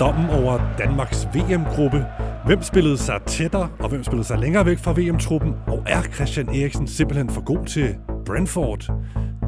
dommen 0.00 0.30
over 0.30 0.74
Danmarks 0.78 1.26
VM-gruppe? 1.34 2.06
Hvem 2.46 2.62
spillede 2.62 2.98
sig 2.98 3.22
tættere, 3.26 3.70
og 3.78 3.88
hvem 3.88 4.04
spillede 4.04 4.26
sig 4.26 4.38
længere 4.38 4.66
væk 4.66 4.78
fra 4.78 4.92
VM-truppen? 4.92 5.54
Og 5.66 5.84
er 5.86 6.02
Christian 6.02 6.48
Eriksen 6.48 6.88
simpelthen 6.88 7.30
for 7.30 7.44
god 7.44 7.66
til 7.66 7.96
Brentford? 8.26 8.92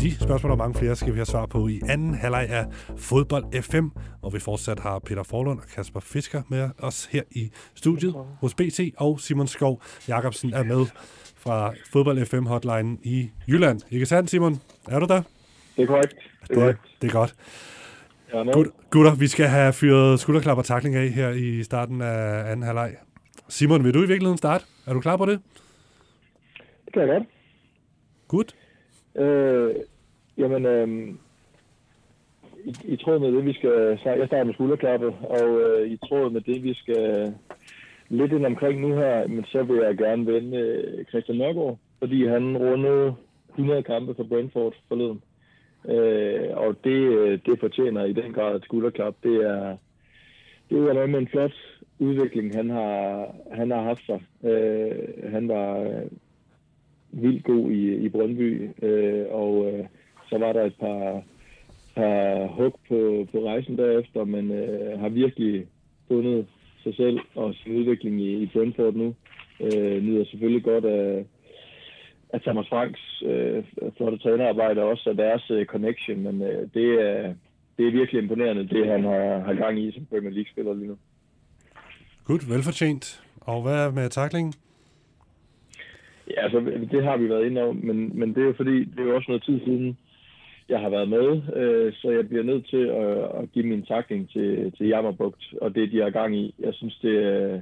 De 0.01 0.15
spørgsmål 0.15 0.52
og 0.52 0.59
mange 0.59 0.79
flere 0.79 0.96
skal 0.96 1.12
vi 1.12 1.19
have 1.19 1.27
svar 1.27 1.46
på 1.46 1.69
i 1.69 1.80
anden 1.88 2.15
halvleg 2.15 2.48
af 2.51 2.66
Fodbold 2.96 3.62
FM, 3.62 3.87
hvor 4.20 4.30
vi 4.30 4.38
fortsat 4.38 4.80
har 4.80 4.98
Peter 4.98 5.23
Forlund 5.23 5.59
og 5.59 5.65
Kasper 5.74 6.01
Fisker 6.01 6.43
med 6.48 6.71
os 6.79 7.09
her 7.10 7.23
i 7.30 7.51
studiet 7.74 8.15
hos 8.41 8.55
BT, 8.55 8.80
og 8.96 9.21
Simon 9.21 9.46
Skov 9.46 9.82
Jacobsen 10.09 10.55
er 10.55 10.62
med 10.62 10.87
fra 11.37 11.73
Fodbold 11.93 12.27
FM 12.27 12.46
hotline 12.46 12.96
i 13.02 13.30
Jylland. 13.48 13.80
Ikke 13.91 14.07
sandt, 14.07 14.30
Simon? 14.30 14.60
Er 14.88 14.98
du 14.98 15.07
der? 15.07 15.23
Det 15.77 15.82
er 15.82 15.87
korrekt. 15.87 16.15
Det 16.48 16.57
er, 16.57 16.60
godt. 16.60 16.77
Det 17.02 17.09
er 17.09 17.12
godt. 17.12 17.34
Gut, 18.32 18.66
gutter, 18.91 19.14
vi 19.14 19.27
skal 19.27 19.46
have 19.46 19.72
fyret 19.72 20.20
skulderklap 20.20 20.59
og 20.59 20.64
takling 20.64 20.95
af 20.95 21.09
her 21.09 21.30
i 21.30 21.62
starten 21.62 22.02
af 22.02 22.50
anden 22.50 22.62
halvleg. 22.62 22.95
Simon, 23.48 23.84
vil 23.84 23.95
du 23.95 23.98
i 23.98 24.06
virkeligheden 24.06 24.38
starte? 24.38 24.64
Er 24.86 24.92
du 24.92 25.00
klar 25.00 25.16
på 25.16 25.27
det? 25.27 25.40
Det 26.84 26.92
kan 26.92 27.02
jeg 27.02 27.09
godt. 27.09 27.28
Godt. 28.28 28.54
Øh, 29.24 29.74
jamen, 30.38 30.66
øh, 30.66 31.14
i, 32.64 32.74
i 32.84 32.96
tråd 32.96 33.18
med 33.18 33.32
det, 33.32 33.45
vi 33.45 33.52
skal... 33.52 33.98
Jeg 34.04 34.26
starter 34.26 34.45
med 34.45 34.54
skulderklappet, 34.54 35.14
og 35.23 35.60
øh, 35.60 35.90
i 35.90 35.96
tråd 35.96 36.30
med 36.30 36.40
det, 36.40 36.62
vi 36.62 36.74
skal 36.74 37.35
lidt 38.09 38.32
ind 38.32 38.46
omkring 38.46 38.80
nu 38.80 38.95
her, 38.95 39.26
men 39.29 39.45
så 39.45 39.62
vil 39.62 39.76
jeg 39.76 39.96
gerne 39.96 40.26
vende 40.26 40.59
øh, 40.59 41.04
Christian 41.04 41.38
Nørgaard, 41.38 41.79
fordi 41.98 42.26
han 42.26 42.57
rundede 42.57 43.14
100 43.48 43.82
kampe 43.82 44.14
for 44.14 44.24
Brentford 44.24 44.74
forleden. 44.88 45.23
Øh, 45.88 46.49
og 46.57 46.77
det, 46.85 47.01
øh, 47.19 47.38
det 47.47 47.61
fortjener 47.61 48.05
i 48.05 48.13
den 48.13 48.33
grad 48.33 48.57
et 48.57 48.65
skulderklap. 48.65 49.15
Det 49.23 49.37
er, 49.37 49.77
det 50.71 50.79
er 50.79 51.07
med 51.07 51.19
en 51.19 51.29
flot 51.29 51.52
udvikling, 51.99 52.55
han 52.55 52.71
har, 52.71 53.35
han 53.52 53.71
har 53.71 53.83
haft 53.83 54.07
sig. 54.07 54.21
Øh, 54.51 55.33
han 55.33 55.49
var 55.49 55.80
øh, 55.80 56.10
vildt 57.13 57.45
god 57.45 57.71
i, 57.71 57.95
i 57.95 58.09
Brøndby, 58.09 58.71
øh, 58.83 59.25
og 59.30 59.73
øh, 59.73 59.85
så 60.29 60.38
var 60.38 60.53
der 60.53 60.65
et 60.65 60.75
par, 60.80 61.23
par 61.97 62.47
hug 62.47 62.79
på, 62.88 63.27
på 63.33 63.47
rejsen 63.47 63.79
derefter, 63.79 64.25
men 64.25 64.50
øh, 64.50 65.00
har 65.00 65.09
virkelig 65.09 65.66
fundet 66.09 66.47
sig 66.83 66.94
selv 66.97 67.19
og 67.34 67.55
sin 67.55 67.77
udvikling 67.77 68.21
i, 68.21 68.43
i 68.43 68.50
Brentford 68.53 68.94
nu. 68.94 69.15
Øh, 69.60 70.03
nyder 70.03 70.25
selvfølgelig 70.25 70.65
godt 70.65 70.84
af, 70.84 71.27
af 72.33 72.41
Thomas 72.41 72.69
Franks 72.69 73.22
øh, 73.27 73.65
flotte 73.97 74.19
trænerarbejde 74.19 74.83
også 74.83 75.11
af 75.11 75.16
deres 75.16 75.50
øh, 75.50 75.66
connection, 75.66 76.22
men 76.22 76.43
øh, 76.43 76.69
det, 76.75 76.88
er, 77.09 77.34
det 77.78 77.87
er 77.87 77.93
virkelig 77.93 78.22
imponerende, 78.22 78.69
det 78.69 78.87
han 78.87 79.05
har, 79.05 79.38
har 79.38 79.55
gang 79.55 79.78
i 79.81 79.93
som 79.93 80.06
Premier 80.06 80.31
League-spiller 80.31 80.75
lige 80.75 80.88
nu. 80.88 80.97
Godt, 82.25 82.50
velfortjent. 82.50 83.22
Og 83.41 83.62
hvad 83.62 83.93
med 83.93 84.09
taklingen? 84.09 84.53
Ja, 86.31 86.43
altså, 86.43 86.60
det 86.91 87.05
har 87.05 87.16
vi 87.16 87.28
været 87.28 87.47
inde 87.47 87.62
om, 87.62 87.77
men, 87.77 88.19
men 88.19 88.34
det 88.34 88.43
er 88.43 88.47
jo 88.47 88.55
fordi, 88.56 88.84
det 88.84 88.99
er 88.99 89.05
jo 89.05 89.16
også 89.16 89.31
noget 89.31 89.44
tid 89.44 89.60
siden, 89.65 89.99
jeg 90.69 90.81
har 90.81 90.88
været 90.88 91.09
med, 91.09 91.56
øh, 91.56 91.93
så 91.93 92.10
jeg 92.10 92.28
bliver 92.28 92.43
nødt 92.43 92.66
til 92.66 92.84
at, 92.87 93.43
at 93.43 93.53
give 93.53 93.66
min 93.66 93.83
takling 93.83 94.31
til, 94.31 94.72
til 94.77 94.87
Jammerbugt, 94.87 95.55
og 95.60 95.75
det, 95.75 95.93
de 95.93 96.00
har 96.03 96.10
gang 96.10 96.37
i. 96.37 96.55
Jeg 96.59 96.75
synes, 96.75 96.99
det 97.03 97.16
er, 97.25 97.60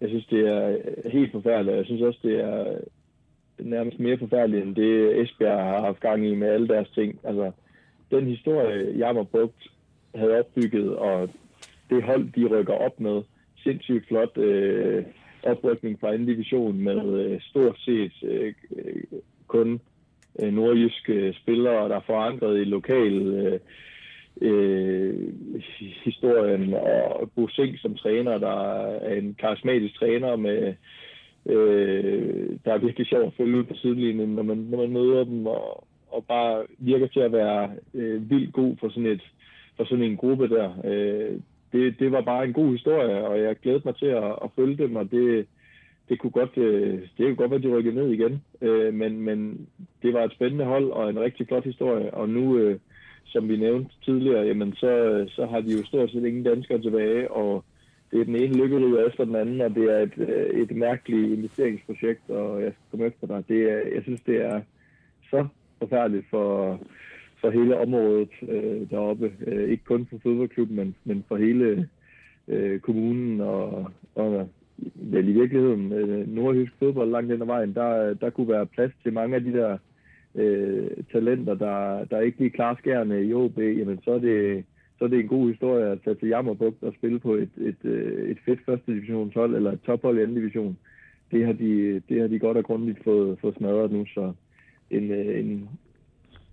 jeg 0.00 0.08
synes, 0.08 0.26
det 0.26 0.48
er 0.48 0.78
helt 1.10 1.32
forfærdeligt. 1.32 1.76
Jeg 1.76 1.84
synes 1.84 2.02
også, 2.02 2.18
det 2.22 2.40
er 2.40 2.78
nærmest 3.58 4.00
mere 4.00 4.18
forfærdelig 4.18 4.62
end 4.62 4.74
det 4.74 5.20
Esbjerg 5.22 5.64
har 5.64 5.80
haft 5.80 6.00
gang 6.00 6.26
i 6.26 6.34
med 6.34 6.48
alle 6.48 6.68
deres 6.68 6.90
ting. 6.90 7.20
Altså, 7.24 7.52
den 8.10 8.26
historie, 8.26 8.98
Jammerbugt 8.98 9.66
havde 10.14 10.38
opbygget, 10.38 10.96
og 10.96 11.30
det 11.90 12.02
hold, 12.02 12.32
de 12.32 12.46
rykker 12.46 12.74
op 12.74 13.00
med, 13.00 13.22
sindssygt 13.56 14.08
flot 14.08 14.38
øh, 14.38 15.04
oprykning 15.42 16.00
fra 16.00 16.12
anden 16.12 16.26
division 16.26 16.78
med 16.78 17.18
øh, 17.24 17.40
stort 17.40 17.78
set 17.78 18.12
øh, 18.22 18.54
kun 19.46 19.80
øh, 20.42 20.52
nordjyske 20.52 21.12
øh, 21.12 21.34
spillere, 21.34 21.88
der 21.88 21.96
er 21.96 22.06
forankret 22.06 22.60
i 22.60 22.64
lokal 22.64 23.22
øh, 23.22 23.60
øh, 24.40 25.32
historien, 26.04 26.74
og 26.74 27.30
Bo 27.34 27.48
Sink 27.48 27.80
som 27.80 27.94
træner, 27.94 28.38
der 28.38 28.74
er 28.82 29.14
en 29.14 29.36
karismatisk 29.40 29.98
træner 29.98 30.36
med 30.36 30.74
øh, 31.46 32.48
der 32.64 32.72
er 32.72 32.78
virkelig 32.78 33.06
sjovt 33.06 33.26
at 33.26 33.32
følge 33.36 33.58
ud 33.58 33.64
på 33.64 33.74
sidelinjen, 33.74 34.28
når 34.28 34.42
man, 34.42 34.56
når 34.56 34.78
man 34.78 34.92
møder 34.92 35.24
dem, 35.24 35.46
og, 35.46 35.84
og 36.08 36.24
bare 36.28 36.66
virker 36.78 37.06
til 37.06 37.20
at 37.20 37.32
være 37.32 37.70
øh, 37.94 38.30
vildt 38.30 38.52
god 38.52 38.76
for 38.80 38.88
sådan, 38.88 39.06
et, 39.06 39.22
for 39.76 39.84
sådan 39.84 40.04
en 40.04 40.16
gruppe 40.16 40.48
der. 40.48 40.70
Øh, 40.84 41.40
det, 41.72 41.98
det 41.98 42.12
var 42.12 42.20
bare 42.20 42.44
en 42.44 42.52
god 42.52 42.70
historie, 42.70 43.26
og 43.26 43.40
jeg 43.40 43.56
glædede 43.56 43.82
mig 43.84 43.96
til 43.96 44.06
at, 44.06 44.24
at 44.44 44.50
følge 44.56 44.76
dem, 44.76 44.96
og 44.96 45.10
det, 45.10 45.46
det 46.08 46.18
kunne 46.18 46.30
godt, 46.30 46.58
øh, 46.58 47.00
det 47.18 47.26
kunne 47.26 47.36
godt 47.36 47.50
være, 47.50 47.58
at 47.58 47.62
de 47.62 47.76
rykkede 47.76 47.94
ned 47.94 48.10
igen. 48.10 48.42
Øh, 48.60 48.94
men, 48.94 49.20
men 49.20 49.68
det 50.02 50.12
var 50.12 50.24
et 50.24 50.32
spændende 50.32 50.64
hold 50.64 50.90
og 50.90 51.10
en 51.10 51.20
rigtig 51.20 51.48
flot 51.48 51.64
historie, 51.64 52.14
og 52.14 52.28
nu, 52.28 52.58
øh, 52.58 52.78
som 53.26 53.48
vi 53.48 53.56
nævnte 53.56 53.90
tidligere, 54.04 54.46
jamen 54.46 54.74
så, 54.74 55.24
så 55.28 55.46
har 55.46 55.60
de 55.60 55.72
jo 55.72 55.84
stort 55.84 56.10
set 56.10 56.24
ingen 56.24 56.44
danskere 56.44 56.82
tilbage, 56.82 57.30
og 57.30 57.64
det 58.14 58.20
er 58.20 58.24
den 58.24 58.36
ene 58.36 58.56
lykkeryd 58.56 59.06
efter 59.06 59.24
den 59.24 59.36
anden, 59.36 59.60
og 59.60 59.74
det 59.74 59.84
er 59.84 59.98
et, 59.98 60.12
øh, 60.16 60.60
et 60.60 60.76
mærkeligt 60.76 61.32
investeringsprojekt, 61.38 62.30
og 62.30 62.62
jeg 62.62 62.72
skal 62.72 62.84
komme 62.90 63.06
efter 63.06 63.26
dig. 63.26 63.44
Det 63.48 63.62
er, 63.72 63.78
jeg 63.94 64.02
synes, 64.02 64.20
det 64.20 64.36
er 64.44 64.60
så 65.30 65.46
forfærdeligt 65.78 66.26
for, 66.30 66.80
for 67.40 67.50
hele 67.50 67.78
området 67.78 68.28
øh, 68.48 68.90
deroppe. 68.90 69.32
Øh, 69.46 69.70
ikke 69.70 69.84
kun 69.84 70.06
for 70.10 70.18
fodboldklubben, 70.22 70.76
men, 70.76 70.94
men 71.04 71.24
for 71.28 71.36
hele 71.36 71.88
øh, 72.48 72.80
kommunen 72.80 73.40
og, 73.40 73.90
og 74.14 74.48
vel 74.94 75.28
i 75.28 75.32
virkeligheden 75.32 75.92
øh, 75.92 76.34
nordjysk 76.34 76.72
fodbold 76.78 77.10
langt 77.10 77.32
hen 77.32 77.42
ad 77.42 77.46
vejen. 77.46 77.74
Der, 77.74 78.14
der 78.14 78.30
kunne 78.30 78.48
være 78.48 78.66
plads 78.66 78.92
til 79.02 79.12
mange 79.12 79.36
af 79.36 79.44
de 79.44 79.52
der 79.52 79.78
øh, 80.34 80.90
talenter, 81.12 81.54
der, 81.54 82.04
der 82.04 82.20
ikke 82.20 82.38
lige 82.38 82.50
klarer 82.50 82.76
skærende 82.78 83.24
i 83.24 83.34
OB. 83.34 83.58
Jamen, 83.58 84.00
så 84.04 84.10
er 84.10 84.18
det 84.18 84.64
så 84.98 85.04
er 85.04 85.08
det 85.08 85.20
en 85.20 85.28
god 85.28 85.48
historie 85.48 85.86
at 85.92 85.98
tage 86.04 86.16
til 86.16 86.28
Jammerbugt 86.28 86.82
og 86.82 86.92
spille 86.98 87.18
på 87.18 87.34
et, 87.34 87.50
et, 87.56 87.84
øh, 87.84 88.30
et 88.30 88.38
fedt 88.44 88.60
første 88.66 88.92
divisionshold 88.92 89.56
eller 89.56 89.72
et 89.72 89.80
tophold 89.86 90.18
i 90.18 90.22
anden 90.22 90.36
division. 90.36 90.78
Det 91.30 91.46
har 91.46 91.52
de, 91.52 92.02
det 92.08 92.20
har 92.20 92.28
de 92.28 92.38
godt 92.38 92.56
og 92.56 92.64
grundigt 92.64 93.04
fået, 93.04 93.38
fået 93.40 93.56
smadret 93.56 93.92
nu, 93.92 94.06
så 94.06 94.32
en, 94.90 95.10
øh, 95.10 95.40
en 95.40 95.68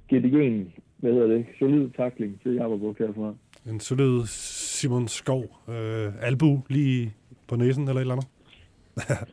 gedigen, 0.09 0.74
hvad 0.97 1.12
hedder 1.12 1.28
det, 1.28 1.46
solid 1.59 1.90
takling 1.90 2.41
til 2.41 2.53
Jammerbugt 2.53 3.00
herfra. 3.00 3.34
En 3.69 3.79
solid 3.79 4.22
Simon 4.25 5.08
Skov, 5.08 5.44
øh, 5.69 6.28
albu 6.28 6.62
lige 6.69 7.13
på 7.47 7.56
næsen 7.56 7.84
eller 7.84 7.96
et 7.96 8.02
eller 8.02 8.13
andet? 8.13 8.28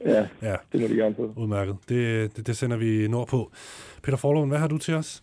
ja, 0.04 0.28
ja, 0.50 0.56
det 0.72 0.80
må 0.80 0.86
de 0.86 0.94
gerne 0.94 1.14
få. 1.14 1.32
Udmærket. 1.36 1.76
Det, 1.88 2.36
det, 2.36 2.46
det 2.46 2.56
sender 2.56 2.76
vi 2.76 3.08
nord 3.08 3.28
på. 3.28 3.50
Peter 4.02 4.16
Forlund, 4.16 4.50
hvad 4.50 4.58
har 4.58 4.68
du 4.68 4.78
til 4.78 4.94
os? 4.94 5.22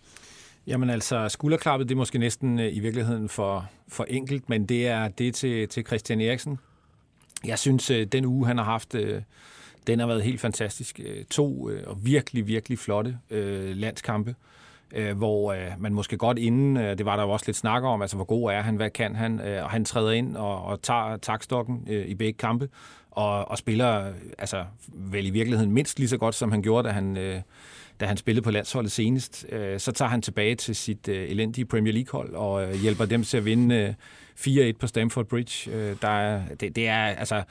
Jamen 0.67 0.89
altså, 0.89 1.29
skulderklappet, 1.29 1.89
det 1.89 1.95
er 1.95 1.97
måske 1.97 2.17
næsten 2.17 2.59
øh, 2.59 2.75
i 2.75 2.79
virkeligheden 2.79 3.29
for, 3.29 3.69
for 3.87 4.03
enkelt, 4.03 4.49
men 4.49 4.65
det 4.65 4.87
er 4.87 5.07
det 5.07 5.35
til, 5.35 5.67
til 5.67 5.85
Christian 5.85 6.21
Eriksen. 6.21 6.59
Jeg 7.45 7.59
synes, 7.59 7.91
øh, 7.91 8.07
den 8.07 8.25
uge, 8.25 8.47
han 8.47 8.57
har 8.57 8.65
haft, 8.65 8.95
øh, 8.95 9.21
den 9.87 9.99
har 9.99 10.07
været 10.07 10.23
helt 10.23 10.41
fantastisk. 10.41 10.99
To 11.29 11.69
og 11.87 12.05
virkelig, 12.05 12.47
virkelig 12.47 12.79
flotte 12.79 13.17
landskampe, 13.73 14.35
Øh, 14.95 15.17
hvor 15.17 15.53
øh, 15.53 15.71
man 15.79 15.93
måske 15.93 16.17
godt 16.17 16.37
inden, 16.37 16.77
øh, 16.77 16.97
det 16.97 17.05
var 17.05 17.15
der 17.15 17.23
jo 17.23 17.29
også 17.29 17.45
lidt 17.47 17.57
snak 17.57 17.83
om, 17.83 18.01
altså 18.01 18.15
hvor 18.15 18.25
god 18.25 18.51
er 18.51 18.61
han, 18.61 18.75
hvad 18.75 18.89
kan 18.89 19.15
han, 19.15 19.39
og 19.39 19.69
han 19.69 19.85
træder 19.85 20.11
ind 20.11 20.37
og, 20.37 20.65
og 20.65 20.81
tager 20.81 21.17
takstokken 21.17 21.87
i 21.87 22.15
begge 22.15 22.37
kampe, 22.37 22.69
og, 23.11 23.51
og 23.51 23.57
spiller 23.57 24.11
altså 24.37 24.65
vel 24.93 25.25
i 25.25 25.29
virkeligheden 25.29 25.71
mindst 25.71 25.99
lige 25.99 26.09
så 26.09 26.17
godt, 26.17 26.35
som 26.35 26.51
han 26.51 26.61
gjorde, 26.61 26.87
da 26.87 26.93
han 26.93 27.43
da 27.99 28.05
han 28.05 28.17
spillede 28.17 28.43
på 28.43 28.51
landsholdet 28.51 28.91
senest. 28.91 29.45
Øh, 29.51 29.79
så 29.79 29.91
tager 29.91 30.09
han 30.09 30.21
tilbage 30.21 30.55
til 30.55 30.75
sit 30.75 31.07
øh, 31.07 31.29
elendige 31.29 31.65
Premier 31.65 31.93
League-hold 31.93 32.33
og 32.33 32.63
øh, 32.63 32.75
hjælper 32.75 33.05
dem 33.05 33.23
til 33.23 33.37
at 33.37 33.45
vinde 33.45 33.95
4-1 34.39 34.71
på 34.79 34.87
Stamford 34.87 35.25
Bridge. 35.25 35.71
Der 36.01 36.07
er, 36.07 36.41
det, 36.59 36.75
det, 36.75 36.87
er, 36.87 37.05
altså, 37.05 37.43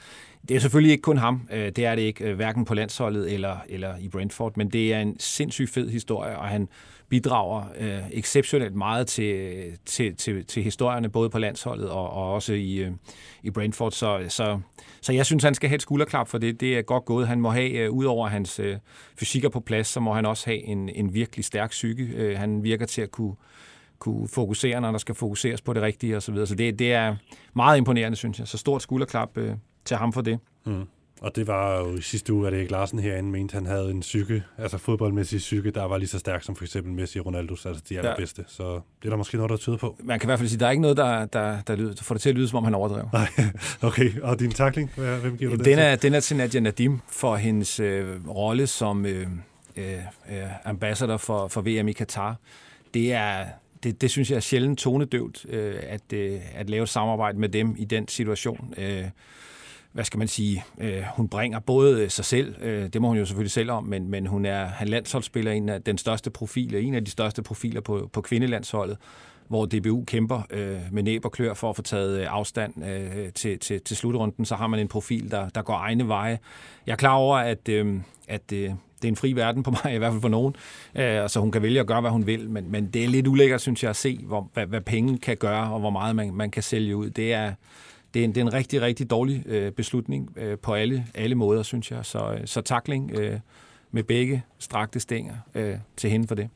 det 0.49 0.55
er 0.55 0.59
selvfølgelig 0.59 0.91
ikke 0.91 1.01
kun 1.01 1.17
ham. 1.17 1.47
Det 1.51 1.79
er 1.79 1.95
det 1.95 2.01
ikke, 2.01 2.33
hverken 2.33 2.65
på 2.65 2.73
landsholdet 2.73 3.33
eller, 3.33 3.57
eller 3.69 3.97
i 3.97 4.07
Brentford, 4.09 4.57
men 4.57 4.69
det 4.69 4.93
er 4.93 4.99
en 4.99 5.19
sindssygt 5.19 5.69
fed 5.69 5.89
historie, 5.89 6.37
og 6.37 6.47
han 6.47 6.67
bidrager 7.09 7.63
øh, 7.77 8.09
exceptionelt 8.11 8.75
meget 8.75 9.07
til, 9.07 9.63
til, 9.85 10.15
til, 10.15 10.45
til 10.45 10.63
historierne, 10.63 11.09
både 11.09 11.29
på 11.29 11.39
landsholdet 11.39 11.89
og, 11.89 12.09
og 12.09 12.33
også 12.33 12.53
i, 12.53 12.75
øh, 12.75 12.91
i 13.43 13.51
Brentford. 13.51 13.91
Så, 13.91 14.25
så, 14.29 14.59
så 15.01 15.13
jeg 15.13 15.25
synes, 15.25 15.43
han 15.43 15.55
skal 15.55 15.69
have 15.69 15.75
et 15.75 15.81
skulderklap 15.81 16.27
for 16.27 16.37
det. 16.37 16.59
Det 16.59 16.77
er 16.77 16.81
godt 16.81 17.05
gået. 17.05 17.27
Han 17.27 17.41
må 17.41 17.49
have, 17.49 17.71
øh, 17.71 17.91
ud 17.91 18.05
over 18.05 18.27
hans 18.27 18.59
øh, 18.59 18.77
fysikker 19.19 19.49
på 19.49 19.59
plads, 19.59 19.87
så 19.87 19.99
må 19.99 20.13
han 20.13 20.25
også 20.25 20.45
have 20.45 20.63
en, 20.63 20.89
en 20.89 21.13
virkelig 21.13 21.45
stærk 21.45 21.69
psyke. 21.69 22.03
Øh, 22.03 22.37
han 22.37 22.63
virker 22.63 22.85
til 22.85 23.01
at 23.01 23.11
kunne, 23.11 23.35
kunne 23.99 24.27
fokusere, 24.27 24.81
når 24.81 24.91
der 24.91 24.97
skal 24.97 25.15
fokuseres 25.15 25.61
på 25.61 25.73
det 25.73 25.81
rigtige 25.81 26.17
osv. 26.17 26.21
Så, 26.21 26.31
videre. 26.31 26.47
så 26.47 26.55
det, 26.55 26.79
det 26.79 26.93
er 26.93 27.15
meget 27.53 27.77
imponerende, 27.77 28.15
synes 28.15 28.39
jeg. 28.39 28.47
Så 28.47 28.57
stort 28.57 28.81
skulderklap 28.81 29.37
øh, 29.37 29.53
til 29.85 29.97
ham 29.97 30.13
for 30.13 30.21
det. 30.21 30.39
Mm. 30.65 30.85
Og 31.21 31.35
det 31.35 31.47
var 31.47 31.79
jo 31.79 31.97
i 31.97 32.01
sidste 32.01 32.33
uge, 32.33 32.47
at 32.47 32.53
Erik 32.53 32.71
Larsen 32.71 32.99
herinde 32.99 33.29
mente, 33.29 33.53
han 33.53 33.65
havde 33.65 33.91
en 33.91 33.99
psyke, 33.99 34.43
altså 34.57 34.77
fodboldmæssig 34.77 35.39
psyke, 35.39 35.71
der 35.71 35.83
var 35.83 35.97
lige 35.97 36.09
så 36.09 36.19
stærk 36.19 36.43
som 36.43 36.55
for 36.55 36.63
eksempel 36.63 36.93
Messi 36.93 37.19
og 37.19 37.25
Ronaldo, 37.25 37.53
altså 37.65 37.83
de 37.89 37.97
allerbedste. 37.97 38.41
Ja. 38.41 38.53
Så 38.53 38.73
det 38.73 39.05
er 39.05 39.09
der 39.09 39.17
måske 39.17 39.37
noget, 39.37 39.49
der 39.49 39.57
tyder 39.57 39.77
på. 39.77 39.95
Man 40.03 40.19
kan 40.19 40.27
i 40.27 40.29
hvert 40.29 40.39
fald 40.39 40.49
sige, 40.49 40.57
at 40.57 40.59
der 40.59 40.67
er 40.67 40.71
ikke 40.71 40.81
noget, 40.81 40.97
der, 40.97 41.25
der, 41.25 41.61
der, 41.67 41.75
lyder, 41.75 41.93
der 41.93 42.03
får 42.03 42.15
det 42.15 42.21
til 42.21 42.29
at 42.29 42.35
lyde, 42.35 42.47
som 42.47 42.57
om 42.57 42.63
han 42.63 42.75
overdrev. 42.75 43.09
Nej, 43.13 43.27
okay. 43.89 44.19
Og 44.21 44.39
din 44.39 44.51
takling, 44.51 44.91
hvem 44.95 45.37
giver 45.37 45.51
du 45.51 45.57
den, 45.57 45.65
den 45.65 45.79
er, 45.79 45.95
Den 45.95 46.13
er 46.13 46.19
til 46.19 46.37
Nadia 46.37 46.59
Nadim 46.59 46.99
for 47.07 47.35
hendes 47.35 47.79
øh, 47.79 48.27
rolle 48.29 48.67
som 48.67 49.05
øh, 49.05 49.27
øh, 49.77 49.97
ambassador 50.65 51.17
for, 51.17 51.47
for 51.47 51.61
VM 51.61 51.87
i 51.87 51.93
Katar. 51.93 52.35
Det 52.93 53.13
er, 53.13 53.45
det, 53.83 54.01
det 54.01 54.11
synes 54.11 54.29
jeg 54.29 54.35
er 54.35 54.41
sjældent 54.41 54.79
tonedøvt, 54.79 55.45
øh, 55.49 55.75
at, 55.81 56.13
øh, 56.13 56.39
at 56.55 56.69
lave 56.69 56.83
et 56.83 56.89
samarbejde 56.89 57.39
med 57.39 57.49
dem 57.49 57.75
i 57.77 57.85
den 57.85 58.07
situation. 58.07 58.73
Øh, 58.77 59.03
hvad 59.95 60.05
skal 60.05 60.17
man 60.17 60.27
sige, 60.27 60.63
øh, 60.77 61.03
hun 61.15 61.27
bringer 61.27 61.59
både 61.59 62.03
øh, 62.03 62.09
sig 62.09 62.25
selv, 62.25 62.55
øh, 62.61 62.89
det 62.93 63.01
må 63.01 63.07
hun 63.07 63.17
jo 63.17 63.25
selvfølgelig 63.25 63.51
selv 63.51 63.71
om, 63.71 63.83
men, 63.83 64.09
men 64.09 64.27
hun 64.27 64.45
er 64.45 64.65
han 64.65 64.87
landsholdsspiller, 64.87 65.51
en 65.51 65.69
af 65.69 65.81
den 65.81 65.97
største 65.97 66.29
profiler, 66.29 66.79
en 66.79 66.93
af 66.93 67.05
de 67.05 67.11
største 67.11 67.43
profiler 67.43 67.81
på, 67.81 68.09
på 68.13 68.21
kvindelandsholdet, 68.21 68.97
hvor 69.47 69.65
DBU 69.65 70.03
kæmper 70.05 70.41
øh, 70.49 70.79
med 70.91 71.03
næb 71.03 71.25
og 71.25 71.31
klør 71.31 71.53
for 71.53 71.69
at 71.69 71.75
få 71.75 71.81
taget 71.81 72.19
øh, 72.19 72.27
afstand 72.29 72.85
øh, 72.85 73.33
til, 73.33 73.59
til, 73.59 73.81
til 73.81 73.97
slutrunden, 73.97 74.45
så 74.45 74.55
har 74.55 74.67
man 74.67 74.79
en 74.79 74.87
profil, 74.87 75.31
der, 75.31 75.49
der 75.49 75.61
går 75.61 75.73
egne 75.73 76.07
veje. 76.07 76.39
Jeg 76.87 76.91
er 76.91 76.97
klar 76.97 77.13
over, 77.13 77.37
at, 77.37 77.69
øh, 77.69 77.95
at 78.27 78.51
øh, 78.53 78.59
det 79.01 79.03
er 79.03 79.07
en 79.07 79.15
fri 79.15 79.33
verden 79.33 79.63
på 79.63 79.71
mig, 79.71 79.95
i 79.95 79.97
hvert 79.97 80.11
fald 80.11 80.21
for 80.21 80.29
nogen, 80.29 80.55
øh, 80.95 81.29
så 81.29 81.39
hun 81.39 81.51
kan 81.51 81.61
vælge 81.61 81.79
at 81.79 81.87
gøre, 81.87 82.01
hvad 82.01 82.11
hun 82.11 82.27
vil, 82.27 82.49
men, 82.49 82.71
men 82.71 82.87
det 82.87 83.03
er 83.03 83.07
lidt 83.07 83.27
ulækkert, 83.27 83.61
synes 83.61 83.83
jeg, 83.83 83.89
at 83.89 83.95
se, 83.95 84.19
hvor, 84.23 84.49
hvad, 84.53 84.65
hvad 84.65 84.81
penge 84.81 85.17
kan 85.17 85.37
gøre, 85.37 85.73
og 85.73 85.79
hvor 85.79 85.89
meget 85.89 86.15
man, 86.15 86.33
man 86.33 86.51
kan 86.51 86.63
sælge 86.63 86.95
ud. 86.95 87.09
Det 87.09 87.33
er, 87.33 87.53
det 88.15 88.21
er 88.21 88.25
en, 88.25 88.35
det 88.35 88.41
er 88.41 88.45
en 88.45 88.53
rigtig, 88.53 88.81
rigtig 88.81 89.09
dårlig 89.09 89.43
øh, 89.45 89.71
beslutning 89.71 90.33
øh, 90.37 90.57
på 90.59 90.73
alle, 90.73 91.07
alle 91.13 91.35
måder, 91.35 91.63
synes 91.63 91.91
jeg. 91.91 92.05
Så, 92.05 92.33
øh, 92.33 92.47
så 92.47 92.61
takling 92.61 93.11
øh, 93.11 93.39
med 93.91 94.03
begge 94.03 94.43
strakte 94.59 94.99
stænger 94.99 95.35
øh, 95.55 95.77
til 95.97 96.09
hende 96.09 96.27
for 96.27 96.35
det. 96.35 96.49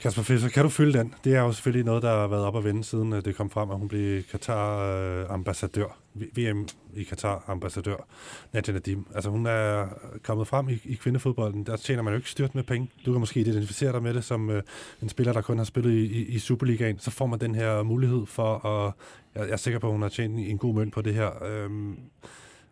Kasper 0.00 0.22
Fischer, 0.22 0.50
kan 0.50 0.62
du 0.62 0.68
følge 0.68 0.98
den? 0.98 1.14
Det 1.24 1.34
er 1.34 1.40
jo 1.40 1.52
selvfølgelig 1.52 1.84
noget, 1.84 2.02
der 2.02 2.10
har 2.10 2.26
været 2.26 2.44
op 2.44 2.56
at 2.56 2.64
vende, 2.64 2.84
siden 2.84 3.12
øh, 3.12 3.24
det 3.24 3.36
kom 3.36 3.50
frem, 3.50 3.70
at 3.70 3.78
hun 3.78 3.88
blev 3.88 4.22
Katar-ambassadør, 4.22 5.98
VM 6.14 6.66
i 6.94 7.02
Katar-ambassadør, 7.02 8.06
Nadia 8.52 8.74
Nadim. 8.74 9.06
Altså 9.14 9.30
hun 9.30 9.46
er 9.46 9.86
kommet 10.22 10.46
frem 10.46 10.68
i, 10.68 10.78
i 10.84 10.94
kvindefodbolden, 10.94 11.64
der 11.64 11.76
tjener 11.76 12.02
man 12.02 12.12
jo 12.12 12.16
ikke 12.16 12.30
styrt 12.30 12.54
med 12.54 12.62
penge. 12.62 12.90
Du 13.06 13.12
kan 13.12 13.20
måske 13.20 13.40
identificere 13.40 13.92
dig 13.92 14.02
med 14.02 14.14
det 14.14 14.24
som 14.24 14.50
øh, 14.50 14.62
en 15.02 15.08
spiller, 15.08 15.32
der 15.32 15.40
kun 15.40 15.58
har 15.58 15.64
spillet 15.64 15.90
i, 15.90 16.06
i, 16.06 16.24
i 16.24 16.38
Superligaen. 16.38 16.98
Så 16.98 17.10
får 17.10 17.26
man 17.26 17.40
den 17.40 17.54
her 17.54 17.82
mulighed 17.82 18.26
for 18.26 18.66
at, 18.66 18.92
jeg, 19.38 19.46
jeg 19.46 19.52
er 19.52 19.56
sikker 19.56 19.80
på, 19.80 19.86
at 19.86 19.92
hun 19.92 20.02
har 20.02 20.08
tjent 20.08 20.38
en 20.38 20.58
god 20.58 20.74
mønt 20.74 20.92
på 20.92 21.02
det 21.02 21.14
her. 21.14 21.44
Øhm, 21.44 21.96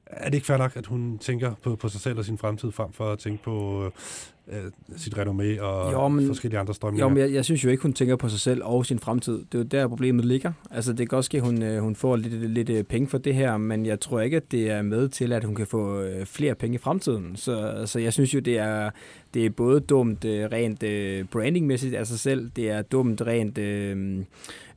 er 0.07 0.25
det 0.25 0.35
ikke 0.35 0.47
fair 0.47 0.57
nok, 0.57 0.77
at 0.77 0.87
hun 0.87 1.19
tænker 1.19 1.53
på, 1.63 1.77
på 1.77 1.89
sig 1.89 2.01
selv 2.01 2.19
og 2.19 2.25
sin 2.25 2.39
fremtid, 2.39 2.73
frem 2.73 2.93
for 2.93 3.13
at 3.13 3.19
tænke 3.19 3.43
på 3.43 3.85
øh, 4.49 4.59
sit 4.97 5.15
renommé 5.19 5.61
og 5.61 5.93
jo, 5.93 6.09
men, 6.09 6.27
forskellige 6.27 6.61
andre 6.61 6.75
strømninger? 6.75 7.05
Jo, 7.05 7.09
men 7.09 7.19
jeg, 7.19 7.33
jeg 7.33 7.45
synes 7.45 7.65
jo 7.65 7.71
ikke, 7.71 7.83
hun 7.83 7.93
tænker 7.93 8.17
på 8.17 8.29
sig 8.29 8.41
selv 8.41 8.65
og 8.65 8.87
sin 8.87 8.99
fremtid. 8.99 9.39
Det 9.39 9.55
er 9.55 9.59
jo 9.59 9.65
der, 9.65 9.89
problemet 9.89 10.25
ligger. 10.25 10.53
Altså, 10.71 10.93
det 10.93 11.09
kan 11.09 11.17
også 11.19 11.29
ske, 11.29 11.37
at 11.37 11.45
hun, 11.45 11.63
øh, 11.63 11.83
hun 11.83 11.97
får 11.97 12.17
lidt, 12.17 12.51
lidt 12.51 12.71
øh, 12.71 12.85
penge 12.85 13.09
for 13.09 13.19
det 13.19 13.35
her, 13.35 13.57
men 13.57 13.87
jeg 13.87 14.01
tror 14.01 14.21
ikke, 14.21 14.37
at 14.37 14.53
det 14.53 14.71
er 14.71 14.83
med 14.83 15.09
til, 15.09 15.33
at 15.33 15.45
hun 15.45 15.55
kan 15.55 15.67
få 15.67 16.01
øh, 16.01 16.27
flere 16.27 16.55
penge 16.55 16.75
i 16.75 16.79
fremtiden. 16.79 17.37
Så, 17.37 17.83
så 17.87 17.99
jeg 17.99 18.13
synes 18.13 18.35
jo, 18.35 18.41
det 18.41 18.59
er, 18.59 18.91
det 19.35 19.47
er 19.47 19.51
både 19.51 19.81
dumt 19.81 20.25
øh, 20.25 20.45
rent 20.53 20.83
øh, 20.83 21.25
brandingmæssigt 21.25 21.95
af 21.95 22.07
sig 22.07 22.19
selv, 22.19 22.51
det 22.57 22.71
er 22.71 22.83
dumt 22.83 23.23
rent... 23.23 23.59
Øh, 23.59 24.19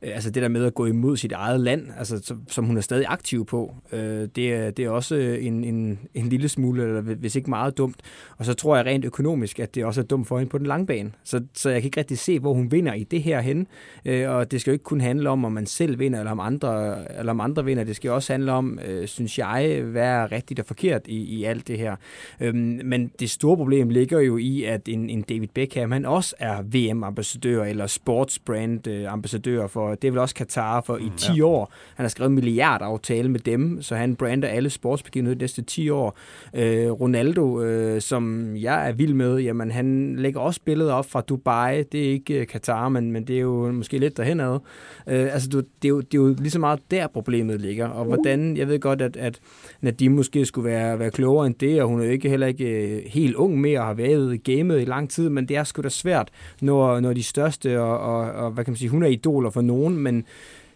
øh, 0.02 0.10
altså 0.14 0.30
det 0.30 0.42
der 0.42 0.48
med 0.48 0.64
at 0.64 0.74
gå 0.74 0.86
imod 0.86 1.16
sit 1.16 1.32
eget 1.32 1.60
land, 1.60 1.86
altså, 1.98 2.34
som 2.48 2.64
hun 2.64 2.76
er 2.76 2.80
stadig 2.80 3.04
aktiv 3.08 3.46
på, 3.46 3.74
øh, 3.92 4.28
det, 4.36 4.54
er, 4.54 4.70
det 4.70 4.84
er 4.84 4.90
også 4.90 5.14
en, 5.14 5.64
en, 5.64 5.98
en 6.14 6.28
lille 6.28 6.48
smule, 6.48 6.82
eller 6.82 7.00
hvis 7.00 7.36
ikke 7.36 7.50
meget 7.50 7.78
dumt. 7.78 7.96
Og 8.36 8.44
så 8.44 8.54
tror 8.54 8.76
jeg 8.76 8.86
rent 8.86 9.04
økonomisk, 9.04 9.60
at 9.60 9.74
det 9.74 9.84
også 9.84 10.00
er 10.00 10.04
dumt 10.04 10.28
for 10.28 10.38
hende 10.38 10.50
på 10.50 10.58
den 10.58 10.66
lange 10.66 10.86
bane. 10.86 11.12
Så, 11.24 11.40
så 11.54 11.70
jeg 11.70 11.80
kan 11.80 11.88
ikke 11.88 12.00
rigtig 12.00 12.18
se, 12.18 12.38
hvor 12.38 12.54
hun 12.54 12.72
vinder 12.72 12.94
i 12.94 13.04
det 13.04 13.22
her 13.22 13.40
hen. 13.40 13.66
Øh, 14.04 14.30
og 14.30 14.50
det 14.50 14.60
skal 14.60 14.70
jo 14.70 14.72
ikke 14.72 14.84
kun 14.84 15.00
handle 15.00 15.30
om, 15.30 15.44
om 15.44 15.52
man 15.52 15.66
selv 15.66 15.98
vinder, 15.98 16.18
eller 16.18 16.32
om 16.32 16.40
andre, 16.40 16.96
eller 17.18 17.32
om 17.32 17.40
andre 17.40 17.64
vinder. 17.64 17.84
Det 17.84 17.96
skal 17.96 18.10
også 18.10 18.32
handle 18.32 18.52
om, 18.52 18.78
øh, 18.88 19.06
synes 19.06 19.38
jeg, 19.38 19.82
hvad 19.82 20.06
er 20.06 20.32
rigtigt 20.32 20.60
og 20.60 20.66
forkert 20.66 21.02
i, 21.06 21.16
i 21.16 21.44
alt 21.44 21.68
det 21.68 21.78
her. 21.78 21.96
Øh, 22.40 22.54
men 22.54 23.10
det 23.20 23.30
store 23.30 23.56
problem 23.56 23.88
ligger 23.88 24.20
jo 24.20 24.36
i, 24.40 24.64
at 24.64 24.88
en, 24.88 25.10
en 25.10 25.22
David 25.22 25.48
Beckham, 25.54 25.92
han 25.92 26.04
også 26.04 26.34
er 26.38 26.62
VM-ambassadør, 26.62 27.64
eller 27.64 27.86
sportsbrand-ambassadør 27.86 29.66
for 29.66 29.94
det 29.94 30.08
er 30.08 30.12
vel 30.12 30.20
også 30.20 30.34
Katar 30.34 30.80
for 30.80 30.96
i 30.96 31.10
10 31.16 31.30
mm, 31.30 31.36
ja. 31.36 31.44
år. 31.44 31.72
Han 31.94 32.04
har 32.04 32.08
skrevet 32.08 32.28
en 32.28 32.34
milliardaftale 32.34 33.28
med 33.28 33.40
dem, 33.40 33.82
så 33.82 33.94
han 33.96 34.16
brander 34.16 34.48
alle 34.48 34.70
sportsbegivenheder 34.70 35.34
de 35.34 35.42
næste 35.42 35.62
10 35.62 35.90
år. 35.90 36.18
Øh, 36.54 36.90
Ronaldo, 36.90 37.62
øh, 37.62 38.00
som 38.00 38.56
jeg 38.56 38.88
er 38.88 38.92
vild 38.92 39.14
med, 39.14 39.38
jamen 39.38 39.70
han 39.70 40.16
lægger 40.16 40.40
også 40.40 40.60
billeder 40.64 40.92
op 40.92 41.10
fra 41.10 41.20
Dubai. 41.20 41.82
Det 41.82 42.06
er 42.06 42.10
ikke 42.10 42.46
Katar, 42.46 42.86
øh, 42.86 42.92
men, 42.92 43.12
men 43.12 43.24
det 43.24 43.36
er 43.36 43.40
jo 43.40 43.72
måske 43.72 43.98
lidt 43.98 44.16
derhenad. 44.16 44.58
Øh, 45.06 45.34
altså, 45.34 45.48
det, 45.48 45.84
er 45.84 45.88
jo, 45.88 46.00
det 46.00 46.18
er 46.18 46.22
jo 46.22 46.34
lige 46.38 46.50
så 46.50 46.58
meget 46.58 46.80
der 46.90 47.06
problemet 47.06 47.60
ligger. 47.60 47.88
Og 47.88 48.04
hvordan, 48.04 48.56
jeg 48.56 48.68
ved 48.68 48.80
godt, 48.80 49.02
at, 49.02 49.16
at 49.16 49.40
Nadim 49.80 50.12
måske 50.12 50.44
skulle 50.44 50.70
være, 50.70 50.98
være 50.98 51.10
klogere 51.10 51.46
end 51.46 51.54
det, 51.54 51.82
og 51.82 51.88
hun 51.88 52.00
er 52.00 52.04
jo 52.04 52.10
ikke 52.10 52.28
heller 52.28 52.46
ikke 52.46 52.64
øh, 52.64 53.02
helt 53.06 53.36
ung 53.36 53.60
mere 53.60 53.80
og 53.80 53.86
har 53.86 53.94
været 53.94 54.29
i 54.32 54.52
gamet 54.52 54.80
i 54.80 54.84
lang 54.84 55.10
tid, 55.10 55.28
men 55.28 55.48
det 55.48 55.56
er 55.56 55.64
sgu 55.64 55.82
da 55.82 55.88
svært, 55.88 56.28
når, 56.60 57.00
når 57.00 57.12
de 57.12 57.22
største, 57.22 57.80
og, 57.80 57.98
og, 57.98 58.32
og 58.32 58.50
hvad 58.50 58.64
kan 58.64 58.72
man 58.72 58.76
sige, 58.76 58.88
hun 58.88 59.02
er 59.02 59.08
idoler 59.08 59.50
for 59.50 59.60
nogen, 59.60 59.96
men 59.96 60.24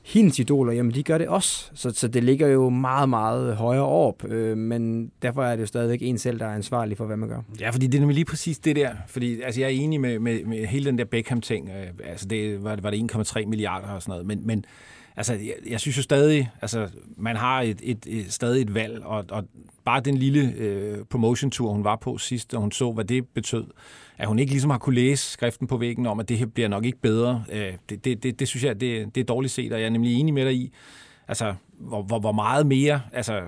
hendes 0.05 0.39
idoler, 0.39 0.73
jamen 0.73 0.95
de 0.95 1.03
gør 1.03 1.19
det 1.19 1.29
også. 1.29 1.71
Så, 1.75 1.91
så 1.91 2.09
det 2.09 2.25
ligger 2.25 2.49
jo 2.49 2.69
meget, 2.69 3.09
meget 3.09 3.57
højere 3.57 3.87
op, 3.87 4.25
øh, 4.25 4.57
men 4.57 5.11
derfor 5.23 5.45
er 5.45 5.57
det 5.57 5.63
jo 5.63 5.67
stadigvæk 5.67 5.99
en 6.03 6.19
selv, 6.19 6.39
der 6.39 6.47
er 6.47 6.55
ansvarlig 6.55 6.97
for, 6.97 7.05
hvad 7.07 7.17
man 7.17 7.29
gør. 7.29 7.41
Ja, 7.61 7.71
fordi 7.71 7.87
det 7.87 7.95
er 7.95 8.01
nemlig 8.01 8.15
lige 8.15 8.25
præcis 8.25 8.59
det 8.59 8.77
der. 8.77 8.91
Fordi 9.09 9.41
altså, 9.41 9.61
jeg 9.61 9.67
er 9.67 9.71
enig 9.71 10.01
med, 10.01 10.19
med, 10.19 10.45
med 10.45 10.67
hele 10.67 10.87
den 10.87 10.99
der 10.99 11.05
Beckham-ting. 11.05 11.69
Øh, 11.69 12.09
altså, 12.11 12.29
det 12.29 12.65
var, 12.65 12.79
var 12.83 12.91
det 12.91 13.13
1,3 13.13 13.47
milliarder 13.47 13.89
og 13.89 14.03
sådan 14.03 14.11
noget. 14.11 14.27
Men, 14.27 14.47
men 14.47 14.65
altså, 15.17 15.35
jeg, 15.35 15.55
jeg 15.67 15.81
synes 15.81 15.97
jo 15.97 16.03
stadig, 16.03 16.51
altså, 16.63 16.89
man 17.17 17.37
har 17.37 17.63
et, 17.63 17.81
et, 17.83 18.07
et, 18.07 18.33
stadig 18.33 18.63
et 18.63 18.75
valg, 18.75 19.05
og, 19.05 19.25
og 19.31 19.45
bare 19.85 20.01
den 20.01 20.17
lille 20.17 20.53
øh, 20.57 21.05
promotion-tur, 21.05 21.73
hun 21.73 21.85
var 21.85 21.97
på 21.97 22.19
sidst, 22.19 22.55
og 22.55 22.61
hun 22.61 22.73
så, 22.73 22.93
hvad 22.93 23.05
det 23.05 23.27
betød, 23.29 23.65
at 24.19 24.29
hun 24.29 24.39
ikke 24.39 24.53
ligesom 24.53 24.71
har 24.71 24.79
kunne 24.79 24.95
læse 24.95 25.31
skriften 25.31 25.67
på 25.67 25.77
væggen 25.77 26.07
om, 26.07 26.21
at 26.21 26.29
det 26.29 26.39
her 26.39 26.47
bliver 26.47 26.69
nok 26.69 26.85
ikke 26.85 26.99
bedre. 26.99 27.45
Øh, 27.53 27.73
det, 27.89 28.05
det, 28.05 28.23
det, 28.23 28.41
det 28.41 28.49
synes 28.49 28.65
jeg, 28.65 28.81
det, 28.81 29.15
det 29.15 29.21
er 29.21 29.25
dårligt 29.25 29.53
set, 29.53 29.73
og 29.73 29.81
jeg 29.81 29.87
er 29.87 29.91
nemlig 29.91 30.15
enig 30.15 30.35
med 30.35 30.45
dig 30.45 30.55
i, 30.55 30.73
altså, 31.29 31.55
hvor, 31.79 32.03
hvor, 32.03 32.19
hvor 32.19 32.33
meget 32.33 32.67
mere 32.67 33.01
altså, 33.13 33.43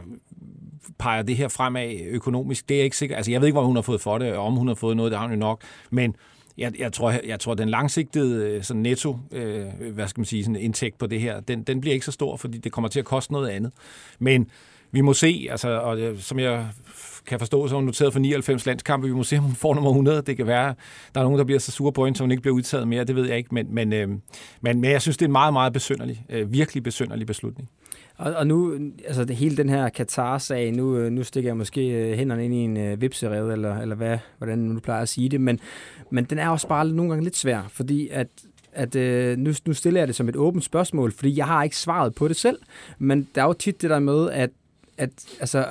peger 0.98 1.22
det 1.22 1.36
her 1.36 1.48
fremad 1.48 2.00
økonomisk. 2.06 2.68
Det 2.68 2.74
er 2.74 2.78
jeg 2.78 2.84
ikke 2.84 2.96
sikker. 2.96 3.16
Altså, 3.16 3.30
jeg 3.30 3.40
ved 3.40 3.48
ikke, 3.48 3.58
hvor 3.58 3.66
hun 3.66 3.76
har 3.76 3.82
fået 3.82 4.00
for 4.00 4.18
det, 4.18 4.32
og 4.32 4.46
om 4.46 4.54
hun 4.54 4.68
har 4.68 4.74
fået 4.74 4.96
noget, 4.96 5.12
det 5.12 5.18
har 5.18 5.26
hun 5.26 5.34
jo 5.34 5.40
nok. 5.40 5.62
Men 5.90 6.16
jeg, 6.58 6.78
jeg, 6.78 6.92
tror, 6.92 7.10
jeg, 7.10 7.20
jeg 7.26 7.40
tror, 7.40 7.54
den 7.54 7.68
langsigtede 7.68 8.50
øh, 8.50 8.62
sådan 8.62 8.82
netto, 8.82 9.18
øh, 9.32 9.66
hvad 9.92 10.08
skal 10.08 10.20
man 10.20 10.26
sige, 10.26 10.44
sådan 10.44 10.56
indtægt 10.56 10.98
på 10.98 11.06
det 11.06 11.20
her, 11.20 11.40
den, 11.40 11.62
den 11.62 11.80
bliver 11.80 11.94
ikke 11.94 12.06
så 12.06 12.12
stor, 12.12 12.36
fordi 12.36 12.58
det 12.58 12.72
kommer 12.72 12.88
til 12.88 12.98
at 12.98 13.04
koste 13.04 13.32
noget 13.32 13.48
andet. 13.48 13.72
Men 14.18 14.50
vi 14.92 15.00
må 15.00 15.12
se, 15.12 15.46
altså, 15.50 15.68
og 15.68 16.00
øh, 16.00 16.18
som 16.18 16.38
jeg 16.38 16.66
kan 17.26 17.38
forstå, 17.38 17.68
så 17.68 17.74
hun 17.74 17.84
noteret 17.84 18.12
for 18.12 18.20
99 18.20 18.66
landskampe. 18.66 19.06
Vi 19.06 19.12
må 19.12 19.22
se, 19.22 19.36
om 19.36 19.44
hun 19.44 19.54
får 19.54 19.74
nummer 19.74 19.90
100. 19.90 20.22
Det 20.22 20.36
kan 20.36 20.46
være, 20.46 20.74
der 21.14 21.20
er 21.20 21.24
nogen, 21.24 21.38
der 21.38 21.44
bliver 21.44 21.58
så 21.58 21.72
sure 21.72 21.92
på 21.92 22.04
hende, 22.04 22.16
så 22.16 22.22
hun 22.22 22.30
ikke 22.30 22.40
bliver 22.40 22.54
udtaget 22.54 22.88
mere. 22.88 23.04
Det 23.04 23.16
ved 23.16 23.28
jeg 23.28 23.36
ikke. 23.36 23.54
Men, 23.54 23.74
men, 23.74 23.92
øh, 23.92 24.08
men, 24.08 24.80
men 24.80 24.84
jeg 24.84 25.02
synes, 25.02 25.16
det 25.16 25.24
er 25.24 25.28
en 25.28 25.32
meget, 25.32 25.52
meget 25.52 25.72
besynderlig, 25.72 26.24
øh, 26.28 26.52
virkelig 26.52 26.82
besynderlig 26.82 27.26
beslutning. 27.26 27.68
Og, 28.16 28.34
og 28.34 28.46
nu, 28.46 28.78
altså 29.06 29.24
det, 29.24 29.36
hele 29.36 29.56
den 29.56 29.68
her 29.68 29.88
Katar-sag, 29.88 30.72
nu, 30.72 30.96
øh, 30.96 31.12
nu 31.12 31.24
stikker 31.24 31.50
jeg 31.50 31.56
måske 31.56 31.90
øh, 31.90 32.16
hænderne 32.18 32.44
ind 32.44 32.54
i 32.54 32.56
en 32.56 32.76
øh, 32.76 33.00
vipserev, 33.00 33.50
eller, 33.50 33.78
eller 33.78 33.96
hvad, 33.96 34.18
hvordan 34.38 34.74
du 34.74 34.80
plejer 34.80 35.02
at 35.02 35.08
sige 35.08 35.28
det, 35.28 35.40
men, 35.40 35.60
men 36.10 36.24
den 36.24 36.38
er 36.38 36.48
også 36.48 36.68
bare 36.68 36.88
nogle 36.88 37.10
gange 37.10 37.24
lidt 37.24 37.36
svær, 37.36 37.62
fordi 37.70 38.08
at 38.08 38.28
at 38.76 38.96
øh, 38.96 39.38
nu, 39.38 39.52
nu 39.66 39.74
stiller 39.74 40.00
jeg 40.00 40.08
det 40.08 40.16
som 40.16 40.28
et 40.28 40.36
åbent 40.36 40.64
spørgsmål, 40.64 41.12
fordi 41.12 41.36
jeg 41.36 41.46
har 41.46 41.62
ikke 41.62 41.76
svaret 41.76 42.14
på 42.14 42.28
det 42.28 42.36
selv, 42.36 42.58
men 42.98 43.28
der 43.34 43.42
er 43.42 43.46
jo 43.46 43.52
tit 43.52 43.82
det 43.82 43.90
der 43.90 43.98
med, 43.98 44.30
at 44.30 44.50
at 44.98 45.10
altså, 45.40 45.66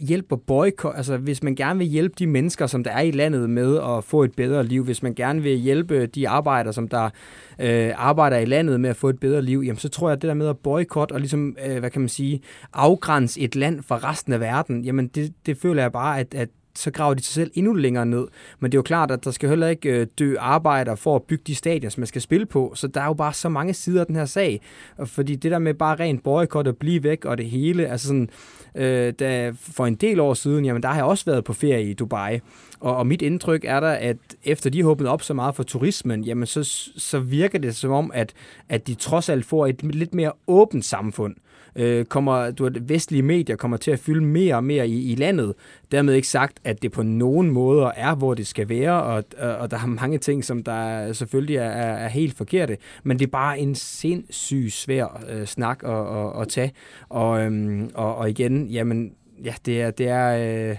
hjælp 0.00 0.32
og 0.32 0.40
boykot, 0.40 0.96
altså 0.96 1.16
hvis 1.16 1.42
man 1.42 1.54
gerne 1.54 1.78
vil 1.78 1.88
hjælpe 1.88 2.14
de 2.18 2.26
mennesker, 2.26 2.66
som 2.66 2.84
der 2.84 2.90
er 2.90 3.00
i 3.00 3.10
landet 3.10 3.50
med 3.50 3.78
at 3.78 4.04
få 4.04 4.22
et 4.22 4.34
bedre 4.34 4.64
liv, 4.64 4.84
hvis 4.84 5.02
man 5.02 5.14
gerne 5.14 5.42
vil 5.42 5.56
hjælpe 5.56 6.06
de 6.06 6.28
arbejdere, 6.28 6.72
som 6.72 6.88
der 6.88 7.10
øh, 7.58 7.92
arbejder 7.96 8.38
i 8.38 8.44
landet 8.44 8.80
med 8.80 8.90
at 8.90 8.96
få 8.96 9.08
et 9.08 9.20
bedre 9.20 9.42
liv, 9.42 9.60
jamen 9.60 9.78
så 9.78 9.88
tror 9.88 10.08
jeg, 10.08 10.16
at 10.16 10.22
det 10.22 10.28
der 10.28 10.34
med 10.34 10.48
at 10.48 10.58
boykot 10.58 11.12
og 11.12 11.20
ligesom, 11.20 11.56
øh, 11.66 11.78
hvad 11.78 11.90
kan 11.90 12.00
man 12.00 12.08
sige, 12.08 12.40
afgrænse 12.72 13.40
et 13.40 13.56
land 13.56 13.82
fra 13.82 14.10
resten 14.10 14.32
af 14.32 14.40
verden, 14.40 14.84
jamen 14.84 15.08
det, 15.08 15.32
det 15.46 15.56
føler 15.56 15.82
jeg 15.82 15.92
bare, 15.92 16.20
at, 16.20 16.34
at 16.34 16.48
så 16.76 16.90
graver 16.90 17.14
de 17.14 17.22
sig 17.22 17.34
selv 17.34 17.50
endnu 17.54 17.72
længere 17.72 18.06
ned. 18.06 18.26
Men 18.60 18.72
det 18.72 18.76
er 18.76 18.78
jo 18.78 18.82
klart, 18.82 19.10
at 19.10 19.24
der 19.24 19.30
skal 19.30 19.48
heller 19.48 19.68
ikke 19.68 19.88
øh, 19.88 20.06
dø 20.18 20.34
arbejder 20.38 20.94
for 20.94 21.16
at 21.16 21.22
bygge 21.22 21.44
de 21.46 21.54
stadier, 21.54 21.90
som 21.90 22.00
man 22.00 22.06
skal 22.06 22.22
spille 22.22 22.46
på. 22.46 22.72
Så 22.74 22.86
der 22.86 23.00
er 23.00 23.06
jo 23.06 23.14
bare 23.14 23.32
så 23.32 23.48
mange 23.48 23.74
sider 23.74 24.00
af 24.00 24.06
den 24.06 24.16
her 24.16 24.24
sag. 24.24 24.60
Fordi 25.04 25.36
det 25.36 25.50
der 25.50 25.58
med 25.58 25.74
bare 25.74 25.96
rent 25.96 26.22
boykot 26.22 26.66
og 26.66 26.76
blive 26.76 27.02
væk 27.02 27.24
og 27.24 27.38
det 27.38 27.46
hele, 27.46 27.86
altså 27.86 28.06
sådan, 28.06 28.28
øh, 28.74 29.12
da 29.12 29.52
for 29.56 29.86
en 29.86 29.94
del 29.94 30.20
år 30.20 30.34
siden, 30.34 30.64
jamen 30.64 30.82
der 30.82 30.88
har 30.88 30.96
jeg 30.96 31.04
også 31.04 31.24
været 31.24 31.44
på 31.44 31.52
ferie 31.52 31.90
i 31.90 31.94
Dubai. 31.94 32.40
Og, 32.80 32.96
og 32.96 33.06
mit 33.06 33.22
indtryk 33.22 33.64
er 33.64 33.80
der, 33.80 33.92
at 33.92 34.16
efter 34.44 34.70
de 34.70 34.82
har 34.82 35.06
op 35.06 35.22
så 35.22 35.34
meget 35.34 35.54
for 35.54 35.62
turismen, 35.62 36.24
jamen 36.24 36.46
så, 36.46 36.90
så 36.96 37.18
virker 37.18 37.58
det 37.58 37.76
som 37.76 37.90
om, 37.90 38.10
at, 38.14 38.32
at 38.68 38.86
de 38.86 38.94
trods 38.94 39.28
alt 39.28 39.46
får 39.46 39.66
et 39.66 39.82
lidt 39.82 40.14
mere 40.14 40.32
åbent 40.46 40.84
samfund 40.84 41.34
øh, 41.76 42.04
kommer, 42.04 42.50
du 42.50 42.64
ved, 42.64 42.80
vestlige 42.80 43.22
medier 43.22 43.56
kommer 43.56 43.76
til 43.76 43.90
at 43.90 43.98
fylde 43.98 44.24
mere 44.24 44.54
og 44.56 44.64
mere 44.64 44.88
i, 44.88 45.12
i 45.12 45.14
landet. 45.14 45.54
Dermed 45.92 46.14
ikke 46.14 46.28
sagt, 46.28 46.60
at 46.64 46.82
det 46.82 46.92
på 46.92 47.02
nogen 47.02 47.50
måder 47.50 47.90
er, 47.96 48.14
hvor 48.14 48.34
det 48.34 48.46
skal 48.46 48.68
være, 48.68 49.02
og, 49.02 49.24
øh, 49.42 49.60
og 49.60 49.70
der 49.70 49.76
er 49.76 49.86
mange 49.86 50.18
ting, 50.18 50.44
som 50.44 50.62
der 50.62 51.12
selvfølgelig 51.12 51.56
er, 51.56 51.70
er, 51.70 52.08
helt 52.08 52.36
forkerte, 52.36 52.76
men 53.02 53.18
det 53.18 53.26
er 53.26 53.30
bare 53.30 53.58
en 53.58 53.74
sindssygt 53.74 54.72
svær 54.72 55.22
øh, 55.30 55.46
snak 55.46 55.82
at, 55.84 55.90
at, 55.90 56.40
at 56.42 56.48
tage. 56.48 56.72
Og, 57.08 57.40
øhm, 57.40 57.90
og, 57.94 58.16
og 58.16 58.30
igen, 58.30 58.66
jamen, 58.66 59.12
ja, 59.44 59.54
det 59.66 59.82
er... 59.82 59.90
Det 59.90 60.08
er 60.08 60.70
øh, 60.70 60.76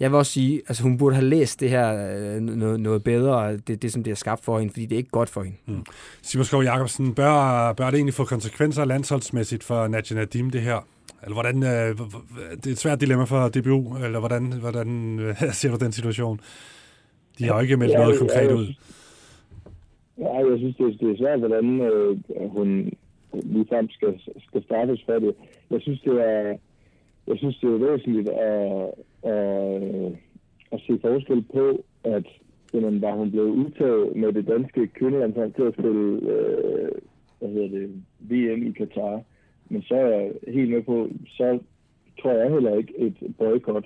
jeg 0.00 0.10
vil 0.10 0.18
også 0.18 0.32
sige, 0.32 0.62
altså 0.68 0.82
hun 0.82 0.98
burde 0.98 1.14
have 1.16 1.26
læst 1.26 1.60
det 1.60 1.70
her 1.70 2.08
øh, 2.36 2.40
noget, 2.40 2.80
noget 2.80 3.04
bedre, 3.04 3.56
det, 3.56 3.82
det 3.82 3.92
som 3.92 4.02
det 4.04 4.10
er 4.10 4.14
skabt 4.14 4.44
for 4.44 4.58
hende, 4.58 4.72
fordi 4.72 4.86
det 4.86 4.92
er 4.92 4.98
ikke 4.98 5.10
godt 5.10 5.28
for 5.28 5.42
hende. 5.42 5.56
Mm. 5.66 5.84
Simon 6.22 6.44
Skov 6.44 6.62
Jacobsen, 6.62 7.14
bør, 7.14 7.72
bør 7.72 7.86
det 7.86 7.94
egentlig 7.94 8.14
få 8.14 8.24
konsekvenser 8.24 8.84
landsholdsmæssigt 8.84 9.64
for 9.64 9.88
Nadia 9.88 10.16
Nadim, 10.16 10.50
det 10.50 10.60
her? 10.60 10.86
Eller 11.22 11.34
hvordan, 11.34 11.62
øh, 11.62 11.98
det 12.56 12.66
er 12.66 12.70
et 12.70 12.78
svært 12.78 13.00
dilemma 13.00 13.24
for 13.24 13.48
DBU, 13.48 13.96
eller 14.04 14.18
hvordan, 14.18 14.52
hvordan 14.52 15.18
øh, 15.18 15.34
ser 15.58 15.70
du 15.70 15.84
den 15.84 15.92
situation? 15.92 16.40
De 17.38 17.44
har 17.44 17.54
jo 17.54 17.60
ikke 17.60 17.76
meldt 17.76 17.92
ja, 17.92 17.98
noget 17.98 18.18
konkret 18.18 18.52
ud. 18.52 18.66
Ja, 20.18 20.50
jeg 20.50 20.58
synes, 20.58 20.76
det, 20.76 21.00
det 21.00 21.10
er 21.10 21.16
svært, 21.18 21.38
hvordan 21.38 21.80
øh, 21.80 22.18
hun 22.50 22.92
ligefrem 23.32 23.88
skal, 23.90 24.20
skal 24.48 24.62
startes 24.64 25.02
for 25.06 25.12
det. 25.12 25.34
Jeg 25.70 25.80
synes, 25.80 26.00
det 26.00 26.12
er, 26.12 26.56
jeg 27.26 27.36
synes, 27.38 27.58
det 27.58 27.68
er 27.68 27.90
væsentligt 27.90 28.28
at, 28.28 28.90
øh, 29.26 30.16
at 30.72 30.80
se 30.86 30.98
forskel 31.00 31.42
på, 31.42 31.84
at 32.04 32.26
jamen, 32.74 33.02
var 33.02 33.12
hun 33.12 33.30
blevet 33.30 33.48
udtaget 33.50 34.16
med 34.16 34.32
det 34.32 34.46
danske 34.46 34.86
kvindelandshold 34.86 35.52
til 35.52 35.62
at 35.62 35.74
spille 35.74 36.30
øh, 36.30 36.90
hvad 37.38 37.48
hedder 37.48 37.68
det, 37.68 37.90
VM 38.20 38.66
i 38.66 38.72
Katar. 38.72 39.20
Men 39.68 39.82
så 39.82 39.94
er 39.94 40.06
jeg 40.06 40.32
helt 40.48 40.70
med 40.70 40.82
på, 40.82 41.08
så 41.28 41.58
tror 42.22 42.32
jeg 42.32 42.50
heller 42.50 42.76
ikke, 42.76 42.98
et 42.98 43.16
boykot 43.38 43.84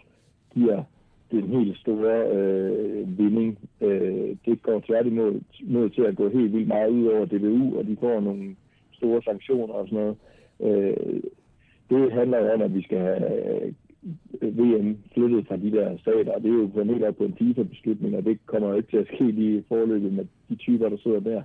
giver 0.54 0.82
den 1.30 1.48
helt 1.48 1.78
store 1.78 2.28
øh, 2.32 3.18
vinding. 3.18 3.58
Øh, 3.80 4.36
det 4.44 4.62
går 4.62 4.80
tværtimod 4.86 5.40
mod 5.62 5.90
til 5.90 6.02
at 6.02 6.16
gå 6.16 6.28
helt 6.28 6.52
vildt 6.52 6.68
meget 6.68 6.90
ud 6.90 7.06
over 7.06 7.24
DBU, 7.24 7.78
og 7.78 7.86
de 7.86 7.96
får 8.00 8.20
nogle 8.20 8.56
store 8.92 9.22
sanktioner 9.22 9.74
og 9.74 9.88
sådan 9.88 9.98
noget. 9.98 10.16
Øh, 10.60 11.22
det 11.90 12.12
handler 12.12 12.38
jo 12.38 12.52
om, 12.52 12.62
at 12.62 12.74
vi 12.74 12.82
skal 12.82 12.98
have 12.98 13.62
øh, 13.64 13.72
VM 14.42 14.98
flyttet 15.14 15.46
fra 15.46 15.56
de 15.56 15.70
der 15.70 15.98
stater, 15.98 16.32
og 16.32 16.42
det 16.42 16.50
er 16.50 16.54
jo 16.54 16.66
på 16.66 16.82
helt 16.82 17.16
på 17.18 17.24
en 17.24 17.36
FIFA-beslutning, 17.38 18.16
og 18.16 18.24
det 18.24 18.46
kommer 18.46 18.68
jo 18.68 18.76
ikke 18.76 18.90
til 18.90 18.96
at 18.96 19.06
ske 19.14 19.30
lige 19.30 19.58
i 19.58 19.62
forløbet 19.68 20.12
med 20.12 20.24
de 20.48 20.56
typer, 20.56 20.88
der 20.88 20.96
sidder 20.96 21.20
der. 21.20 21.42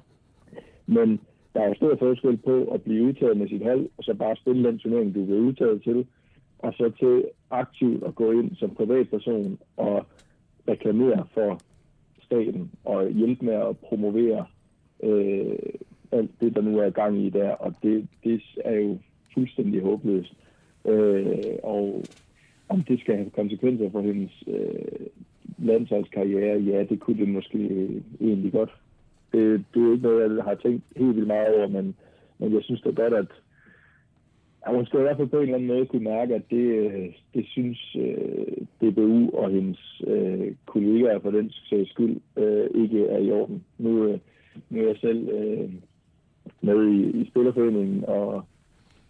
Men 0.88 1.20
der 1.54 1.62
er 1.62 1.68
jo 1.68 1.74
stor 1.74 1.96
forskel 1.96 2.38
på 2.38 2.64
at 2.64 2.82
blive 2.82 3.04
udtaget 3.04 3.38
med 3.38 3.48
sit 3.48 3.64
hold, 3.64 3.90
og 3.98 4.04
så 4.04 4.14
bare 4.14 4.36
spille 4.36 4.68
den 4.68 4.80
turnering, 4.80 5.16
du 5.16 5.26
bliver 5.26 5.42
udtaget 5.42 5.84
til, 5.84 6.06
og 6.60 6.74
så 6.74 6.92
til 7.00 7.24
aktivt 7.52 8.04
at 8.04 8.16
gå 8.16 8.32
ind 8.32 8.56
som 8.56 8.76
privatperson 8.76 9.58
og 9.78 10.06
reklamere 10.68 11.28
for 11.34 11.60
staten 12.24 12.72
og 12.86 13.10
hjælpe 13.10 13.46
med 13.46 13.54
at 13.54 13.78
promovere 13.78 14.46
øh, 15.04 15.56
alt 16.12 16.32
det, 16.42 16.56
der 16.56 16.62
nu 16.62 16.80
er 16.80 16.90
gang 16.90 17.26
i 17.26 17.30
der. 17.30 17.50
Og 17.50 17.74
det, 17.84 18.08
det 18.24 18.42
er 18.66 18.74
jo 18.74 18.98
fuldstændig 19.34 19.82
håbløst. 19.82 20.34
Øh, 20.86 21.56
og 21.64 22.04
om 22.70 22.84
det 22.84 23.00
skal 23.00 23.16
have 23.16 23.30
konsekvenser 23.30 23.90
for 23.92 24.02
hendes 24.02 24.44
øh, 24.48 25.08
landsholdskarriere, 25.58 26.60
ja, 26.60 26.84
det 26.84 27.00
kunne 27.00 27.18
det 27.18 27.30
måske 27.30 27.58
øh, 27.58 28.02
egentlig 28.22 28.52
godt. 28.52 28.76
Det, 29.32 29.66
det 29.74 29.84
er 29.84 29.92
ikke 29.92 30.04
noget, 30.04 30.36
jeg 30.36 30.44
har 30.44 30.56
tænkt 30.56 30.84
helt 30.96 31.16
vildt 31.16 31.28
meget 31.28 31.56
over, 31.56 31.68
men, 31.68 31.96
men 32.40 32.54
jeg 32.54 32.64
synes 32.64 32.82
da 32.82 32.90
godt, 32.90 33.14
at 33.14 33.28
at 34.66 34.76
hun 34.76 34.86
skal 34.86 35.00
i 35.00 35.04
hvert 35.04 35.18
fald 35.18 35.28
på 35.28 35.38
en 35.38 35.44
eller 35.44 35.56
anden 35.56 35.68
måde 35.68 35.86
kunne 35.86 36.04
mærke, 36.04 36.36
at 36.36 36.42
det, 36.50 36.66
øh, 36.66 37.10
det 37.34 37.46
synes 37.48 37.96
øh, 37.96 38.58
DBU 38.82 39.30
og 39.38 39.50
hendes 39.52 40.02
øh, 40.08 40.56
kollegaer 40.66 41.20
for 41.20 41.32
den 41.32 41.52
sags 41.70 41.90
skyld 41.90 42.18
øh, 42.38 42.68
ikke 42.76 43.08
er 43.08 43.18
i 43.18 43.32
orden. 43.32 43.64
Nu, 43.78 44.08
øh, 44.08 44.20
nu 44.70 44.82
er 44.82 44.88
jeg 44.88 44.98
selv 45.02 45.30
øh, 45.30 45.70
med 46.62 46.88
i, 46.88 47.22
i 47.22 47.30
Spillerforeningen, 47.30 48.06
og 48.06 48.46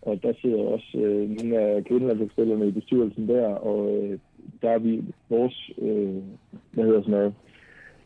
og 0.05 0.23
der 0.23 0.33
sidder 0.41 0.63
også 0.63 0.97
øh, 0.97 1.29
nogle 1.29 1.59
af 1.59 1.85
kvindelandsspillerne 1.85 2.67
i 2.67 2.71
bestyrelsen 2.71 3.27
der, 3.27 3.47
og 3.47 3.95
øh, 3.95 4.19
der 4.61 4.69
er 4.69 4.79
vi, 4.79 5.03
vores, 5.29 5.71
øh, 5.77 6.15
hvad 6.71 6.85
hedder 6.85 7.01
sådan 7.01 7.11
noget, 7.11 7.33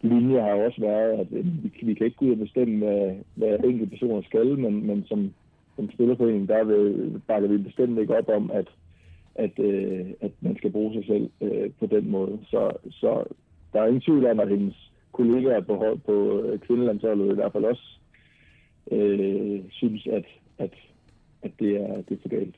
linje 0.02 0.42
har 0.42 0.54
også 0.54 0.82
været, 0.82 1.20
at 1.20 1.28
øh, 1.32 1.64
vi, 1.64 1.72
vi 1.82 1.94
kan 1.94 2.06
ikke 2.06 2.18
gå 2.18 2.26
ud 2.26 2.32
og 2.32 2.38
bestemme, 2.38 2.78
hvad, 2.78 3.16
hvad 3.36 3.60
enkelte 3.64 3.90
personer 3.90 4.22
skal, 4.22 4.60
men, 4.60 4.88
men 4.88 5.06
som, 5.08 5.34
som 5.76 5.92
spillerforening, 5.92 6.48
der 6.48 6.64
vil, 6.64 7.22
bakker 7.28 7.50
vi 7.50 7.58
bestemt 7.58 8.00
ikke 8.00 8.18
op 8.18 8.30
om, 8.30 8.52
at, 8.54 8.68
at, 9.36 9.60
øh, 9.60 10.06
at 10.22 10.32
man 10.42 10.58
skal 10.58 10.72
bruge 10.72 10.94
sig 10.94 11.06
selv 11.06 11.30
øh, 11.42 11.70
på 11.80 11.86
den 11.86 12.12
måde. 12.12 12.40
Så, 12.50 12.72
så 12.92 13.24
der 13.74 13.82
er 13.82 13.88
ingen 13.88 14.02
tvivl 14.02 14.26
om, 14.26 14.40
at 14.40 14.50
hendes 14.50 14.92
kollegaer 15.12 15.62
på, 15.62 16.00
på 16.06 16.42
øh, 16.42 16.60
kvindelandsholdet 16.60 17.32
i 17.32 17.36
hvert 17.36 17.52
fald 17.52 17.66
også 17.66 18.00
øh, 18.92 19.62
synes, 19.70 20.08
at, 20.08 20.26
at 20.58 20.74
at 21.42 21.52
det 21.60 21.76
er, 21.76 21.96
det 22.10 22.12
er 22.12 22.22
for 22.22 22.30
galt. 22.30 22.56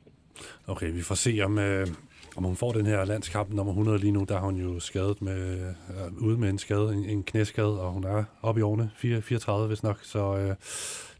Okay, 0.67 0.91
vi 0.91 1.01
får 1.01 1.15
se, 1.15 1.39
om, 1.43 1.59
øh, 1.59 1.87
om 2.35 2.43
hun 2.43 2.55
får 2.55 2.71
den 2.71 2.85
her 2.85 3.05
landskamp 3.05 3.53
nummer 3.53 3.71
100 3.71 3.97
lige 3.97 4.11
nu. 4.11 4.25
Der 4.29 4.35
er 4.35 4.39
hun 4.39 4.55
jo 4.55 4.79
skadet 4.79 5.21
med, 5.21 5.59
øh, 5.59 6.17
ude 6.17 6.37
med 6.37 6.49
en 6.49 6.57
skade, 6.57 6.93
en, 6.93 7.05
en 7.05 7.23
knæskade, 7.23 7.81
og 7.81 7.91
hun 7.91 8.03
er 8.03 8.23
oppe 8.41 8.59
i 8.59 8.61
årene, 8.61 8.91
4, 8.95 9.21
34 9.21 9.67
hvis 9.67 9.83
nok. 9.83 9.99
Så 10.03 10.37
øh, 10.37 10.55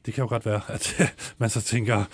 det 0.06 0.13
kan 0.13 0.22
jo 0.22 0.30
godt 0.30 0.46
være, 0.46 0.62
at 0.75 1.13
man 1.38 1.50
så 1.50 1.62
tænker, 1.62 2.06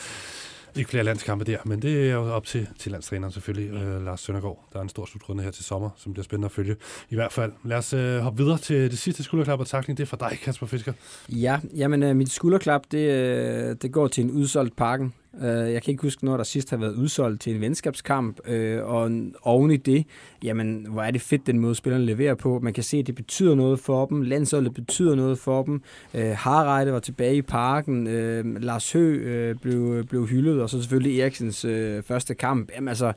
ikke 0.75 0.89
flere 0.89 1.03
landskampe 1.03 1.45
der, 1.45 1.57
men 1.65 1.81
det 1.81 2.09
er 2.09 2.13
jo 2.13 2.33
op 2.33 2.45
til, 2.45 2.67
til 2.79 2.91
landstræneren 2.91 3.31
selvfølgelig, 3.31 3.69
øh, 3.73 4.05
Lars 4.05 4.21
Søndergaard. 4.21 4.69
Der 4.73 4.79
er 4.79 4.83
en 4.83 4.89
stor 4.89 5.05
slutrunde 5.05 5.43
her 5.43 5.51
til 5.51 5.65
sommer, 5.65 5.89
som 5.97 6.13
bliver 6.13 6.23
spændende 6.23 6.45
at 6.45 6.51
følge. 6.51 6.75
I 7.09 7.15
hvert 7.15 7.31
fald, 7.31 7.51
lad 7.63 7.77
os 7.77 7.93
øh, 7.93 8.19
hoppe 8.19 8.43
videre 8.43 8.57
til 8.57 8.91
det 8.91 8.99
sidste 8.99 9.23
skulderklap 9.23 9.59
og 9.59 9.67
takling. 9.67 9.97
Det 9.97 10.03
er 10.03 10.07
for 10.07 10.17
dig, 10.17 10.39
Kasper 10.41 10.67
Fisker. 10.67 10.93
Ja, 11.29 11.59
jamen 11.75 12.03
øh, 12.03 12.15
mit 12.15 12.31
skulderklap, 12.31 12.81
det, 12.91 13.11
øh, 13.11 13.75
det 13.81 13.91
går 13.91 14.07
til 14.07 14.23
en 14.23 14.31
udsolgt 14.31 14.75
parken. 14.75 15.13
Øh, 15.41 15.73
jeg 15.73 15.83
kan 15.83 15.91
ikke 15.91 16.01
huske, 16.01 16.25
når 16.25 16.37
der 16.37 16.43
sidst 16.43 16.69
har 16.69 16.77
været 16.77 16.93
udsolgt 16.93 17.41
til 17.41 17.55
en 17.55 17.61
venskabskamp, 17.61 18.39
øh, 18.47 18.83
og 18.83 19.11
oven 19.41 19.71
i 19.71 19.77
det, 19.77 20.05
jamen, 20.43 20.85
hvor 20.89 21.01
er 21.01 21.11
det 21.11 21.21
fedt, 21.21 21.47
den 21.47 21.59
måde 21.59 21.75
spillerne 21.75 22.05
leverer 22.05 22.35
på. 22.35 22.59
Man 22.59 22.73
kan 22.73 22.83
se, 22.83 22.97
at 22.97 23.07
det 23.07 23.15
betyder 23.15 23.55
noget 23.55 23.79
for 23.79 24.05
dem. 24.05 24.21
Landsholdet 24.21 24.73
betyder 24.73 25.15
noget 25.15 25.39
for 25.39 25.63
dem. 25.63 25.81
Øh, 26.13 26.31
Harreide 26.37 26.93
var 26.93 26.99
tilbage 26.99 27.35
i 27.35 27.41
parken. 27.41 28.07
Øh, 28.07 28.61
Lars 28.61 28.91
Hø 28.91 29.15
øh, 29.15 29.55
blev, 29.55 30.03
blev 30.03 30.27
hyldet, 30.27 30.61
og 30.61 30.69
så 30.69 30.81
selvfølgelig 30.81 31.21
Eriksens 31.21 31.65
øh, 31.65 32.03
første 32.03 32.33
kamp. 32.33 32.69
Jamen 32.75 32.87
altså, 32.87 33.13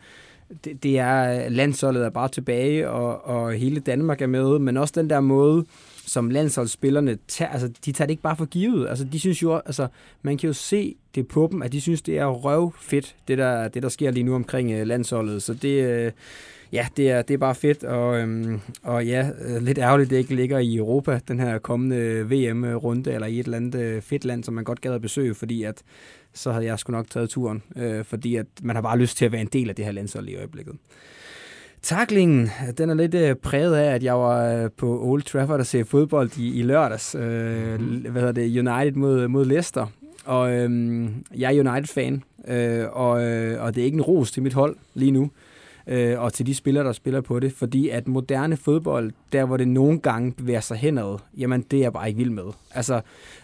det, 0.64 0.82
det 0.82 0.98
er, 0.98 1.48
landsholdet 1.48 2.04
er 2.04 2.10
bare 2.10 2.28
tilbage, 2.28 2.90
og, 2.90 3.26
og 3.26 3.52
hele 3.52 3.80
Danmark 3.80 4.22
er 4.22 4.26
med, 4.26 4.58
men 4.58 4.76
også 4.76 4.94
den 4.96 5.10
der 5.10 5.20
måde, 5.20 5.64
som 6.06 6.30
landsholdsspillerne 6.30 7.18
tager, 7.28 7.50
altså 7.50 7.68
de 7.84 7.92
tager 7.92 8.06
det 8.06 8.10
ikke 8.10 8.22
bare 8.22 8.36
for 8.36 8.44
givet. 8.44 8.88
Altså 8.88 9.04
de 9.04 9.20
synes 9.20 9.42
jo, 9.42 9.54
altså 9.54 9.88
man 10.22 10.38
kan 10.38 10.46
jo 10.46 10.52
se 10.52 10.96
det 11.14 11.28
på 11.28 11.48
dem, 11.52 11.62
at 11.62 11.72
de 11.72 11.80
synes, 11.80 12.02
det 12.02 12.18
er 12.18 12.26
røv 12.26 12.74
fedt, 12.80 13.16
det 13.28 13.38
der, 13.38 13.68
det 13.68 13.82
der 13.82 13.88
sker 13.88 14.10
lige 14.10 14.24
nu 14.24 14.34
omkring 14.34 14.72
øh, 14.72 14.86
landsholdet. 14.86 15.42
Så 15.42 15.54
det, 15.54 15.84
øh, 15.84 16.12
ja, 16.72 16.86
det 16.96 17.10
er, 17.10 17.22
det 17.22 17.34
er 17.34 17.38
bare 17.38 17.54
fedt, 17.54 17.84
og, 17.84 18.18
øhm, 18.18 18.60
og 18.82 19.06
ja, 19.06 19.30
øh, 19.44 19.62
lidt 19.62 19.78
ærgerligt, 19.78 20.10
det 20.10 20.16
ikke 20.16 20.34
ligger 20.34 20.58
i 20.58 20.76
Europa, 20.76 21.20
den 21.28 21.40
her 21.40 21.58
kommende 21.58 21.96
øh, 21.96 22.30
VM-runde, 22.30 23.12
eller 23.12 23.26
i 23.26 23.40
et 23.40 23.44
eller 23.44 23.56
andet 23.56 23.80
øh, 23.80 24.02
fedt 24.02 24.24
land, 24.24 24.44
som 24.44 24.54
man 24.54 24.64
godt 24.64 24.80
gad 24.80 24.92
at 24.92 25.02
besøge, 25.02 25.34
fordi 25.34 25.62
at 25.62 25.82
så 26.32 26.52
havde 26.52 26.64
jeg 26.64 26.78
sgu 26.78 26.92
nok 26.92 27.10
taget 27.10 27.30
turen, 27.30 27.62
øh, 27.76 28.04
fordi 28.04 28.36
at 28.36 28.46
man 28.62 28.76
har 28.76 28.82
bare 28.82 28.98
lyst 28.98 29.16
til 29.16 29.24
at 29.24 29.32
være 29.32 29.40
en 29.40 29.46
del 29.52 29.68
af 29.68 29.74
det 29.74 29.84
her 29.84 29.92
landshold 29.92 30.28
i 30.28 30.36
øjeblikket. 30.36 30.74
Taklingen, 31.82 32.50
den 32.78 32.90
er 32.90 32.94
lidt 32.94 33.14
øh, 33.14 33.34
præget 33.34 33.74
af, 33.76 33.94
at 33.94 34.02
jeg 34.02 34.14
var 34.14 34.54
øh, 34.54 34.70
på 34.76 35.00
Old 35.02 35.22
Trafford 35.22 35.60
og 35.60 35.66
se 35.66 35.84
fodbold 35.84 36.38
i, 36.38 36.58
i 36.58 36.62
lørdags. 36.62 37.14
Øh, 37.14 37.80
mm. 37.80 37.86
Hvad 37.86 38.22
hedder 38.22 38.32
det? 38.32 38.58
United 38.58 38.92
mod, 38.92 39.28
mod 39.28 39.44
Leicester. 39.44 39.86
Og 40.24 40.52
øh, 40.52 41.08
jeg 41.36 41.56
er 41.56 41.70
United-fan, 41.70 42.22
øh, 42.48 42.84
og, 42.92 43.22
øh, 43.24 43.62
og 43.62 43.74
det 43.74 43.80
er 43.80 43.84
ikke 43.84 43.96
en 43.96 44.02
ros 44.02 44.32
til 44.32 44.42
mit 44.42 44.54
hold 44.54 44.76
lige 44.94 45.10
nu 45.12 45.30
øh, 45.90 46.20
og 46.20 46.32
til 46.32 46.46
de 46.46 46.54
spillere, 46.54 46.84
der 46.84 46.92
spiller 46.92 47.20
på 47.20 47.40
det, 47.40 47.52
fordi 47.52 47.88
at 47.88 48.08
moderne 48.08 48.56
fodbold, 48.56 49.12
der 49.32 49.44
hvor 49.44 49.56
det 49.56 49.68
nogle 49.68 50.00
gange 50.00 50.32
bevæger 50.32 50.60
sig 50.60 50.76
henad, 50.76 51.18
jamen 51.36 51.62
det 51.70 51.76
er 51.76 51.80
jeg 51.80 51.92
bare 51.92 52.08
ikke 52.08 52.18
vild 52.18 52.30
med. 52.30 52.52
Altså, 52.74 53.00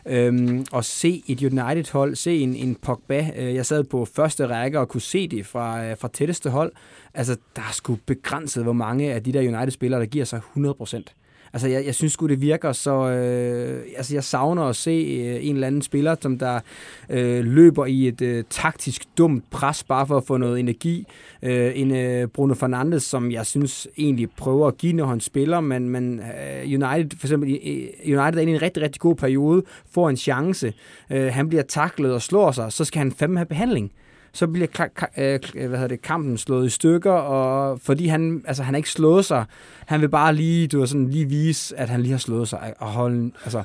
øhm, 0.07 0.67
at 0.75 0.85
se 0.85 1.23
et 1.27 1.43
United-hold, 1.43 2.15
se 2.15 2.39
en, 2.39 2.57
en 2.57 2.75
Pogba, 2.75 3.31
øh, 3.37 3.55
jeg 3.55 3.67
sad 3.67 3.85
på 3.85 4.05
første 4.05 4.47
række 4.47 4.81
og 4.81 4.89
kunne 4.89 5.01
se 5.01 5.29
det 5.29 5.47
fra, 5.47 5.85
øh, 5.85 5.97
fra 5.99 6.09
tætteste 6.09 6.51
hold, 6.51 6.73
altså 7.15 7.37
der 7.57 7.63
er 7.63 7.73
sgu 7.73 7.99
begrænset, 8.07 8.63
hvor 8.63 8.73
mange 8.73 9.13
af 9.13 9.23
de 9.23 9.33
der 9.33 9.57
United-spillere, 9.57 10.01
der 10.01 10.07
giver 10.07 10.25
sig 10.25 10.37
100 10.37 10.75
procent. 10.75 11.15
Altså, 11.57 11.69
jeg, 11.69 11.87
jeg 11.87 11.95
synes 11.95 12.13
sgu, 12.13 12.27
det 12.27 12.41
virker 12.41 12.73
så... 12.73 13.09
Øh, 13.09 13.83
altså, 13.97 14.15
jeg 14.15 14.25
savner 14.25 14.63
at 14.63 14.77
se 14.77 14.91
øh, 14.91 15.47
en 15.47 15.55
eller 15.55 15.67
anden 15.67 15.83
spiller, 15.83 16.17
som 16.21 16.39
der 16.39 16.61
øh, 17.11 17.45
løber 17.45 17.87
i 17.87 18.09
et 18.09 18.23
øh, 18.23 18.45
taktisk 18.51 19.03
dumt 19.19 19.45
pres, 19.51 19.85
bare 19.85 20.07
for 20.07 20.17
at 20.17 20.25
få 20.25 20.37
noget 20.37 20.61
energi. 20.61 21.07
Øh, 21.43 21.73
en 21.75 21.97
øh, 21.97 22.29
Bruno 22.29 22.55
Fernandes, 22.55 23.03
som 23.03 23.31
jeg 23.31 23.47
synes 23.47 23.89
egentlig 23.99 24.31
prøver 24.31 24.69
at 24.69 24.77
give, 24.77 24.93
når 24.93 25.07
han 25.07 25.21
spiller, 25.21 25.61
men, 25.61 25.89
men 25.89 26.21
øh, 26.21 26.63
United, 26.65 27.19
for 27.19 27.27
eksempel, 27.27 27.51
øh, 27.51 28.19
United 28.19 28.39
er 28.39 28.47
i 28.47 28.51
en 28.51 28.63
rigtig, 28.63 28.83
rigtig 28.83 29.01
god 29.01 29.15
periode, 29.15 29.63
får 29.91 30.11
en 30.11 30.17
chance. 30.17 30.73
Øh, 31.11 31.33
han 31.33 31.49
bliver 31.49 31.63
taklet 31.63 32.13
og 32.13 32.23
slår 32.23 32.53
sig, 32.53 32.73
så 32.73 32.85
skal 32.85 32.99
han 32.99 33.13
fandme 33.13 33.39
have 33.39 33.47
behandling 33.47 33.93
så 34.37 34.47
bliver 34.47 34.69
øh, 35.17 35.41
hvad 35.55 35.79
hedder 35.79 35.87
det, 35.87 36.03
kampen 36.03 36.39
slået 36.39 36.67
i 36.67 36.71
stykker, 36.71 37.13
og 37.13 37.81
fordi 37.81 38.07
han, 38.07 38.43
altså, 38.47 38.63
han 38.63 38.75
ikke 38.75 38.91
slået 38.91 39.25
sig, 39.25 39.45
han 39.87 40.01
vil 40.01 40.09
bare 40.09 40.35
lige, 40.35 40.67
du 40.67 40.79
ved, 40.79 40.87
sådan, 40.87 41.09
lige 41.09 41.29
vise, 41.29 41.79
at 41.79 41.89
han 41.89 42.01
lige 42.01 42.11
har 42.11 42.19
slået 42.19 42.49
sig, 42.49 42.75
og 42.79 42.87
holde, 42.87 43.31
altså, 43.45 43.63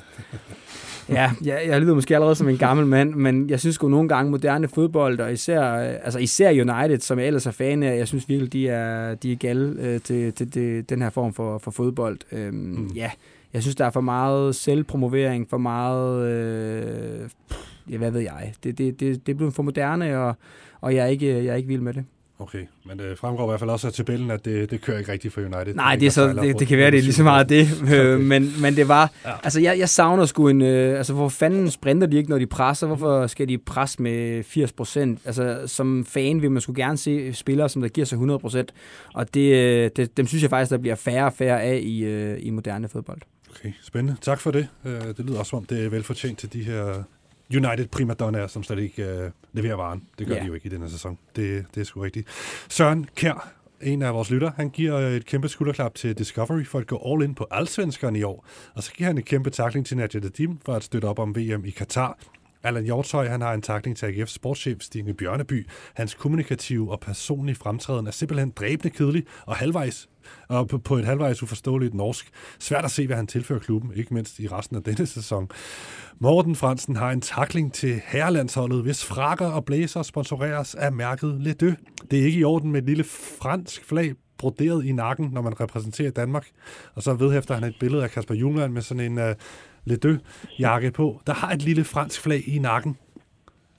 ja, 1.08 1.30
jeg, 1.44 1.62
jeg 1.66 1.80
lyder 1.80 1.94
måske 1.94 2.14
allerede 2.14 2.34
som 2.34 2.48
en 2.48 2.58
gammel 2.58 2.86
mand, 2.86 3.14
men 3.14 3.50
jeg 3.50 3.60
synes 3.60 3.78
jo 3.82 3.88
nogle 3.88 4.08
gange 4.08 4.30
moderne 4.30 4.68
fodbold, 4.68 5.20
og 5.20 5.32
især, 5.32 5.62
altså 6.04 6.18
især 6.18 6.50
United, 6.50 7.00
som 7.00 7.18
jeg 7.18 7.26
ellers 7.26 7.46
er 7.46 7.50
fan 7.50 7.82
af, 7.82 7.98
jeg 7.98 8.08
synes 8.08 8.28
virkelig, 8.28 8.52
de 8.52 8.68
er, 8.68 9.14
de 9.14 9.32
er 9.32 9.36
gale 9.36 9.76
øh, 9.80 10.00
til, 10.00 10.32
til, 10.32 10.50
til 10.50 10.88
den 10.88 11.02
her 11.02 11.10
form 11.10 11.34
for, 11.34 11.58
for 11.58 11.70
fodbold. 11.70 12.18
Øhm, 12.32 12.54
mm. 12.54 12.86
Ja, 12.86 13.10
jeg 13.52 13.62
synes, 13.62 13.76
der 13.76 13.84
er 13.84 13.90
for 13.90 14.00
meget 14.00 14.54
selvpromovering, 14.54 15.50
for 15.50 15.58
meget... 15.58 16.28
Øh, 16.28 17.28
ja, 17.90 17.96
hvad 17.96 18.10
ved 18.10 18.20
jeg. 18.20 18.52
Det, 18.64 18.78
det, 18.78 19.00
det, 19.00 19.26
det 19.26 19.32
er 19.32 19.36
blevet 19.36 19.54
for 19.54 19.62
moderne, 19.62 20.18
og, 20.18 20.36
og 20.80 20.94
jeg, 20.94 21.02
er 21.02 21.08
ikke, 21.08 21.44
jeg 21.44 21.46
er 21.46 21.54
ikke 21.54 21.68
vild 21.68 21.80
med 21.80 21.94
det. 21.94 22.04
Okay, 22.42 22.66
men 22.86 22.98
det 22.98 23.18
fremgår 23.18 23.44
i 23.44 23.46
hvert 23.46 23.60
fald 23.60 23.70
også 23.70 23.86
af 23.86 23.92
tabellen, 23.92 24.30
at 24.30 24.44
det, 24.44 24.70
det 24.70 24.80
kører 24.80 24.98
ikke 24.98 25.12
rigtigt 25.12 25.34
for 25.34 25.40
United. 25.40 25.74
Nej, 25.74 25.96
det, 25.96 26.06
er 26.06 26.10
så, 26.10 26.32
det, 26.32 26.58
det 26.58 26.68
kan 26.68 26.78
være, 26.78 26.90
det 26.90 26.98
er 26.98 27.02
lige 27.02 27.12
så 27.12 27.22
meget 27.22 27.48
det, 27.48 27.68
okay. 27.82 28.14
men, 28.14 28.52
men 28.60 28.76
det 28.76 28.88
var, 28.88 29.10
ja. 29.24 29.32
altså 29.42 29.60
jeg, 29.60 29.78
jeg 29.78 29.88
savner 29.88 30.24
sgu 30.24 30.48
en, 30.48 30.62
øh, 30.62 30.98
altså 30.98 31.12
hvor 31.12 31.28
fanden 31.28 31.70
sprinter 31.70 32.06
de 32.06 32.16
ikke, 32.16 32.30
når 32.30 32.38
de 32.38 32.46
presser? 32.46 32.86
Hvorfor 32.86 33.26
skal 33.26 33.48
de 33.48 33.58
presse 33.58 34.02
med 34.02 34.42
80 34.42 34.72
procent? 34.72 35.20
Altså 35.24 35.62
som 35.66 36.04
fan 36.04 36.42
vil 36.42 36.50
man 36.50 36.60
skulle 36.60 36.82
gerne 36.82 36.98
se 36.98 37.32
spillere, 37.32 37.68
som 37.68 37.82
der 37.82 37.88
giver 37.88 38.04
sig 38.04 38.16
100 38.16 38.38
procent, 38.38 38.74
og 39.14 39.34
det, 39.34 39.54
øh, 39.54 39.90
det, 39.96 40.16
dem 40.16 40.26
synes 40.26 40.42
jeg 40.42 40.50
faktisk, 40.50 40.70
der 40.70 40.78
bliver 40.78 40.94
færre 40.94 41.24
og 41.24 41.32
færre 41.32 41.62
af 41.62 41.80
i, 41.82 42.04
øh, 42.04 42.38
i 42.40 42.50
moderne 42.50 42.88
fodbold. 42.88 43.20
Okay, 43.50 43.72
spændende. 43.82 44.16
Tak 44.20 44.40
for 44.40 44.50
det. 44.50 44.68
Det 44.84 45.26
lyder 45.26 45.38
også 45.38 45.50
som 45.50 45.56
om, 45.56 45.64
det 45.64 45.84
er 45.84 45.88
velfortjent 45.88 46.38
til 46.38 46.52
de 46.52 46.62
her 46.62 47.02
United 47.56 47.86
primadonnaer, 47.86 48.46
som 48.46 48.62
slet 48.62 48.78
ikke 48.78 49.24
uh, 49.24 49.30
leverer 49.52 49.76
varen. 49.76 50.02
Det 50.18 50.26
gør 50.26 50.34
yeah. 50.34 50.42
de 50.42 50.48
jo 50.48 50.54
ikke 50.54 50.66
i 50.66 50.70
denne 50.70 50.90
sæson. 50.90 51.18
Det, 51.36 51.64
det 51.74 51.80
er 51.80 51.84
sgu 51.84 52.00
rigtigt. 52.00 52.28
Søren 52.68 53.06
Kær, 53.16 53.52
en 53.82 54.02
af 54.02 54.14
vores 54.14 54.30
lytter, 54.30 54.50
han 54.56 54.70
giver 54.70 54.98
et 54.98 55.26
kæmpe 55.26 55.48
skulderklap 55.48 55.94
til 55.94 56.18
Discovery 56.18 56.64
for 56.64 56.78
at 56.78 56.86
gå 56.86 57.02
all 57.06 57.22
in 57.22 57.34
på 57.34 57.46
allsvenskerne 57.50 58.18
i 58.18 58.22
år. 58.22 58.46
Og 58.74 58.82
så 58.82 58.92
giver 58.92 59.06
han 59.06 59.18
et 59.18 59.24
kæmpe 59.24 59.50
takling 59.50 59.86
til 59.86 59.96
Nadia 59.96 60.20
Dadim 60.20 60.58
for 60.64 60.74
at 60.74 60.84
støtte 60.84 61.06
op 61.06 61.18
om 61.18 61.36
VM 61.36 61.64
i 61.64 61.70
Katar. 61.70 62.18
Allan 62.64 62.84
Hjortøj, 62.84 63.28
han 63.28 63.40
har 63.40 63.52
en 63.52 63.62
takling 63.62 63.96
til 63.96 64.06
AGF 64.06 64.28
sportschef 64.28 64.80
Stine 64.80 65.14
Bjørneby. 65.14 65.68
Hans 65.94 66.14
kommunikative 66.14 66.90
og 66.90 67.00
personlige 67.00 67.56
fremtræden 67.56 68.06
er 68.06 68.10
simpelthen 68.10 68.50
dræbende 68.50 68.90
kedelig 68.90 69.24
og 69.46 69.56
halvvejs 69.56 70.08
og 70.48 70.68
på, 70.68 70.78
på 70.78 70.96
et 70.96 71.04
halvvejs 71.04 71.42
uforståeligt 71.42 71.94
norsk. 71.94 72.30
Svært 72.58 72.84
at 72.84 72.90
se, 72.90 73.06
hvad 73.06 73.16
han 73.16 73.26
tilfører 73.26 73.60
klubben, 73.60 73.92
ikke 73.94 74.14
mindst 74.14 74.38
i 74.38 74.48
resten 74.48 74.76
af 74.76 74.82
denne 74.82 75.06
sæson. 75.06 75.48
Morten 76.18 76.56
Fransen 76.56 76.96
har 76.96 77.10
en 77.10 77.20
takling 77.20 77.72
til 77.72 78.00
herrelandsholdet, 78.06 78.82
hvis 78.82 79.04
frakker 79.04 79.46
og 79.46 79.64
blæser 79.64 80.02
sponsoreres 80.02 80.74
af 80.74 80.92
mærket 80.92 81.36
Le 81.40 81.52
Det 81.52 82.20
er 82.20 82.24
ikke 82.24 82.38
i 82.38 82.44
orden 82.44 82.72
med 82.72 82.82
et 82.82 82.86
lille 82.86 83.04
fransk 83.40 83.84
flag 83.84 84.14
broderet 84.38 84.84
i 84.84 84.92
nakken, 84.92 85.30
når 85.32 85.42
man 85.42 85.60
repræsenterer 85.60 86.10
Danmark. 86.10 86.46
Og 86.94 87.02
så 87.02 87.14
vedhæfter 87.14 87.54
han 87.54 87.64
et 87.64 87.76
billede 87.80 88.02
af 88.02 88.10
Kasper 88.10 88.34
Jungland 88.34 88.72
med 88.72 88.82
sådan 88.82 89.12
en 89.12 89.18
uh, 89.18 89.34
Le 89.84 89.96
Deux-jakke 89.96 90.90
på, 90.90 91.20
der 91.26 91.34
har 91.34 91.50
et 91.50 91.62
lille 91.62 91.84
fransk 91.84 92.20
flag 92.20 92.48
i 92.48 92.58
nakken. 92.58 92.96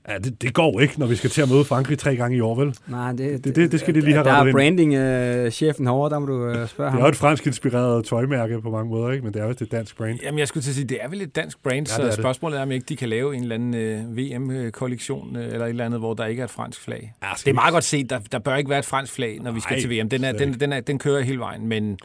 Ja, 0.09 0.17
det, 0.17 0.41
det 0.41 0.53
går 0.53 0.79
ikke, 0.79 0.99
når 0.99 1.07
vi 1.07 1.15
skal 1.15 1.29
til 1.29 1.41
at 1.41 1.49
møde 1.49 1.65
Frankrig 1.65 1.99
tre 1.99 2.15
gange 2.15 2.37
i 2.37 2.41
år, 2.41 2.55
vel? 2.55 2.75
Nej, 2.87 3.11
det, 3.11 3.43
det, 3.43 3.55
det, 3.55 3.71
det 3.71 3.79
skal 3.79 3.95
de 3.95 4.01
lige 4.01 4.13
have 4.13 4.25
Der 4.25 4.31
er 4.31 4.51
branding-chefen 4.51 5.85
uh, 5.85 5.89
herovre, 5.89 6.09
der 6.09 6.19
må 6.19 6.25
du 6.25 6.61
uh, 6.61 6.67
spørge 6.67 6.89
ham. 6.89 6.97
Det 6.97 7.01
er 7.01 7.05
jo 7.05 7.09
et 7.09 7.15
fransk 7.15 7.47
inspireret 7.47 8.05
tøjmærke 8.05 8.61
på 8.61 8.69
mange 8.69 8.89
måder, 8.89 9.11
ikke? 9.11 9.23
men 9.23 9.33
det 9.33 9.41
er 9.41 9.45
jo 9.45 9.51
et 9.51 9.71
dansk 9.71 9.97
brand. 9.97 10.19
Jamen, 10.23 10.39
jeg 10.39 10.47
skulle 10.47 10.63
til 10.63 10.71
at 10.71 10.75
sige, 10.75 10.85
det 10.85 10.97
er 11.01 11.09
vel 11.09 11.21
et 11.21 11.35
dansk 11.35 11.63
brand, 11.63 11.87
ja, 11.87 11.95
så 11.95 12.01
er 12.01 12.11
spørgsmålet 12.11 12.57
er, 12.59 12.63
om 12.63 12.71
ikke 12.71 12.85
de 12.89 12.95
kan 12.95 13.09
lave 13.09 13.35
en 13.35 13.41
eller 13.41 13.55
anden 13.55 14.09
uh, 14.09 14.17
VM-kollektion 14.17 15.35
uh, 15.35 15.43
eller 15.43 15.65
et 15.65 15.69
eller 15.69 15.85
andet, 15.85 15.99
hvor 15.99 16.13
der 16.13 16.25
ikke 16.25 16.39
er 16.39 16.45
et 16.45 16.51
fransk 16.51 16.81
flag. 16.81 17.13
Ja, 17.23 17.29
det 17.37 17.47
er 17.47 17.53
meget 17.53 17.73
godt 17.73 17.83
set, 17.83 18.09
der, 18.09 18.19
der 18.31 18.39
bør 18.39 18.55
ikke 18.55 18.69
være 18.69 18.79
et 18.79 18.85
fransk 18.85 19.13
flag, 19.13 19.39
når 19.41 19.51
vi 19.51 19.59
skal 19.59 19.81
til 19.81 19.89
VM. 19.89 20.09
Den, 20.09 20.23
er, 20.23 20.31
den, 20.31 20.53
den, 20.53 20.73
er, 20.73 20.79
den 20.79 20.99
kører 20.99 21.21
hele 21.21 21.39
vejen, 21.39 21.67
men 21.67 21.99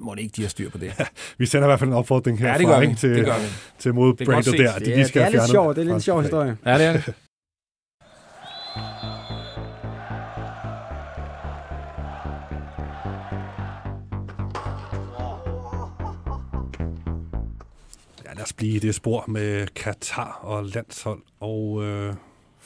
må 0.00 0.14
det 0.14 0.22
ikke, 0.22 0.36
de 0.36 0.42
har 0.42 0.48
styr 0.48 0.70
på 0.70 0.78
det. 0.78 0.92
vi 1.38 1.46
sender 1.46 1.66
i 1.66 1.70
hvert 1.70 1.78
fald 1.78 1.90
en 1.90 1.96
opfordring 1.96 2.38
her 2.38 2.48
ja, 2.48 2.58
det 2.58 2.66
gør 2.66 2.80
vi. 2.80 2.94
til, 2.94 3.14
det 3.14 3.24
gør 3.24 3.38
vi. 3.38 3.46
til 3.78 3.94
mod 3.94 4.14
brandet 4.14 4.58
der. 4.58 4.78
De, 4.78 4.84
de 4.84 5.08
skal 5.08 5.22
det 5.22 5.26
er 5.26 5.30
lidt 5.30 5.50
sjovt, 5.50 5.76
det 5.76 5.82
er 5.82 5.84
lidt 5.84 5.94
en 5.94 6.00
sjov 6.00 6.22
historie. 6.22 6.56
Ja, 6.66 6.78
det 6.78 6.86
er 6.86 6.92
det. 6.92 7.14
lad 18.42 18.46
os 18.46 18.52
blive 18.52 18.76
i 18.76 18.78
det 18.78 18.94
spor 18.94 19.24
med 19.28 19.66
Katar 19.66 20.38
og 20.42 20.64
landshold 20.64 21.22
og 21.40 21.84
øh, 21.84 22.14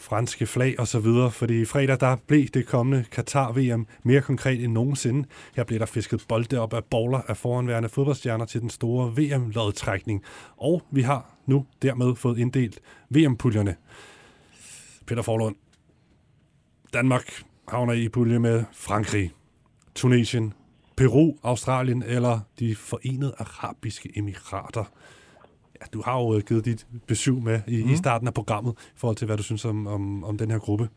franske 0.06 0.46
flag 0.46 0.80
og 0.80 0.88
så 0.88 1.00
videre, 1.00 1.30
fredag 1.30 2.00
der 2.00 2.16
blev 2.26 2.46
det 2.46 2.66
kommende 2.66 3.04
Qatar-VM 3.14 3.86
mere 4.02 4.20
konkret 4.20 4.64
end 4.64 4.72
nogensinde. 4.72 5.28
Her 5.56 5.64
blev 5.64 5.78
der 5.78 5.86
fisket 5.86 6.24
bolde 6.28 6.60
op 6.60 6.74
af 6.74 6.84
bowler 6.84 7.20
af 7.28 7.36
foranværende 7.36 7.88
fodboldstjerner 7.88 8.44
til 8.44 8.60
den 8.60 8.70
store 8.70 9.12
VM-lodtrækning, 9.16 10.22
og 10.56 10.82
vi 10.90 11.02
har 11.02 11.30
nu 11.46 11.66
dermed 11.82 12.16
fået 12.16 12.38
inddelt 12.38 12.80
VM-puljerne. 13.10 13.76
Peter 15.06 15.22
Forlund, 15.22 15.56
Danmark 16.92 17.42
havner 17.68 17.92
i 17.92 18.08
pulje 18.08 18.38
med 18.38 18.64
Frankrig, 18.72 19.32
Tunesien, 19.94 20.52
Peru, 20.96 21.36
Australien 21.42 22.02
eller 22.02 22.40
de 22.58 22.76
forenede 22.76 23.34
arabiske 23.38 24.12
emirater 24.16 24.84
ja, 25.80 25.86
du 25.92 26.02
har 26.02 26.18
jo 26.20 26.42
givet 26.48 26.64
dit 26.64 26.86
besøg 27.06 27.34
med 27.34 27.60
i, 27.66 27.82
mm. 27.82 27.90
i 27.90 27.96
starten 27.96 28.28
af 28.28 28.34
programmet, 28.34 28.72
i 28.72 28.96
forhold 28.96 29.16
til, 29.16 29.26
hvad 29.26 29.36
du 29.36 29.42
synes 29.42 29.64
om, 29.64 29.86
om, 29.86 30.24
om 30.24 30.38
den 30.38 30.50
her 30.50 30.58
gruppe. 30.58 30.88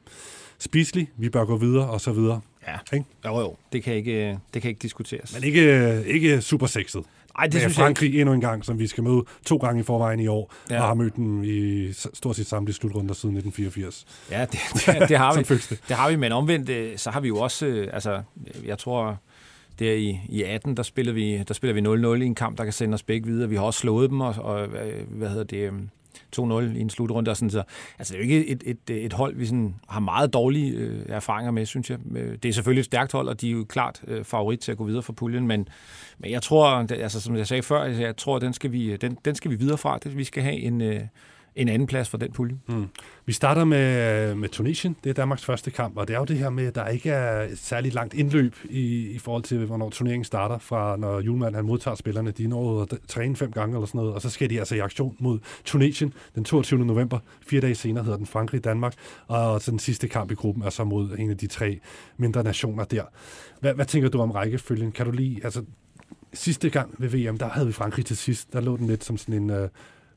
Spiselig, 0.60 1.12
vi 1.18 1.30
bør 1.30 1.46
gå 1.46 1.58
videre, 1.58 1.89
og 1.89 2.02
så 2.02 2.12
videre. 2.12 2.42
Ja, 2.68 2.78
ikke? 2.94 3.06
jo 3.26 3.39
jo, 3.39 3.56
det 3.74 3.84
kan 3.84 3.94
ikke, 3.94 4.39
det 4.54 4.62
kan 4.62 4.70
ikke 4.70 4.82
diskuteres. 4.82 5.34
Men 5.34 5.44
ikke, 5.44 6.04
ikke 6.06 6.42
super 6.42 6.68
sexet. 6.68 7.04
Nej, 7.38 7.48
det 7.48 7.62
synes 7.62 7.76
Frankrig 7.76 8.06
jeg 8.06 8.13
ikke. 8.13 8.22
endnu 8.22 8.34
en 8.34 8.42
gang, 8.42 8.65
som 8.65 8.80
vi 8.80 8.88
skal 8.88 9.04
møde 9.04 9.24
to 9.46 9.58
gange 9.58 9.80
i 9.80 9.84
forvejen 9.84 10.20
i 10.20 10.28
år, 10.28 10.54
ja. 10.70 10.82
og 10.82 10.88
har 10.88 10.94
mødt 10.94 11.15
dem 11.15 11.44
i 11.44 11.94
stort 11.94 12.36
set 12.36 12.48
samtlige 12.48 12.76
slutrunder 12.76 13.13
siden 13.13 13.38
1984. 13.38 14.06
Ja, 14.32 14.42
det, 14.42 14.60
det, 14.74 15.10
det 15.10 15.18
har 15.18 15.36
vi. 15.38 15.44
det 15.88 15.96
har 15.96 16.10
vi, 16.10 16.15
men 16.15 16.32
omvendt, 16.32 16.70
øh, 16.70 16.98
så 16.98 17.12
har 17.12 17.20
vi 17.20 17.28
jo 17.28 17.38
også, 17.38 17.65
øh, 17.65 17.88
altså, 17.94 18.22
jeg 18.65 18.78
tror, 18.78 19.18
der 19.80 19.94
i, 19.94 20.20
i 20.30 20.44
18, 20.44 20.78
der 20.78 20.84
spiller 20.84 21.13
vi, 21.13 21.44
der 21.48 21.54
spiller 21.54 21.96
vi 21.96 22.18
0-0 22.18 22.22
i 22.22 22.26
en 22.26 22.36
kamp, 22.36 22.58
der 22.58 22.63
kan 22.63 22.74
sende 22.74 22.94
os 22.94 23.04
begge 23.04 23.28
videre. 23.28 23.50
Vi 23.50 23.56
har 23.56 23.63
også 23.63 23.80
slået 23.80 24.10
dem, 24.10 24.22
og, 24.22 24.36
og 24.38 24.68
øh, 24.68 25.08
hvad 25.08 25.30
hedder 25.30 25.44
det, 25.44 25.58
øhm, 25.58 25.89
2-0 26.39 26.42
i 26.78 26.82
en 26.82 26.89
slutrunde. 26.89 27.32
Og 27.32 27.38
sådan, 27.38 27.50
så, 27.50 27.63
altså, 28.00 28.13
det 28.13 28.22
er 28.22 28.26
jo 28.26 28.32
ikke 28.32 28.48
et, 28.48 28.63
et, 28.65 29.06
et 29.06 29.13
hold, 29.13 29.36
vi 29.36 29.46
sådan, 29.46 29.76
har 29.89 30.00
meget 30.00 30.34
dårlige 30.34 30.72
øh, 30.72 31.06
erfaringer 31.08 31.52
med, 31.52 31.65
synes 31.65 31.89
jeg. 31.89 31.98
Øh, 32.15 32.38
det 32.44 32.50
er 32.50 32.54
selvfølgelig 32.54 32.80
et 32.80 32.86
stærkt 32.86 33.12
hold, 33.12 33.28
og 33.28 33.42
de 33.42 33.48
er 33.48 33.52
jo 33.52 33.65
klart 33.70 34.02
øh, 34.08 34.24
favorit 34.24 34.60
til 34.60 34.72
at 34.72 34.78
gå 34.78 34.84
videre 34.84 35.04
fra 35.04 35.13
puljen, 35.13 35.48
men, 35.48 35.68
men 36.18 36.32
jeg 36.32 36.42
tror, 36.42 36.65
altså, 36.92 37.22
som 37.22 37.36
jeg 37.36 37.48
sagde 37.48 37.63
før, 37.63 37.84
jeg 37.84 38.18
tror, 38.18 38.39
den 38.39 38.54
skal 38.54 38.72
vi, 38.72 38.96
den, 38.96 39.18
den 39.26 39.36
skal 39.36 39.52
vi 39.52 39.56
videre 39.56 39.78
fra. 39.78 39.98
Det, 39.98 40.18
vi 40.18 40.24
skal 40.24 40.44
have 40.44 40.56
en, 40.56 40.82
øh, 40.82 41.02
en 41.62 41.67
anden 41.67 41.88
plads 41.88 42.10
for 42.10 42.17
den 42.17 42.32
pulje. 42.32 42.58
Mm. 42.67 42.88
Vi 43.26 43.34
starter 43.34 43.63
med, 43.63 44.30
øh, 44.30 44.38
med 44.38 44.50
Tunesien. 44.50 44.95
Det 45.04 45.10
er 45.10 45.13
Danmarks 45.13 45.45
første 45.45 45.72
kamp, 45.72 45.98
og 45.98 46.08
det 46.08 46.13
er 46.13 46.19
jo 46.19 46.26
det 46.26 46.38
her 46.38 46.50
med, 46.50 46.65
at 46.65 46.76
der 46.76 46.88
ikke 46.88 47.10
er 47.10 47.41
et 47.41 47.58
særligt 47.58 47.95
langt 47.95 48.13
indløb 48.13 48.56
i, 48.69 49.10
i 49.10 49.19
forhold 49.19 49.43
til, 49.43 49.65
hvornår 49.65 49.89
turneringen 49.89 50.24
starter, 50.24 50.58
fra 50.58 50.98
når 50.98 51.19
Julemand 51.19 51.56
han 51.56 51.65
modtager 51.65 51.95
spillerne. 51.95 52.32
De 52.32 52.48
når 52.48 52.82
at 52.82 52.93
træne 53.08 53.36
fem 53.36 53.52
gange 53.52 53.76
eller 53.76 53.86
sådan 53.86 54.00
noget, 54.00 54.13
og 54.13 54.22
så 54.22 54.30
skal 54.30 54.50
de 54.50 54.60
altså 54.60 54.76
i 54.76 54.80
aktion 54.80 55.15
mod 55.19 55.39
Tunesien 55.65 56.13
den 56.36 56.43
22. 56.43 56.86
november. 56.86 57.19
Fire 57.48 57.62
dage 57.62 57.76
senere 57.76 58.04
hedder 58.04 58.17
den 58.17 58.26
Frankrig-Danmark, 58.26 58.93
og 59.28 59.62
så 59.62 59.72
den 59.72 59.80
sidste 59.80 60.08
kamp 60.08 60.32
i 60.32 60.36
gruppen 60.36 60.63
er 60.63 60.69
så 60.69 60.84
mod 60.84 61.17
en 61.17 61.30
af 61.30 61.38
de 61.38 61.48
tre 61.48 61.80
mindre 62.17 62.43
nationer 62.43 62.84
der. 62.84 63.04
Hvad, 63.60 63.74
hvad 63.74 63.86
tænker 63.86 64.10
du 64.10 64.22
om 64.22 64.32
rækkefølgen? 64.32 64.91
Kan 64.91 65.06
du 65.06 65.12
lige, 65.12 65.41
altså 65.43 65.63
sidste 66.34 66.69
gang 66.69 66.95
ved 66.98 67.10
VM, 67.10 67.38
der 67.38 67.50
havde 67.50 67.67
vi 67.67 67.74
Frankrig 67.74 68.06
til 68.06 68.17
sidst. 68.17 68.54
Der 68.54 68.62
lå 68.62 68.78
den 68.78 68.88
lidt 68.88 69.04
som 69.04 69.17
sådan 69.17 69.36
en... 69.36 69.50
Øh, 69.50 69.69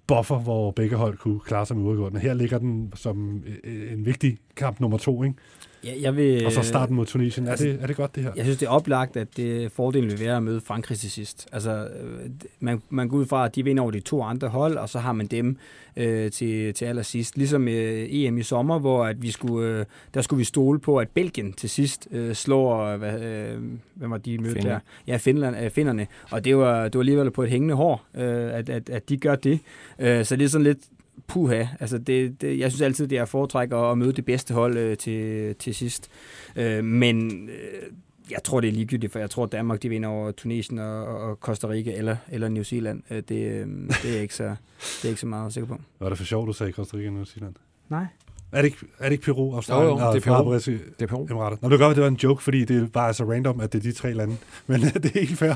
buffer, 0.06 0.38
hvor 0.38 0.70
begge 0.70 0.96
hold 0.96 1.18
kunne 1.18 1.40
klare 1.40 1.66
sig 1.66 1.76
med 1.76 1.84
udgående. 1.84 2.20
Her 2.20 2.34
ligger 2.34 2.58
den 2.58 2.92
som 2.94 3.42
øh, 3.46 3.56
øh, 3.64 3.92
en 3.92 4.06
vigtig 4.06 4.38
kamp 4.56 4.80
nummer 4.80 4.98
to, 4.98 5.22
ikke? 5.22 5.36
Ja, 5.85 5.92
jeg 6.01 6.16
vil, 6.16 6.47
Og 6.47 6.53
så 6.53 6.62
starten 6.62 6.97
mod 6.97 7.07
Tunesien. 7.07 7.47
Er 7.47 7.57
det, 7.57 7.79
er 7.81 7.87
det 7.87 7.97
godt, 7.97 8.14
det 8.14 8.23
her? 8.23 8.33
Jeg 8.37 8.45
synes, 8.45 8.59
det 8.59 8.66
er 8.66 8.71
oplagt, 8.71 9.16
at 9.16 9.37
det 9.37 9.73
fordelen 9.73 10.11
vil 10.11 10.21
være 10.21 10.37
at 10.37 10.42
møde 10.42 10.61
Frankrig 10.61 10.99
til 10.99 11.11
sidst. 11.11 11.49
Altså, 11.53 11.71
øh, 11.71 12.31
man, 12.61 12.83
man 12.90 13.09
går 13.09 13.16
ud 13.16 13.27
fra, 13.27 13.45
at 13.45 13.55
de 13.55 13.64
vinder 13.64 13.83
over 13.83 13.92
de 13.92 14.01
to 14.01 14.23
andre 14.23 14.49
hold, 14.49 14.77
og 14.77 14.88
så 14.88 14.99
har 14.99 15.12
man 15.12 15.27
dem 15.27 15.57
øh, 15.97 16.31
til, 16.31 16.75
til 16.75 16.85
allersidst. 16.85 17.37
Ligesom 17.37 17.68
øh, 17.68 18.07
EM 18.11 18.38
i 18.38 18.42
sommer, 18.42 18.79
hvor 18.79 19.05
at 19.05 19.23
vi 19.23 19.31
skulle, 19.31 19.68
øh, 19.68 19.85
der 20.14 20.23
skulle 20.23 20.38
vi 20.38 20.45
stole 20.45 20.79
på, 20.79 20.97
at 20.97 21.09
Belgien 21.09 21.53
til 21.53 21.71
sidst 21.71 22.09
øh, 22.11 22.35
slår, 22.35 22.97
hvad, 22.97 23.21
øh, 23.23 23.62
hvad 23.95 24.09
var 24.09 24.18
de 24.18 24.38
mødte 24.38 24.61
der? 24.62 24.79
Ja, 25.07 25.16
Finland, 25.16 25.57
øh, 25.64 25.71
finderne. 25.71 26.07
Og 26.31 26.45
det 26.45 26.57
var, 26.57 26.85
det 26.85 26.95
var 26.95 27.01
alligevel 27.01 27.31
på 27.31 27.42
et 27.42 27.51
hængende 27.51 27.75
hår, 27.75 28.05
øh, 28.14 28.55
at, 28.55 28.68
at, 28.68 28.90
at 28.90 29.09
de 29.09 29.16
gør 29.16 29.35
det. 29.35 29.61
Øh, 29.99 30.25
så 30.25 30.37
det 30.37 30.45
er 30.45 30.49
sådan 30.49 30.64
lidt, 30.64 30.79
puha, 31.27 31.66
altså 31.81 31.98
det, 31.98 32.40
det, 32.40 32.59
jeg 32.59 32.70
synes 32.70 32.83
altid, 32.83 33.09
det 33.09 33.18
er 33.18 33.25
foretræk 33.25 33.72
at, 33.72 33.90
at 33.90 33.98
møde 33.98 34.12
det 34.12 34.25
bedste 34.25 34.55
hold 34.55 34.77
øh, 34.77 34.96
til, 34.96 35.55
til 35.55 35.75
sidst. 35.75 36.11
Øh, 36.57 36.85
men 36.85 37.48
øh, 37.48 37.92
jeg 38.31 38.42
tror, 38.44 38.61
det 38.61 38.68
er 38.68 38.72
ligegyldigt, 38.72 39.12
for 39.12 39.18
jeg 39.18 39.31
tror, 39.31 39.46
Danmark 39.46 39.83
de 39.83 39.88
vinder 39.88 40.09
over 40.09 40.31
Tunesien 40.31 40.79
og, 40.79 41.07
og 41.07 41.37
Costa 41.37 41.68
Rica 41.68 41.92
eller, 41.92 42.16
eller 42.29 42.48
New 42.48 42.62
Zealand. 42.62 43.03
Øh, 43.11 43.22
det, 43.29 43.53
øh, 43.53 43.66
det, 44.03 44.16
er 44.16 44.20
ikke 44.20 44.35
så, 44.35 44.44
det 44.79 45.05
er 45.05 45.09
ikke 45.09 45.20
så 45.20 45.27
meget 45.27 45.53
sikker 45.53 45.68
på. 45.68 45.81
Var 46.01 46.09
det 46.09 46.18
for 46.18 46.25
sjovt, 46.25 46.48
du 46.48 46.53
sagde 46.53 46.72
Costa 46.72 46.96
Rica 46.96 47.09
og 47.09 47.14
New 47.14 47.25
Zealand? 47.25 47.55
Nej. 47.88 48.07
Er 48.52 48.56
det 48.56 48.64
ikke, 48.64 48.78
er 48.98 49.04
det 49.04 49.12
ikke 49.12 49.24
Peru, 49.24 49.54
Australien 49.54 49.88
Jo, 49.90 49.98
jo, 49.98 50.06
og 50.06 50.14
det 50.14 50.20
er 50.20 50.24
Peru. 50.24 50.36
Faroe 50.36 50.58
Det 50.58 51.02
er 51.02 51.06
Peru. 51.06 51.26
Emirater? 51.30 51.56
Nå, 51.62 51.68
det 51.68 51.78
kan 51.78 51.86
godt 51.86 51.96
det 51.96 52.02
var 52.02 52.08
en 52.08 52.16
joke, 52.22 52.42
fordi 52.42 52.64
det 52.64 52.82
er 52.82 52.86
bare 52.86 53.14
så 53.14 53.24
random, 53.24 53.60
at 53.60 53.72
det 53.72 53.78
er 53.78 53.82
de 53.82 53.92
tre 53.92 54.12
lande. 54.12 54.36
Men 54.66 54.80
det 54.80 55.04
er 55.16 55.20
helt 55.20 55.38
fair. 55.38 55.54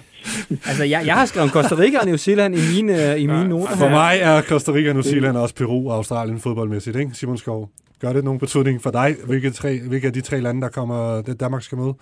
Altså, 0.50 0.84
jeg, 0.84 1.02
jeg 1.06 1.14
har 1.14 1.26
skrevet 1.26 1.50
Costa 1.50 1.74
Rica 1.78 1.98
og 1.98 2.06
New 2.06 2.16
Zealand 2.16 2.54
i 2.54 2.58
mine, 2.76 3.12
øh, 3.12 3.20
i 3.20 3.26
mine 3.26 3.48
noter. 3.48 3.76
For 3.76 3.88
mig 3.88 4.18
er 4.20 4.42
Costa 4.42 4.72
Rica, 4.72 4.92
New 4.92 5.02
Zealand 5.02 5.36
og 5.36 5.42
også 5.42 5.54
Peru 5.54 5.88
og 5.90 5.96
Australien 5.96 6.40
fodboldmæssigt, 6.40 6.96
ikke? 6.96 7.10
Simon 7.14 7.38
Skov. 7.38 7.70
Gør 8.00 8.12
det 8.12 8.24
nogen 8.24 8.40
betydning 8.40 8.82
for 8.82 8.90
dig, 8.90 9.16
hvilke, 9.26 9.50
tre, 9.50 9.80
hvilke 9.80 10.06
af 10.06 10.12
de 10.12 10.20
tre 10.20 10.40
lande, 10.40 10.60
der 10.60 10.68
kommer, 10.68 11.22
det 11.22 11.40
Danmark 11.40 11.62
skal 11.62 11.78
møde? 11.78 11.94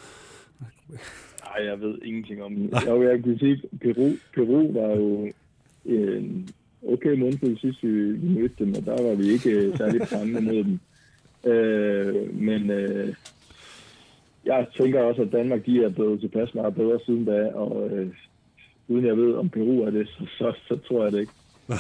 Nej, 0.90 1.66
jeg 1.66 1.80
ved 1.80 1.98
ingenting 2.04 2.42
om 2.42 2.54
det. 2.54 2.70
Jeg, 2.72 2.82
jeg 2.86 3.22
kunne 3.24 3.38
sige, 3.38 3.62
Peru, 3.82 4.10
Peru 4.34 4.72
var 4.72 4.96
jo 4.96 5.28
en 5.84 6.48
okay 6.88 7.14
mundfuld 7.18 7.58
sidst, 7.58 7.82
vi, 7.82 8.12
vi 8.12 8.28
mødte 8.40 8.64
dem, 8.64 8.74
og 8.74 8.84
der 8.84 9.02
var 9.02 9.14
vi 9.14 9.32
ikke 9.32 9.50
øh, 9.50 9.76
særlig 9.76 10.08
fremme 10.08 10.40
mod 10.40 10.64
dem. 10.64 10.80
Øh, 11.52 12.40
men 12.40 12.70
øh, 12.70 13.14
jeg 14.44 14.66
tænker 14.76 15.02
også, 15.02 15.22
at 15.22 15.32
Danmark 15.32 15.66
de 15.66 15.84
er 15.84 15.88
blevet 15.88 16.20
tilpas 16.20 16.54
meget 16.54 16.74
bedre 16.74 17.00
siden 17.06 17.24
da, 17.24 17.50
og 17.54 17.90
øh, 17.90 18.08
uden 18.88 19.06
jeg 19.06 19.16
ved, 19.16 19.34
om 19.34 19.48
Peru 19.48 19.82
er 19.82 19.90
det, 19.90 20.08
så, 20.08 20.26
så, 20.38 20.52
så 20.68 20.78
tror 20.88 21.02
jeg 21.02 21.12
det 21.12 21.20
ikke. 21.20 21.32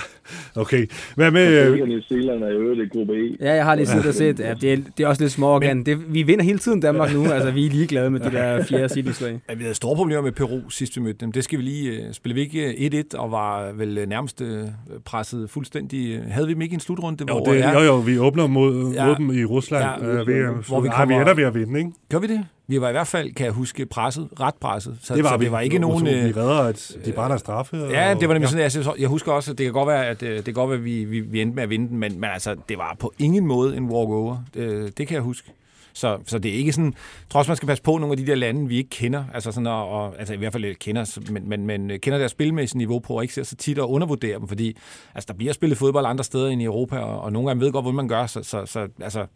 Okay. 0.56 0.86
Hvad 1.16 1.30
med... 1.30 1.66
Øh, 1.66 1.88
New 1.88 2.00
Zealand 2.00 2.42
er 2.44 2.48
jo 2.48 2.72
i 2.82 2.86
gruppe 2.88 3.12
E. 3.14 3.36
Ja, 3.40 3.54
jeg 3.54 3.64
har 3.64 3.74
lige 3.74 3.86
siddet 3.86 4.06
og 4.06 4.14
set. 4.14 4.40
Ja, 4.40 4.54
det, 4.60 4.72
er, 4.72 4.76
det 4.96 5.04
er 5.04 5.08
også 5.08 5.22
lidt 5.22 5.32
småorgan. 5.32 5.84
Det, 5.86 6.14
vi 6.14 6.22
vinder 6.22 6.44
hele 6.44 6.58
tiden 6.58 6.80
Danmark 6.80 7.14
nu. 7.14 7.24
Altså, 7.32 7.50
vi 7.50 7.66
er 7.66 7.70
ligeglade 7.70 8.10
med 8.10 8.20
de 8.20 8.30
der 8.30 8.64
fjerde 8.64 8.88
sidningslag. 8.88 9.40
Ja, 9.48 9.54
vi 9.54 9.62
havde 9.62 9.74
store 9.74 9.96
problemer 9.96 10.22
med 10.22 10.32
Peru 10.32 10.60
sidst 10.70 10.96
vi 10.96 11.00
mødte 11.02 11.18
dem. 11.20 11.32
Det 11.32 11.44
skal 11.44 11.58
vi 11.58 11.64
lige... 11.64 11.90
øh, 11.90 12.12
Spille 12.12 12.34
vi 12.34 12.40
ikke 12.40 13.04
1-1 13.14 13.18
og 13.18 13.30
var 13.32 13.72
vel 13.72 13.98
øh, 13.98 14.08
nærmest 14.08 14.40
øh, 14.40 14.64
presset 15.04 15.50
fuldstændig... 15.50 16.10
øh, 16.14 16.22
Havde 16.28 16.46
vi 16.46 16.54
dem 16.54 16.62
ikke 16.62 16.72
i 16.72 16.74
en 16.74 16.80
slutrunde? 16.80 17.24
jo, 17.30 17.44
det, 17.46 17.64
jo, 17.74 17.80
jo, 17.80 17.96
vi 17.98 18.18
åbner 18.18 18.46
mod, 18.46 18.92
Ja. 18.92 19.06
mod 19.06 19.16
dem 19.16 19.30
i 19.38 19.44
Rusland. 19.44 19.84
Ja, 19.84 20.08
Ja, 20.08 20.20
øh, 20.20 20.28
VM, 20.28 20.62
hvor 20.68 20.80
vi 20.80 20.88
Ej, 20.88 21.04
vi 21.04 21.08
kommer- 21.12 21.20
ender 21.20 21.34
ved 21.34 21.44
at 21.44 21.54
vinde, 21.54 21.78
ikke? 21.78 21.90
Gør 22.10 22.18
vi 22.18 22.26
det? 22.26 22.40
Vi 22.66 22.80
var 22.80 22.88
i 22.88 22.92
hvert 22.92 23.06
fald, 23.06 23.34
kan 23.34 23.44
jeg 23.44 23.52
huske, 23.52 23.86
presset, 23.86 24.28
ret 24.40 24.54
presset. 24.54 24.98
Så, 25.02 25.14
Det 25.14 25.24
var 25.24 25.30
så 25.30 25.36
vi. 25.36 25.44
det 25.44 25.52
var 25.52 25.60
ikke 25.60 25.78
nogen... 25.78 26.04
Vi 26.04 26.10
øh, 26.10 26.36
redder, 26.36 26.60
at 26.62 26.96
de 27.04 27.12
brænder 27.12 27.36
straffe. 27.36 27.84
Og, 27.84 27.90
Ja, 27.92 28.14
det 28.20 28.28
var 28.28 28.34
nemlig 28.34 28.48
sådan, 28.48 28.86
jeg, 28.86 29.00
jeg 29.00 29.08
husker 29.08 29.32
også, 29.32 29.50
at 29.52 29.58
det 29.58 29.64
kan 29.66 29.72
godt 29.72 29.88
være, 29.88 30.06
at, 30.06 30.22
øh, 30.22 30.36
det 30.36 30.44
kan 30.44 30.54
godt 30.54 30.70
være, 30.70 30.78
at 30.78 30.84
vi, 30.84 31.04
vi, 31.04 31.20
vi 31.20 31.40
endte 31.40 31.54
med 31.54 31.62
at 31.62 31.70
vinde 31.70 31.88
den, 31.88 31.98
men, 31.98 32.20
men 32.20 32.30
altså, 32.30 32.56
det 32.68 32.78
var 32.78 32.96
på 32.98 33.12
ingen 33.18 33.46
måde 33.46 33.76
en 33.76 33.84
walkover. 33.84 34.36
Det, 34.54 34.98
det 34.98 35.08
kan 35.08 35.14
jeg 35.14 35.22
huske. 35.22 35.52
Så, 35.94 36.18
så 36.26 36.38
det 36.38 36.50
er 36.50 36.54
ikke 36.54 36.72
sådan, 36.72 36.94
trods 37.30 37.48
man 37.48 37.56
skal 37.56 37.66
passe 37.66 37.82
på 37.82 37.98
nogle 37.98 38.12
af 38.12 38.16
de 38.16 38.26
der 38.26 38.34
lande, 38.34 38.68
vi 38.68 38.76
ikke 38.76 38.90
kender, 38.90 39.24
altså, 39.34 39.52
sådan, 39.52 39.66
og, 39.66 39.88
og, 39.88 40.18
altså 40.18 40.34
i 40.34 40.36
hvert 40.36 40.52
fald 40.52 40.64
øh, 40.64 40.74
kender, 40.74 41.20
men, 41.30 41.48
men, 41.48 41.66
men 41.66 41.90
øh, 41.90 42.00
kender 42.00 42.18
deres 42.18 42.32
spilmæssige 42.32 42.78
niveau 42.78 42.98
på, 42.98 43.16
og 43.16 43.22
ikke 43.22 43.34
ser 43.34 43.42
så 43.42 43.56
tit 43.56 43.78
og 43.78 43.90
undervurdere 43.90 44.38
dem, 44.38 44.48
fordi 44.48 44.76
altså, 45.14 45.26
der 45.28 45.34
bliver 45.34 45.52
spillet 45.52 45.78
fodbold 45.78 46.06
andre 46.06 46.24
steder 46.24 46.48
end 46.48 46.62
i 46.62 46.64
Europa, 46.64 46.98
og, 46.98 47.20
og 47.20 47.32
nogle 47.32 47.48
gange 47.48 47.64
ved 47.64 47.72
godt, 47.72 47.84
hvordan 47.84 47.96
man 47.96 48.08
gør, 48.08 48.26
så, 48.26 48.42
så, 48.42 48.66
så 48.66 48.88
altså, 49.00 49.26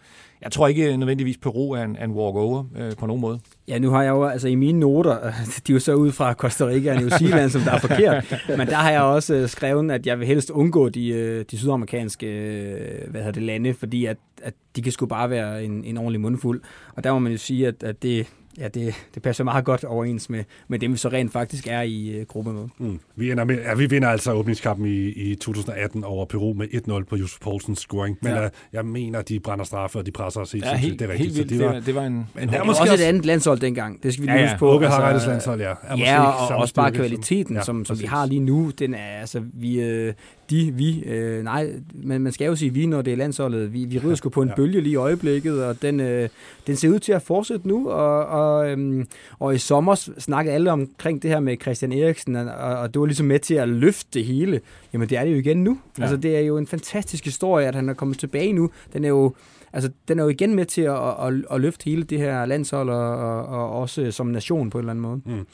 jeg 0.43 0.53
tror 0.53 0.69
ikke 0.69 0.93
øh, 0.93 0.97
nødvendigvis, 0.97 1.39
Peru 1.39 1.71
er 1.71 1.83
en, 1.83 1.97
en 2.03 2.11
walkover 2.11 2.65
øh, 2.77 2.97
på 2.97 3.07
nogen 3.07 3.21
måde. 3.21 3.41
Ja, 3.69 3.79
nu 3.79 3.91
har 3.91 4.03
jeg 4.03 4.11
jo, 4.11 4.25
altså 4.25 4.49
i 4.49 4.55
mine 4.55 4.81
noter, 4.81 5.19
de 5.67 5.73
er 5.73 5.75
jo 5.75 5.79
så 5.79 5.95
ud 5.95 6.13
fra 6.13 6.33
Costa 6.33 6.67
Rica 6.67 6.95
og 6.95 7.01
New 7.01 7.09
Zealand, 7.09 7.51
som 7.51 7.61
der 7.61 7.73
er 7.73 7.79
forkert, 7.79 8.35
men 8.59 8.67
der 8.67 8.75
har 8.75 8.91
jeg 8.91 9.03
også 9.03 9.35
øh, 9.35 9.49
skrevet, 9.49 9.91
at 9.91 10.07
jeg 10.07 10.19
vil 10.19 10.27
helst 10.27 10.51
undgå 10.51 10.89
de, 10.89 11.09
øh, 11.09 11.45
de 11.51 11.59
sydamerikanske 11.59 12.27
øh, 12.27 13.11
hvad 13.11 13.21
hedder 13.21 13.33
det, 13.33 13.43
lande, 13.43 13.75
fordi 13.75 14.05
at, 14.05 14.17
at 14.43 14.55
de 14.77 14.83
kan 14.83 14.93
sgu 14.93 15.07
bare 15.07 15.31
være 15.31 15.65
en, 15.65 15.85
en 15.85 15.97
ordentlig 15.97 16.21
mundfuld. 16.21 16.61
Og 16.97 17.05
der 17.05 17.13
må 17.13 17.19
man 17.19 17.33
jo 17.33 17.39
sige, 17.39 17.67
at, 17.67 17.83
at 17.83 18.03
det, 18.03 18.27
ja, 18.59 18.69
det, 18.69 18.95
det 19.15 19.23
passer 19.23 19.45
meget 19.45 19.65
godt 19.65 19.85
overens 19.85 20.31
med, 20.31 20.45
med 20.69 20.79
dem, 20.79 20.93
vi 20.93 20.97
så 20.97 21.09
rent 21.09 21.33
faktisk 21.33 21.67
er 21.67 21.83
i 21.83 22.09
øh, 22.09 22.27
gruppe 22.27 22.53
med. 22.53 22.65
Mm. 22.79 23.01
Vi, 23.17 23.31
ender 23.33 23.45
med, 23.45 23.57
ja, 23.59 23.75
vi 23.75 23.87
vinder 23.87 24.09
altså 24.09 24.33
åbningskampen 24.33 24.87
i, 24.87 25.09
i 25.09 25.35
2018 25.35 26.05
over 26.05 26.25
Peru 26.25 26.53
med 26.55 26.67
1-0 27.03 27.05
på 27.05 27.17
Josef 27.17 27.39
Poulsens 27.41 27.79
scoring. 27.79 28.19
Men 28.23 28.33
Ja. 28.33 28.43
ja. 28.43 28.49
jeg 28.73 28.85
mener, 28.87 29.23
de 29.23 29.41
brænder 29.41 29.65
straffe, 29.65 29.99
og 29.99 30.07
de 30.07 30.11
presser 30.11 30.41
os 30.41 30.53
helt 30.53 30.65
Ja, 30.65 30.77
helt, 30.77 30.99
det 31.01 31.05
er 31.09 31.13
rigtigt. 31.13 31.37
helt 31.37 31.51
vildt. 31.51 31.51
Så 31.51 31.57
Det 31.59 31.67
var, 31.67 31.73
var, 31.73 31.81
det 31.81 31.95
var 31.95 32.03
en, 32.05 32.13
en 32.13 32.49
der 32.49 32.55
er 32.55 32.59
var 32.59 32.65
måske 32.65 32.81
også 32.83 32.93
et 32.93 32.95
også- 32.95 33.05
andet 33.05 33.27
landshold 33.27 33.59
dengang, 33.61 34.03
det 34.03 34.13
skal 34.13 34.23
vi 34.23 34.29
lige 34.29 34.37
Ja, 34.37 34.43
ja. 34.43 34.49
huske 34.49 34.59
på. 34.59 34.75
Ukke 34.75 34.87
har 34.87 35.03
rettet 35.03 35.27
landshold, 35.29 35.61
ja. 35.61 35.71
Er 35.71 35.75
måske 35.91 36.11
Ja, 36.11 36.23
og 36.23 36.49
samme 36.49 36.63
også 36.63 36.75
bare 36.75 36.89
styrke 36.89 36.97
som- 36.97 37.03
kvaliteten, 37.09 37.55
Ja, 37.55 37.61
ja, 37.61 37.65
som, 37.65 37.85
som 37.85 38.01
vi 38.01 38.05
har 38.07 38.27
lige 38.27 38.41
nu, 38.41 38.71
den 38.79 38.95
er, 38.95 38.99
altså, 39.21 39.43
vi, 39.55 39.81
øh, 39.81 40.15
de, 40.51 40.73
vi, 40.75 41.03
øh, 41.03 41.45
nej, 41.45 41.73
men 41.95 42.23
man 42.23 42.33
skal 42.33 42.47
jo 42.47 42.57
sige 42.57 42.75
vi, 42.75 42.87
når 42.87 43.03
det 43.03 43.13
er 43.13 43.17
landsholdet. 43.17 43.73
Vi, 43.73 43.85
vi 43.85 43.99
rider 43.99 44.15
sgu 44.15 44.29
på 44.29 44.43
en 44.43 44.49
Ja. 44.49 44.55
bølge 44.55 44.81
lige 44.81 44.93
i 44.93 44.97
øjeblikket, 44.97 45.65
og 45.65 45.83
den, 45.83 46.01
øh, 46.01 46.29
den 46.67 46.77
ser 46.77 46.89
ud 46.89 46.99
til 46.99 47.13
at 47.13 47.23
fortsætte 47.23 47.69
nu, 47.69 47.91
og, 47.91 48.27
og, 48.27 48.71
øhm, 48.71 49.07
og 49.39 49.55
i 49.55 49.59
sommer 49.59 49.95
snakkede 50.19 50.55
alle 50.55 50.71
omkring 50.73 51.23
det 51.23 51.31
her 51.31 51.41
med 51.41 51.57
Christian 51.63 51.93
Eriksen, 51.93 52.37
og, 52.37 52.47
og 52.55 52.95
det 52.95 53.01
var 53.01 53.07
ligesom 53.07 53.27
med 53.27 53.39
til 53.39 53.55
at 53.55 53.69
løfte 53.69 54.09
det 54.15 54.25
hele. 54.25 54.61
Jamen 54.93 55.09
det 55.09 55.19
er 55.19 55.25
det 55.25 55.33
jo 55.33 55.37
igen 55.37 55.65
nu. 55.65 55.79
Ja. 55.99 56.03
Altså 56.03 56.17
det 56.17 56.37
er 56.37 56.41
jo 56.41 56.59
en 56.59 56.67
fantastisk 56.67 57.25
historie, 57.25 57.67
at 57.67 57.75
han 57.75 57.89
er 57.89 57.95
kommet 57.95 58.19
tilbage 58.19 58.53
nu. 58.53 58.71
Den 58.93 59.05
er 59.05 59.09
jo, 59.09 59.35
altså, 59.73 59.91
den 60.09 60.19
er 60.19 60.23
jo 60.23 60.29
igen 60.29 60.55
med 60.55 60.65
til 60.65 60.83
at, 60.83 60.97
at, 61.27 61.35
at 61.51 61.61
løfte 61.61 61.85
hele 61.85 62.03
det 62.03 62.19
her 62.19 62.45
landshold, 62.47 62.89
og, 62.91 63.17
og, 63.17 63.47
og 63.47 63.71
også 63.71 64.11
som 64.11 64.27
nation 64.27 64.71
på 64.71 64.79
en 64.79 64.83
eller 64.83 64.91
anden 64.91 65.03
måde. 65.03 65.45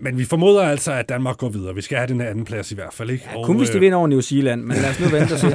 Men 0.00 0.18
vi 0.18 0.24
formoder 0.24 0.62
altså, 0.62 0.92
at 0.92 1.08
Danmark 1.08 1.36
går 1.36 1.48
videre. 1.48 1.74
Vi 1.74 1.80
skal 1.80 1.96
have 1.98 2.08
den 2.08 2.20
anden 2.20 2.44
plads 2.44 2.72
i 2.72 2.74
hvert 2.74 2.92
fald, 2.92 3.10
ikke? 3.10 3.24
Ja, 3.36 3.42
kun 3.44 3.56
hvis 3.58 3.70
de 3.70 3.80
vinder 3.80 3.98
over 3.98 4.06
New 4.08 4.20
Zealand, 4.20 4.62
men 4.62 4.76
lad 4.76 4.90
os 4.90 5.00
nu 5.00 5.06
vente 5.06 5.32
og 5.32 5.38
se. 5.38 5.48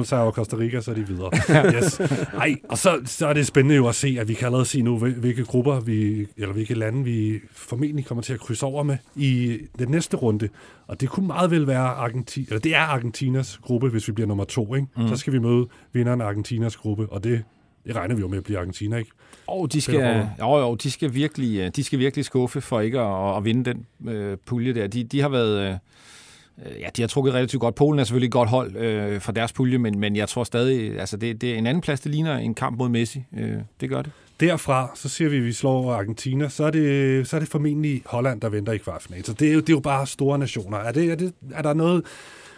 5-0 0.00 0.04
sejr 0.04 0.20
over 0.22 0.30
Costa 0.32 0.56
Rica, 0.56 0.80
så 0.80 0.90
er 0.90 0.94
de 0.94 1.06
videre. 1.06 1.30
Yes. 1.74 2.00
Ej, 2.34 2.54
og 2.68 2.78
så, 2.78 3.00
så 3.04 3.26
er 3.26 3.32
det 3.32 3.46
spændende 3.46 3.76
jo 3.76 3.88
at 3.88 3.94
se, 3.94 4.16
at 4.20 4.28
vi 4.28 4.34
kan 4.34 4.46
allerede 4.46 4.64
sige 4.66 4.82
nu, 4.82 4.98
hvil- 4.98 5.14
hvilke 5.14 5.44
grupper, 5.44 5.80
vi, 5.80 6.26
eller 6.36 6.52
hvilke 6.52 6.74
lande 6.74 7.04
vi 7.04 7.40
formentlig 7.52 8.06
kommer 8.06 8.22
til 8.22 8.32
at 8.32 8.40
krydse 8.40 8.66
over 8.66 8.82
med 8.82 8.96
i 9.16 9.58
den 9.78 9.88
næste 9.88 10.16
runde. 10.16 10.48
Og 10.86 11.00
det 11.00 11.08
kunne 11.08 11.26
meget 11.26 11.50
vel 11.50 11.66
være 11.66 11.78
Argentina, 11.86 12.46
eller 12.48 12.60
det 12.60 12.74
er 12.74 12.80
Argentinas 12.80 13.58
gruppe, 13.62 13.88
hvis 13.88 14.08
vi 14.08 14.12
bliver 14.12 14.28
nummer 14.28 14.44
to, 14.44 14.74
ikke? 14.74 14.86
Mm. 14.96 15.08
Så 15.08 15.16
skal 15.16 15.32
vi 15.32 15.38
møde 15.38 15.66
vinderen 15.92 16.20
af 16.20 16.26
Argentinas 16.26 16.76
gruppe, 16.76 17.06
og 17.10 17.24
det, 17.24 17.42
det 17.86 17.96
regner 17.96 18.14
vi 18.14 18.20
jo 18.20 18.28
med 18.28 18.38
at 18.38 18.44
blive 18.44 18.58
Argentina, 18.58 18.96
ikke? 18.96 19.10
Og 19.46 19.72
de 19.72 19.80
skal, 19.80 20.26
jo, 20.40 20.58
jo, 20.58 20.74
de 20.74 20.90
skal 20.90 21.14
virkelig, 21.14 21.58
øh, 21.58 21.70
de 21.76 21.84
skal 21.84 21.98
virkelig 21.98 22.24
skuffe 22.24 22.60
for 22.60 22.80
ikke 22.80 23.00
at, 23.00 23.36
at 23.36 23.44
vinde 23.44 23.64
den 23.64 23.86
øh, 24.14 24.36
pulje 24.46 24.74
der. 24.74 24.86
De, 24.86 25.04
de 25.04 25.20
har 25.20 25.28
været, 25.28 25.60
øh, 25.68 26.80
ja, 26.80 26.88
de 26.96 27.02
har 27.02 27.06
trukket 27.06 27.34
relativt 27.34 27.60
godt. 27.60 27.74
Polen 27.74 27.98
er 27.98 28.04
selvfølgelig 28.04 28.26
et 28.26 28.32
godt 28.32 28.48
hold 28.48 28.76
øh, 28.76 29.20
for 29.20 29.32
deres 29.32 29.52
pulje, 29.52 29.78
men, 29.78 29.98
men 29.98 30.16
jeg 30.16 30.28
tror 30.28 30.44
stadig, 30.44 31.00
altså 31.00 31.16
det, 31.16 31.40
det 31.40 31.52
er 31.52 31.58
en 31.58 31.66
anden 31.66 31.80
plads, 31.80 32.00
det 32.00 32.12
ligner 32.12 32.36
en 32.36 32.54
kamp 32.54 32.78
mod 32.78 32.88
Messi. 32.88 33.24
Øh, 33.36 33.56
det 33.80 33.88
gør 33.88 34.02
det. 34.02 34.12
Derfra, 34.40 34.90
så 34.94 35.08
siger 35.08 35.30
vi, 35.30 35.36
at 35.36 35.44
vi 35.44 35.52
slår 35.52 35.92
Argentina, 35.92 36.48
så 36.48 36.64
er 36.64 36.70
det, 36.70 37.28
så 37.28 37.36
er 37.36 37.40
det 37.40 37.48
formentlig 37.48 38.02
Holland, 38.06 38.40
der 38.40 38.48
venter 38.48 38.72
i 38.72 38.78
kvartfinalen. 38.78 39.24
Så 39.24 39.32
det 39.32 39.48
er 39.48 39.52
jo, 39.52 39.60
det 39.60 39.68
er 39.68 39.72
jo 39.72 39.80
bare 39.80 40.06
store 40.06 40.38
nationer. 40.38 40.78
Er, 40.78 40.92
det, 40.92 41.10
er, 41.10 41.14
det, 41.14 41.32
er 41.52 41.62
der 41.62 41.74
noget, 41.74 42.04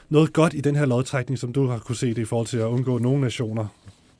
noget 0.09 0.33
godt 0.33 0.55
i 0.55 0.61
den 0.61 0.77
her 0.77 0.87
lodtrækning, 0.87 1.39
som 1.39 1.53
du 1.53 1.67
har 1.67 1.79
kunne 1.79 1.97
se 1.97 2.09
det 2.09 2.19
i 2.19 2.25
forhold 2.25 2.47
til 2.47 2.59
at 2.59 2.65
undgå 2.65 2.99
nogle 2.99 3.21
nationer? 3.21 3.67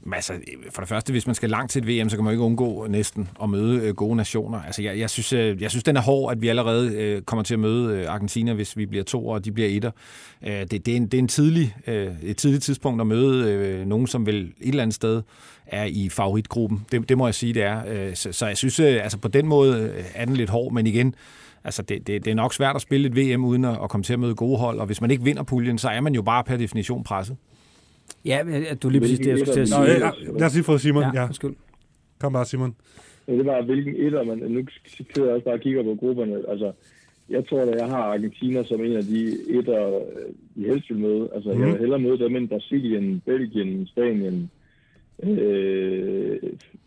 Men 0.07 0.15
altså, 0.15 0.33
for 0.71 0.83
det 0.83 0.89
første, 0.89 1.13
hvis 1.13 1.27
man 1.27 1.35
skal 1.35 1.51
langt 1.51 1.73
til 1.73 1.83
et 1.83 1.89
VM, 1.89 2.09
så 2.09 2.17
kan 2.17 2.25
man 2.25 2.31
jo 2.31 2.35
ikke 2.35 2.45
undgå 2.45 2.87
næsten 2.87 3.29
at 3.43 3.51
møde 3.51 3.81
øh, 3.81 3.95
gode 3.95 4.17
nationer. 4.17 4.63
Altså, 4.63 4.83
jeg, 4.83 4.99
jeg, 4.99 5.11
synes, 5.11 5.33
øh, 5.33 5.63
jeg 5.63 5.71
synes, 5.71 5.85
den 5.85 5.97
er 5.97 6.01
hård, 6.01 6.33
at 6.33 6.43
vi 6.43 6.49
allerede 6.49 6.95
øh, 6.95 7.23
kommer 7.23 7.43
til 7.43 7.55
at 7.55 7.61
møde 7.61 7.99
øh, 7.99 8.13
Argentina, 8.13 8.53
hvis 8.53 8.77
vi 8.77 8.87
bliver 8.87 9.05
to, 9.05 9.29
og 9.29 9.45
de 9.45 9.53
bliver 9.53 9.69
etter. 9.69 9.91
Øh, 10.47 10.53
det, 10.53 10.71
det, 10.71 10.89
er 10.89 10.97
en, 10.97 11.07
det 11.07 11.15
er 11.15 11.19
en 11.19 11.29
tidlig, 11.29 11.77
øh, 11.87 12.13
et 12.23 12.37
tidligt 12.37 12.63
tidspunkt 12.63 13.01
at 13.01 13.07
møde 13.07 13.53
øh, 13.53 13.87
nogen, 13.87 14.07
som 14.07 14.27
vil 14.27 14.41
et 14.43 14.69
eller 14.69 14.83
andet 14.83 14.95
sted 14.95 15.23
er 15.67 15.85
i 15.85 16.09
favoritgruppen. 16.09 16.85
Det, 16.93 17.09
det 17.09 17.19
må 17.19 17.27
jeg 17.27 17.35
sige, 17.35 17.55
det 17.55 17.63
er. 17.63 17.83
Øh, 17.89 18.15
så, 18.15 18.33
så 18.33 18.47
jeg 18.47 18.57
synes, 18.57 18.81
øh, 18.81 19.03
altså 19.03 19.19
på 19.19 19.29
den 19.29 19.47
måde 19.47 19.79
øh, 19.79 20.05
er 20.15 20.25
den 20.25 20.37
lidt 20.37 20.51
hård, 20.51 20.73
men 20.73 20.87
igen, 20.87 21.15
Altså, 21.65 21.83
det, 21.83 22.07
det, 22.07 22.25
det 22.25 22.31
er 22.31 22.35
nok 22.35 22.55
svært 22.55 22.77
at 22.77 22.83
spille 22.83 23.09
et 23.09 23.17
VM 23.17 23.45
uden 23.45 23.65
at, 23.65 23.79
at 23.83 23.91
komme 23.91 24.05
til 24.05 24.13
at 24.13 24.19
møde 24.19 24.35
gode 24.35 24.59
hold, 24.59 24.79
og 24.81 24.87
hvis 24.87 25.01
man 25.01 25.11
ikke 25.11 25.25
vinder 25.25 25.43
puljen, 25.43 25.79
så 25.79 25.89
er 25.89 26.01
man 26.01 26.15
jo 26.15 26.23
bare 26.23 26.45
per 26.45 26.57
definition 26.57 27.05
presset. 27.05 27.37
Ja, 28.25 28.45
men 28.45 28.55
øh, 28.55 28.77
du 28.83 28.89
er 28.89 28.93
lige 28.93 29.01
præcis 29.01 29.19
det, 29.19 29.27
jeg 29.27 29.39
skulle 29.39 29.55
til 29.55 29.61
at 29.61 29.81
Nå, 29.81 29.87
sige. 29.87 30.07
ja, 30.07 30.39
lad 30.39 30.47
os 30.47 30.55
lige 30.55 30.65
få 30.65 30.79
Simon. 30.79 31.03
Ja. 31.03 31.11
Ja, 31.15 31.25
undskyld. 31.25 31.55
Kom 32.21 32.33
bare, 32.33 32.45
Simon. 32.45 32.75
Ja, 33.29 33.33
det 33.33 33.47
var, 33.47 33.63
hvilken 33.63 33.95
etter 33.97 34.25
man... 34.25 34.39
Nu 34.39 34.61
sidder 34.87 35.29
jeg 35.29 35.35
også 35.35 35.45
bare 35.45 35.55
og 35.55 35.61
kigger 35.61 35.83
på 35.83 35.95
grupperne. 35.95 36.43
Altså, 36.49 36.73
jeg 37.29 37.49
tror, 37.49 37.61
at 37.61 37.79
jeg 37.79 37.87
har 37.89 38.03
Argentina 38.03 38.65
som 38.65 38.85
en 38.85 38.97
af 38.97 39.03
de 39.03 39.37
etter, 39.49 39.87
øh, 39.87 40.03
vi 40.55 40.69
helst 40.69 40.91
vil 40.91 40.99
møde. 40.99 41.29
Altså, 41.35 41.53
mm. 41.53 41.61
jeg 41.61 41.69
vil 41.69 41.79
hellere 41.79 41.99
møde 41.99 42.19
dem 42.19 42.37
end 42.37 42.49
Brasilien, 42.49 43.23
Belgien, 43.27 43.87
Spanien, 43.87 44.51
Øh, 45.23 46.39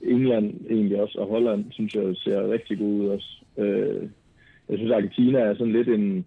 England 0.01 0.53
egentlig 0.69 1.01
også, 1.01 1.19
og 1.19 1.27
Holland 1.27 1.65
synes 1.71 1.95
jeg 1.95 2.15
ser 2.15 2.51
rigtig 2.51 2.77
god 2.77 2.87
ud 2.87 3.07
også. 3.07 3.41
Øh, 3.57 4.09
jeg 4.69 4.77
synes, 4.77 4.91
Argentina 4.91 5.39
er 5.39 5.53
sådan 5.53 5.73
lidt 5.73 5.87
en, 5.87 6.25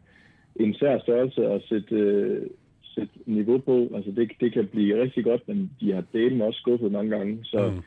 en 0.57 0.75
sær 0.75 0.99
størrelse 0.99 1.47
at 1.47 1.63
sætte, 1.69 1.95
øh, 1.95 2.47
sætte 2.95 3.15
niveau 3.27 3.59
på. 3.59 3.91
Altså 3.95 4.11
det, 4.11 4.33
det 4.41 4.53
kan 4.53 4.67
blive 4.67 5.03
rigtig 5.03 5.25
godt, 5.25 5.49
men 5.49 5.71
de 5.81 5.93
har 5.93 6.05
delen 6.13 6.41
også 6.41 6.59
skuffet 6.59 6.93
mange 6.93 7.11
gange. 7.11 7.39
Så 7.45 7.71
mm. 7.71 7.83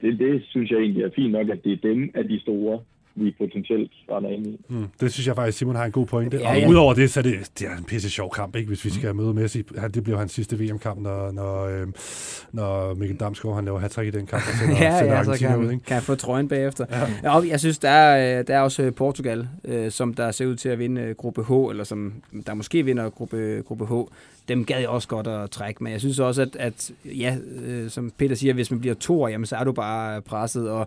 det, 0.00 0.18
det 0.18 0.42
synes 0.48 0.70
jeg 0.70 0.78
egentlig 0.78 1.02
er 1.02 1.10
fint 1.16 1.32
nok, 1.32 1.48
at 1.48 1.64
det 1.64 1.72
er 1.72 1.88
dem 1.88 2.10
af 2.14 2.28
de 2.28 2.40
store, 2.40 2.80
vi 3.24 3.34
potentielt 3.38 3.92
render 4.10 4.30
ind 4.30 4.46
i. 4.46 4.60
Mm, 4.68 4.86
det 5.00 5.12
synes 5.12 5.26
jeg 5.26 5.34
faktisk, 5.34 5.58
Simon 5.58 5.76
har 5.76 5.84
en 5.84 5.92
god 5.92 6.06
pointe. 6.06 6.36
Ja, 6.36 6.52
ja. 6.52 6.64
Og 6.64 6.70
udover 6.70 6.94
det, 6.94 7.10
så 7.10 7.20
er 7.20 7.22
det, 7.22 7.50
det 7.58 7.66
er 7.66 7.76
en 7.76 7.84
pisse 7.84 8.10
sjov 8.10 8.30
kamp, 8.30 8.56
ikke? 8.56 8.68
hvis 8.68 8.84
vi 8.84 8.90
skal 8.90 9.14
møde 9.14 9.34
Messi. 9.34 9.62
Det 9.94 10.04
bliver 10.04 10.18
hans 10.18 10.32
sidste 10.32 10.58
VM-kamp, 10.58 11.00
når, 11.00 11.32
når, 11.32 11.64
øh, 11.64 11.86
når 12.52 12.94
Mikkel 12.94 13.16
Damsgaard 13.16 13.54
han 13.54 13.64
laver 13.64 13.78
hat 13.78 13.98
i 13.98 14.10
den 14.10 14.26
kamp. 14.26 14.42
Og 14.42 14.54
sender, 14.60 14.76
ja, 14.84 14.98
sender 14.98 15.16
ja, 15.16 15.24
så 15.24 15.38
kan, 15.38 15.58
ud, 15.58 15.70
ikke? 15.70 15.84
kan 15.84 15.94
jeg 15.94 16.02
få 16.02 16.14
trøjen 16.14 16.48
bagefter. 16.48 16.86
Ja. 17.22 17.34
Og 17.36 17.48
jeg 17.48 17.60
synes, 17.60 17.78
der 17.78 17.88
er, 17.88 18.42
der 18.42 18.56
er 18.56 18.60
også 18.60 18.90
Portugal, 18.90 19.48
øh, 19.64 19.90
som 19.90 20.14
der 20.14 20.30
ser 20.30 20.46
ud 20.46 20.56
til 20.56 20.68
at 20.68 20.78
vinde 20.78 21.14
gruppe 21.14 21.44
H, 21.44 21.70
eller 21.70 21.84
som 21.84 22.12
der 22.46 22.54
måske 22.54 22.84
vinder 22.84 23.10
gruppe, 23.10 23.62
gruppe 23.66 23.86
H 23.86 23.92
dem 24.48 24.64
gad 24.64 24.78
jeg 24.78 24.88
også 24.88 25.08
godt 25.08 25.26
at 25.26 25.50
trække, 25.50 25.84
men 25.84 25.92
jeg 25.92 26.00
synes 26.00 26.18
også, 26.18 26.42
at, 26.42 26.56
at 26.56 26.90
ja, 27.04 27.36
øh, 27.64 27.90
som 27.90 28.12
Peter 28.18 28.34
siger, 28.34 28.54
hvis 28.54 28.70
man 28.70 28.80
bliver 28.80 28.94
to 28.94 29.26
jamen, 29.26 29.46
så 29.46 29.56
er 29.56 29.64
du 29.64 29.72
bare 29.72 30.22
presset, 30.22 30.70
og 30.70 30.86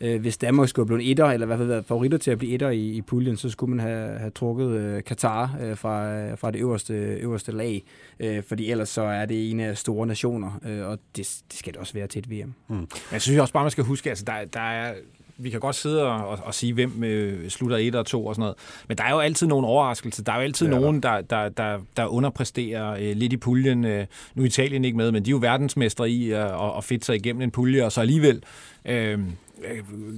øh, 0.00 0.20
hvis 0.20 0.36
Danmark 0.36 0.68
skulle 0.68 0.86
blive 0.86 1.02
en 1.02 1.10
etter, 1.10 1.26
eller 1.26 1.46
i 1.46 1.48
hvert 1.48 1.58
fald 1.58 1.68
været 1.72 1.86
favoritter 1.86 2.18
til 2.18 2.30
at 2.30 2.38
blive 2.38 2.54
etter 2.54 2.70
i, 2.70 2.90
i 2.90 3.02
puljen, 3.02 3.36
så 3.36 3.50
skulle 3.50 3.74
man 3.74 3.86
have, 3.86 4.18
have 4.18 4.30
trukket 4.30 4.70
øh, 4.70 5.04
Katar 5.04 5.56
øh, 5.60 5.76
fra, 5.76 6.14
øh, 6.14 6.38
fra 6.38 6.50
det 6.50 6.58
øverste, 6.58 6.94
øverste 6.94 7.52
lag, 7.52 7.84
øh, 8.20 8.42
fordi 8.48 8.70
ellers 8.70 8.88
så 8.88 9.02
er 9.02 9.26
det 9.26 9.50
en 9.50 9.60
af 9.60 9.78
store 9.78 10.06
nationer, 10.06 10.60
øh, 10.64 10.86
og 10.86 10.98
det, 11.16 11.42
det 11.50 11.58
skal 11.58 11.72
det 11.72 11.80
også 11.80 11.94
være 11.94 12.06
til 12.06 12.18
et 12.18 12.30
VM. 12.30 12.54
Mm. 12.68 12.88
Jeg 13.12 13.22
synes 13.22 13.38
også 13.38 13.52
bare, 13.52 13.64
man 13.64 13.70
skal 13.70 13.84
huske, 13.84 14.08
altså 14.10 14.24
der, 14.24 14.44
der 14.44 14.60
er 14.60 14.94
vi 15.42 15.50
kan 15.50 15.60
godt 15.60 15.76
sidde 15.76 16.02
og, 16.02 16.28
og, 16.28 16.38
og 16.44 16.54
sige, 16.54 16.72
hvem 16.72 17.04
øh, 17.04 17.48
slutter 17.48 17.76
et 17.76 17.94
og 17.94 18.06
to 18.06 18.26
og 18.26 18.34
sådan 18.34 18.42
noget. 18.42 18.56
Men 18.88 18.98
der 18.98 19.04
er 19.04 19.10
jo 19.10 19.18
altid 19.18 19.46
nogle 19.46 19.66
overraskelser. 19.66 20.22
Der 20.22 20.32
er 20.32 20.36
jo 20.36 20.42
altid 20.42 20.66
ja, 20.66 20.74
nogen, 20.74 21.02
der, 21.02 21.20
der, 21.20 21.48
der, 21.48 21.78
der 21.96 22.06
underpræsterer 22.06 22.96
øh, 23.00 23.16
lidt 23.16 23.32
i 23.32 23.36
puljen. 23.36 23.84
Øh, 23.84 24.06
nu 24.34 24.42
er 24.42 24.46
Italien 24.46 24.84
ikke 24.84 24.96
med, 24.96 25.12
men 25.12 25.24
de 25.24 25.30
er 25.30 25.32
jo 25.32 25.38
verdensmestre 25.38 26.10
i 26.10 26.30
at, 26.30 26.44
at, 26.44 26.76
at 26.76 26.84
fedte 26.84 27.06
sig 27.06 27.16
igennem 27.16 27.42
en 27.42 27.50
pulje, 27.50 27.84
og 27.84 27.92
så 27.92 28.00
alligevel 28.00 28.42
øh, 28.84 29.18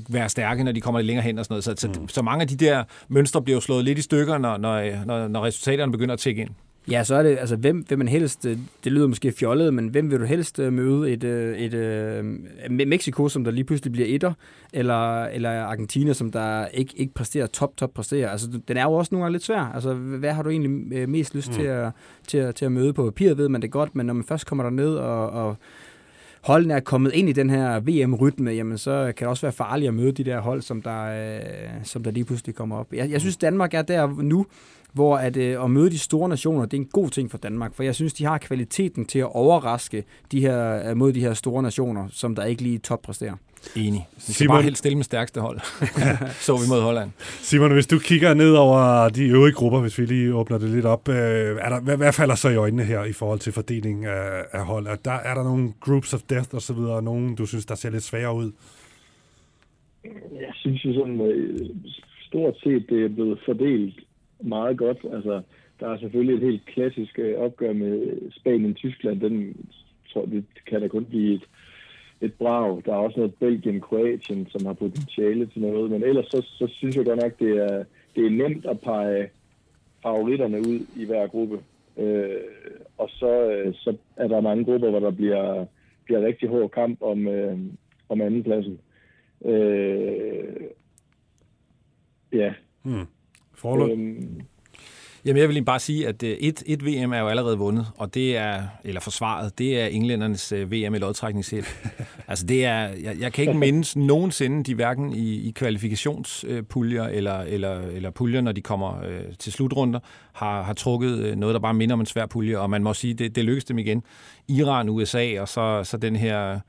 være 0.08 0.28
stærke, 0.28 0.64
når 0.64 0.72
de 0.72 0.80
kommer 0.80 1.00
lidt 1.00 1.06
længere 1.06 1.24
hen 1.24 1.38
og 1.38 1.44
sådan 1.44 1.52
noget. 1.52 1.80
Så, 1.80 1.88
mm. 1.88 2.08
så, 2.08 2.14
så 2.14 2.22
mange 2.22 2.42
af 2.42 2.48
de 2.48 2.56
der 2.56 2.84
mønstre 3.08 3.42
bliver 3.42 3.56
jo 3.56 3.60
slået 3.60 3.84
lidt 3.84 3.98
i 3.98 4.02
stykker, 4.02 4.38
når, 4.38 4.56
når, 4.56 5.04
når, 5.04 5.28
når 5.28 5.44
resultaterne 5.44 5.92
begynder 5.92 6.12
at 6.12 6.20
tække 6.20 6.42
ind. 6.42 6.50
Ja, 6.90 7.04
så 7.04 7.14
er 7.14 7.22
det, 7.22 7.38
altså, 7.38 7.56
hvem 7.56 7.84
vil 7.88 7.98
man 7.98 8.08
helst, 8.08 8.46
øh, 8.46 8.58
det 8.84 8.92
lyder 8.92 9.06
måske 9.06 9.32
fjollet, 9.32 9.74
men 9.74 9.88
hvem 9.88 10.10
vil 10.10 10.20
du 10.20 10.24
helst 10.24 10.58
øh, 10.58 10.72
møde? 10.72 11.12
Et, 11.12 11.24
øh, 11.24 11.58
et, 11.58 11.74
et 12.80 12.88
Mexico, 12.88 13.28
som 13.28 13.44
der 13.44 13.50
lige 13.50 13.64
pludselig 13.64 13.92
bliver 13.92 14.08
etter, 14.08 14.32
eller, 14.72 15.24
eller 15.24 15.50
Argentina, 15.50 16.12
som 16.12 16.32
der 16.32 16.66
ikke, 16.66 16.92
ikke 16.96 17.14
præsterer 17.14 17.46
top, 17.46 17.76
top 17.76 17.94
præsterer? 17.94 18.30
Altså, 18.30 18.60
den 18.68 18.76
er 18.76 18.82
jo 18.82 18.92
også 18.92 19.08
nogle 19.12 19.24
gange 19.24 19.32
lidt 19.32 19.44
svær. 19.44 19.72
Altså, 19.74 19.94
hvad 19.94 20.32
har 20.32 20.42
du 20.42 20.50
egentlig 20.50 21.08
mest 21.08 21.34
lyst 21.34 21.48
mm. 21.48 21.54
til, 21.54 21.62
at, 21.62 21.92
til, 22.26 22.38
at, 22.38 22.54
til 22.54 22.64
at 22.64 22.72
møde 22.72 22.92
på 22.92 23.04
papiret, 23.04 23.38
ved 23.38 23.48
man 23.48 23.62
det 23.62 23.70
godt, 23.70 23.94
men 23.94 24.06
når 24.06 24.14
man 24.14 24.24
først 24.24 24.46
kommer 24.46 24.64
der 24.64 24.70
ned 24.70 24.94
og, 24.94 25.30
og 25.30 25.56
holdene 26.40 26.74
er 26.74 26.80
kommet 26.80 27.12
ind 27.14 27.28
i 27.28 27.32
den 27.32 27.50
her 27.50 27.80
VM-rytme, 27.80 28.50
jamen 28.50 28.78
så 28.78 29.12
kan 29.16 29.24
det 29.24 29.30
også 29.30 29.42
være 29.42 29.52
farligt 29.52 29.88
at 29.88 29.94
møde 29.94 30.12
de 30.12 30.24
der 30.24 30.40
hold, 30.40 30.62
som 30.62 30.82
der, 30.82 31.28
som 31.82 32.04
der 32.04 32.10
lige 32.10 32.24
pludselig 32.24 32.54
kommer 32.54 32.76
op. 32.76 32.92
Jeg, 32.92 33.10
jeg 33.10 33.20
synes, 33.20 33.36
Danmark 33.36 33.74
er 33.74 33.82
der 33.82 34.22
nu, 34.22 34.46
hvor 34.94 35.16
at, 35.16 35.36
øh, 35.36 35.64
at 35.64 35.70
møde 35.70 35.90
de 35.90 35.98
store 35.98 36.28
nationer, 36.28 36.66
det 36.66 36.76
er 36.76 36.80
en 36.80 36.88
god 36.92 37.10
ting 37.10 37.30
for 37.30 37.38
Danmark, 37.38 37.74
for 37.74 37.82
jeg 37.82 37.94
synes, 37.94 38.12
de 38.12 38.24
har 38.24 38.38
kvaliteten 38.38 39.04
til 39.04 39.18
at 39.18 39.28
overraske 39.34 40.04
de 40.32 40.40
her, 40.40 40.90
øh, 40.90 40.96
mod 40.96 41.12
de 41.12 41.20
her 41.20 41.34
store 41.34 41.62
nationer, 41.62 42.08
som 42.10 42.34
der 42.34 42.44
ikke 42.44 42.62
lige 42.62 42.78
toppræsterer. 42.78 43.36
Enig. 43.76 44.06
Vi 44.14 44.20
skal 44.20 44.34
Simon, 44.34 44.54
bare 44.54 44.62
helt 44.62 44.78
stille 44.78 44.96
med 44.96 45.04
stærkeste 45.04 45.40
hold. 45.40 45.60
så 46.46 46.52
vi 46.56 46.68
mod 46.68 46.82
Holland. 46.82 47.10
Simon, 47.18 47.72
hvis 47.72 47.86
du 47.86 47.98
kigger 47.98 48.34
ned 48.34 48.52
over 48.52 49.08
de 49.08 49.24
øvrige 49.24 49.54
grupper, 49.54 49.80
hvis 49.80 49.98
vi 49.98 50.06
lige 50.06 50.34
åbner 50.34 50.58
det 50.58 50.70
lidt 50.70 50.84
op, 50.84 51.08
øh, 51.08 51.14
er 51.14 51.68
der, 51.68 51.80
hvad, 51.80 51.96
hvad 51.96 52.12
falder 52.12 52.34
så 52.34 52.48
i 52.48 52.56
øjnene 52.56 52.84
her 52.84 53.04
i 53.04 53.12
forhold 53.12 53.38
til 53.38 53.52
fordelingen 53.52 54.04
af, 54.04 54.44
af 54.52 54.64
hold? 54.66 54.86
Er 54.86 54.94
der, 54.94 55.12
er 55.12 55.34
der 55.34 55.44
nogle 55.44 55.72
groups 55.80 56.14
of 56.14 56.20
death 56.30 56.48
og 56.52 56.62
så 56.62 56.72
videre, 56.72 57.02
nogen 57.02 57.34
du 57.34 57.46
synes, 57.46 57.66
der 57.66 57.74
ser 57.74 57.90
lidt 57.90 58.02
sværere 58.02 58.36
ud? 58.36 58.52
Jeg 60.32 60.52
synes 60.54 60.84
jo 60.84 60.92
sådan, 60.94 61.20
øh, 61.20 61.70
stort 62.26 62.54
set 62.62 62.86
det 62.88 63.04
er 63.04 63.08
blevet 63.08 63.38
fordelt 63.46 64.03
meget 64.44 64.78
godt. 64.78 64.98
Altså, 65.12 65.42
der 65.80 65.88
er 65.88 65.98
selvfølgelig 65.98 66.34
et 66.34 66.50
helt 66.50 66.66
klassisk 66.66 67.18
øh, 67.18 67.38
opgør 67.38 67.72
med 67.72 68.18
Spanien-Tyskland. 68.30 69.20
Den 69.20 69.56
tror 70.12 70.24
det 70.24 70.44
kan 70.66 70.80
da 70.80 70.88
kun 70.88 71.04
blive 71.04 71.34
et, 71.34 71.42
et 72.20 72.34
brag. 72.34 72.82
Der 72.84 72.92
er 72.92 72.96
også 72.96 73.18
noget 73.18 73.34
Belgien-Kroatien, 73.34 74.46
som 74.48 74.66
har 74.66 74.72
potentiale 74.72 75.46
til 75.46 75.60
noget. 75.60 75.90
Men 75.90 76.02
ellers 76.02 76.26
så, 76.26 76.40
så 76.58 76.66
synes 76.76 76.96
jeg 76.96 77.04
godt 77.04 77.22
nok, 77.22 77.38
det 77.38 77.50
er, 77.50 77.84
det 78.16 78.26
er 78.26 78.30
nemt 78.30 78.66
at 78.66 78.80
pege 78.80 79.28
favoritterne 80.02 80.58
ud 80.58 80.86
i 80.96 81.04
hver 81.04 81.26
gruppe. 81.26 81.58
Øh, 81.96 82.40
og 82.98 83.10
så, 83.10 83.50
øh, 83.50 83.74
så 83.74 83.96
er 84.16 84.28
der 84.28 84.40
mange 84.40 84.64
grupper, 84.64 84.90
hvor 84.90 85.00
der 85.00 85.10
bliver, 85.10 85.66
bliver 86.04 86.26
rigtig 86.26 86.48
hård 86.48 86.70
kamp 86.70 87.02
om, 87.02 87.28
øh, 87.28 87.58
om 88.08 88.20
andenpladsen. 88.20 88.80
Øh, 89.44 90.54
ja. 92.32 92.54
Hmm. 92.82 93.06
Forløb? 93.54 93.98
Øhm, 93.98 94.40
Jamen, 95.24 95.40
jeg 95.40 95.48
vil 95.48 95.54
lige 95.54 95.64
bare 95.64 95.80
sige, 95.80 96.08
at 96.08 96.22
øh, 96.22 96.30
et, 96.30 96.62
et 96.66 96.86
VM 96.86 97.12
er 97.12 97.18
jo 97.18 97.28
allerede 97.28 97.58
vundet, 97.58 97.86
og 97.96 98.14
det 98.14 98.36
er, 98.36 98.62
eller 98.84 99.00
forsvaret, 99.00 99.58
det 99.58 99.80
er 99.80 99.86
englændernes 99.86 100.52
øh, 100.52 100.72
VM 100.72 100.94
i 100.94 100.98
lodtrækningsheld. 100.98 101.64
altså, 102.28 102.46
det 102.46 102.64
er, 102.64 102.78
jeg, 102.78 103.16
jeg 103.20 103.32
kan 103.32 103.42
ikke 103.42 103.58
mindes 103.58 103.96
nogensinde, 103.96 104.64
de 104.64 104.74
hverken 104.74 105.12
i, 105.12 105.48
i 105.48 105.50
kvalifikationspuljer 105.50 107.04
eller, 107.04 107.38
eller, 107.38 107.80
eller 107.80 108.10
puljer, 108.10 108.40
når 108.40 108.52
de 108.52 108.60
kommer 108.60 109.02
øh, 109.04 109.22
til 109.38 109.52
slutrunder, 109.52 110.00
har, 110.32 110.62
har 110.62 110.72
trukket 110.72 111.18
øh, 111.18 111.36
noget, 111.36 111.54
der 111.54 111.60
bare 111.60 111.74
minder 111.74 111.92
om 111.92 112.00
en 112.00 112.06
svær 112.06 112.26
pulje, 112.26 112.58
og 112.58 112.70
man 112.70 112.82
må 112.82 112.94
sige, 112.94 113.14
det, 113.14 113.36
det 113.36 113.44
lykkedes 113.44 113.64
dem 113.64 113.78
igen. 113.78 114.02
Iran, 114.48 114.88
USA, 114.88 115.40
og 115.40 115.48
så, 115.48 115.80
så 115.84 115.96
den 115.96 116.16
her 116.16 116.60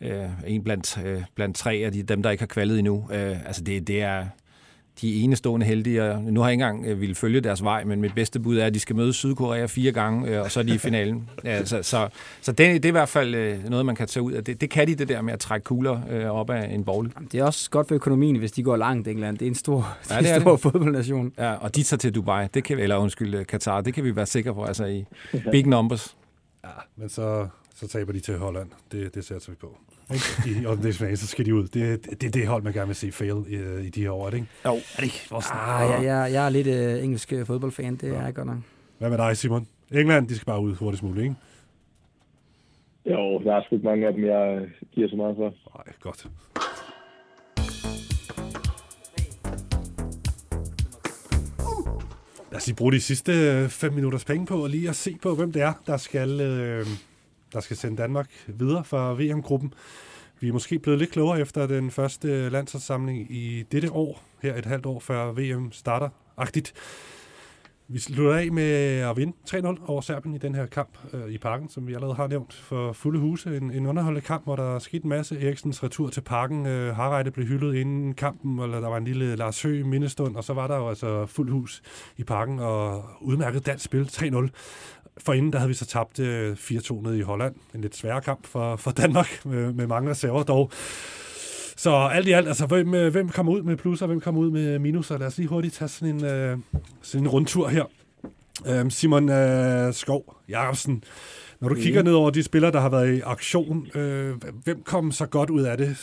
øh, 0.00 0.28
en 0.46 0.64
blandt, 0.64 1.04
øh, 1.04 1.22
blandt 1.34 1.56
tre 1.56 1.74
af 1.74 1.92
de, 1.92 2.02
dem, 2.02 2.22
der 2.22 2.30
ikke 2.30 2.42
har 2.42 2.46
kvalet 2.46 2.78
endnu. 2.78 3.08
Øh, 3.12 3.46
altså, 3.46 3.64
det, 3.64 3.86
det 3.88 4.02
er 4.02 4.26
de 5.02 5.20
er 5.20 5.24
enestående 5.24 5.66
heldige, 5.66 6.02
og 6.04 6.22
nu 6.22 6.40
har 6.40 6.48
jeg 6.48 6.52
ikke 6.52 6.64
engang 6.64 6.86
øh, 6.86 7.00
ville 7.00 7.14
følge 7.14 7.40
deres 7.40 7.64
vej, 7.64 7.84
men 7.84 8.00
mit 8.00 8.14
bedste 8.14 8.40
bud 8.40 8.58
er, 8.58 8.66
at 8.66 8.74
de 8.74 8.80
skal 8.80 8.96
møde 8.96 9.12
Sydkorea 9.12 9.66
fire 9.66 9.92
gange, 9.92 10.30
øh, 10.30 10.40
og 10.42 10.50
så 10.50 10.60
er 10.60 10.64
de 10.64 10.74
i 10.74 10.78
finalen. 10.78 11.28
Ja, 11.44 11.64
så 11.64 11.82
så, 11.82 12.08
så 12.40 12.52
det, 12.52 12.58
det 12.58 12.84
er 12.84 12.88
i 12.88 12.90
hvert 12.90 13.08
fald 13.08 13.34
øh, 13.34 13.70
noget, 13.70 13.86
man 13.86 13.94
kan 13.94 14.06
tage 14.06 14.22
ud 14.22 14.32
af. 14.32 14.44
Det, 14.44 14.60
det 14.60 14.70
kan 14.70 14.88
de, 14.88 14.94
det 14.94 15.08
der 15.08 15.22
med 15.22 15.32
at 15.32 15.40
trække 15.40 15.64
kugler 15.64 16.30
op 16.30 16.50
af 16.50 16.74
en 16.74 16.84
bowl. 16.84 17.12
Det 17.32 17.40
er 17.40 17.44
også 17.44 17.70
godt 17.70 17.88
for 17.88 17.94
økonomien, 17.94 18.36
hvis 18.36 18.52
de 18.52 18.62
går 18.62 18.76
langt, 18.76 19.08
England. 19.08 19.38
Det 19.38 19.46
er 19.46 19.50
en 19.50 19.54
stor, 19.54 19.96
ja, 20.10 20.18
det 20.20 20.30
er 20.30 20.34
en 20.34 20.40
stor 20.40 20.56
fodboldnation. 20.56 21.32
Ja, 21.38 21.52
og 21.52 21.76
de 21.76 21.82
tager 21.82 21.98
til 21.98 22.14
Dubai, 22.14 22.46
det 22.54 22.64
kan 22.64 22.76
vi, 22.76 22.82
eller 22.82 22.96
undskyld, 22.96 23.44
Katar, 23.44 23.80
det 23.80 23.94
kan 23.94 24.04
vi 24.04 24.16
være 24.16 24.26
sikre 24.26 24.54
på, 24.54 24.64
altså 24.64 24.84
i 24.84 25.04
big 25.50 25.66
numbers. 25.66 26.16
Ja, 26.64 26.70
men 26.96 27.08
så, 27.08 27.48
så 27.74 27.88
taber 27.88 28.12
de 28.12 28.20
til 28.20 28.38
Holland. 28.38 28.68
Det, 28.92 29.14
det 29.14 29.24
sætter 29.24 29.50
vi 29.50 29.56
på 29.60 29.76
i 30.46 30.66
ottendelsfinalen, 30.66 31.16
så 31.16 31.26
skal 31.26 31.46
de 31.46 31.54
ud. 31.54 31.68
Det 31.68 31.92
er 31.92 31.96
det, 31.96 32.34
det 32.34 32.46
hold, 32.46 32.62
man 32.62 32.72
gerne 32.72 32.86
vil 32.86 32.96
se 32.96 33.12
fail 33.12 33.44
i, 33.48 33.86
i 33.86 33.90
de 33.90 34.02
her 34.02 34.10
år, 34.10 34.26
er 34.26 34.30
det 34.30 34.36
ikke? 34.36 34.48
Jo, 34.64 34.74
er 34.74 34.96
det 34.96 35.02
ikke? 35.02 35.28
Ah, 35.52 35.90
jeg, 35.90 36.04
jeg, 36.04 36.32
jeg 36.32 36.46
er 36.46 36.50
lidt 36.50 36.66
uh, 36.66 37.04
engelsk 37.04 37.32
øh, 37.32 37.46
fodboldfan, 37.46 37.96
det 37.96 38.08
ja. 38.08 38.14
er 38.14 38.24
jeg 38.24 38.34
godt 38.34 38.46
nok. 38.46 38.56
Hvad 38.98 39.10
med 39.10 39.18
dig, 39.18 39.36
Simon? 39.36 39.66
England, 39.90 40.28
de 40.28 40.36
skal 40.36 40.46
bare 40.46 40.60
ud 40.60 40.74
hurtigst 40.74 41.02
muligt, 41.02 41.22
ikke? 41.22 41.36
Jo, 43.06 43.42
der 43.44 43.54
er 43.54 43.62
sgu 43.62 43.74
ikke 43.74 43.86
mange 43.86 44.06
af 44.06 44.12
dem, 44.12 44.24
jeg 44.24 44.68
giver 44.92 45.08
så 45.08 45.16
meget 45.16 45.36
for. 45.36 45.54
Nej, 45.76 45.94
godt. 46.00 46.26
Lad 52.50 52.56
os 52.56 52.66
lige 52.66 52.76
bruge 52.76 52.92
de 52.92 53.00
sidste 53.00 53.32
øh, 53.32 53.68
fem 53.68 53.92
minutters 53.92 54.24
penge 54.24 54.46
på, 54.46 54.62
og 54.62 54.70
lige 54.70 54.88
at 54.88 54.96
se 54.96 55.16
på, 55.22 55.34
hvem 55.34 55.52
det 55.52 55.62
er, 55.62 55.72
der 55.86 55.96
skal... 55.96 56.40
Øh 56.40 56.86
der 57.52 57.60
skal 57.60 57.76
sende 57.76 57.96
Danmark 58.02 58.30
videre 58.46 58.84
fra 58.84 59.14
VM-gruppen. 59.14 59.74
Vi 60.40 60.48
er 60.48 60.52
måske 60.52 60.78
blevet 60.78 60.98
lidt 60.98 61.10
klogere 61.10 61.40
efter 61.40 61.66
den 61.66 61.90
første 61.90 62.48
landsholdssamling 62.48 63.32
i 63.32 63.62
dette 63.62 63.92
år, 63.92 64.22
her 64.42 64.54
et 64.56 64.66
halvt 64.66 64.86
år 64.86 65.00
før 65.00 65.32
VM 65.32 65.72
starter. 65.72 66.08
Agtigt. 66.36 66.74
Vi 67.92 67.98
slutter 67.98 68.34
af 68.34 68.52
med 68.52 68.72
at 69.00 69.16
vinde 69.16 69.32
3-0 69.50 69.90
over 69.90 70.00
Serbien 70.00 70.34
i 70.34 70.38
den 70.38 70.54
her 70.54 70.66
kamp 70.66 70.98
øh, 71.12 71.30
i 71.30 71.38
parken, 71.38 71.68
som 71.68 71.86
vi 71.86 71.94
allerede 71.94 72.14
har 72.14 72.26
nævnt 72.26 72.54
for 72.54 72.92
fulde 72.92 73.20
huse. 73.20 73.56
En, 73.56 73.70
en 73.70 73.86
underholdende 73.86 74.26
kamp, 74.26 74.44
hvor 74.44 74.56
der 74.56 74.74
er 74.74 74.78
sket 74.78 75.02
en 75.02 75.08
masse. 75.08 75.40
Eriksens 75.40 75.82
retur 75.82 76.08
til 76.08 76.20
parken. 76.20 76.66
Øh, 76.66 76.96
Harreide 76.96 77.30
blev 77.30 77.46
hyldet 77.46 77.74
inden 77.74 78.14
kampen, 78.14 78.58
eller 78.58 78.80
der 78.80 78.88
var 78.88 78.96
en 78.96 79.04
lille 79.04 79.36
Lars 79.36 79.62
Høgh 79.62 79.86
mindestund, 79.86 80.36
og 80.36 80.44
så 80.44 80.52
var 80.52 80.66
der 80.66 80.76
jo 80.76 80.88
altså 80.88 81.26
fuld 81.26 81.50
hus 81.50 81.82
i 82.16 82.24
parken, 82.24 82.58
og 82.58 83.04
udmærket 83.20 83.66
dansk 83.66 83.84
spil 83.84 84.02
3-0 84.02 84.48
for 85.18 85.32
inden 85.32 85.52
der 85.52 85.58
havde 85.58 85.68
vi 85.68 85.74
så 85.74 85.86
tabt 85.86 86.18
øh, 86.18 86.52
4-2 86.52 87.02
nede 87.02 87.18
i 87.18 87.22
Holland. 87.22 87.54
En 87.74 87.80
lidt 87.80 87.96
sværere 87.96 88.20
kamp 88.20 88.46
for, 88.46 88.76
for 88.76 88.90
Danmark, 88.90 89.44
med, 89.44 89.72
med 89.72 89.86
mange 89.86 90.10
reserver 90.10 90.42
dog. 90.42 90.70
Så 91.84 91.90
alt 91.90 92.28
i 92.28 92.32
alt, 92.32 92.48
altså, 92.48 92.66
hvem, 92.66 92.94
øh, 92.94 93.12
hvem 93.12 93.28
kommer 93.28 93.52
ud 93.52 93.62
med 93.62 93.76
plusser, 93.76 94.06
hvem 94.06 94.20
kommer 94.20 94.40
ud 94.40 94.50
med 94.50 94.78
minuser? 94.78 95.18
Lad 95.18 95.26
os 95.26 95.38
lige 95.38 95.48
hurtigt 95.48 95.74
tage 95.74 95.88
sådan 95.88 96.14
en, 96.14 96.24
øh, 96.24 96.58
sådan 97.02 97.24
en 97.26 97.30
rundtur 97.30 97.68
her. 97.68 97.84
Øh, 98.70 98.90
Simon 98.90 99.28
øh, 99.28 99.92
Skov 99.92 100.22
Jacobsen, 100.48 101.04
Når 101.60 101.68
du 101.68 101.74
kigger 101.74 102.02
ned 102.02 102.12
over 102.12 102.30
de 102.30 102.42
spillere, 102.42 102.72
der 102.72 102.80
har 102.80 102.90
været 102.90 103.18
i 103.18 103.20
aktion, 103.24 103.86
øh, 103.94 104.30
hvem 104.64 104.82
kom 104.84 105.12
så 105.12 105.26
godt 105.26 105.50
ud 105.50 105.62
af 105.62 105.76
det, 105.78 105.96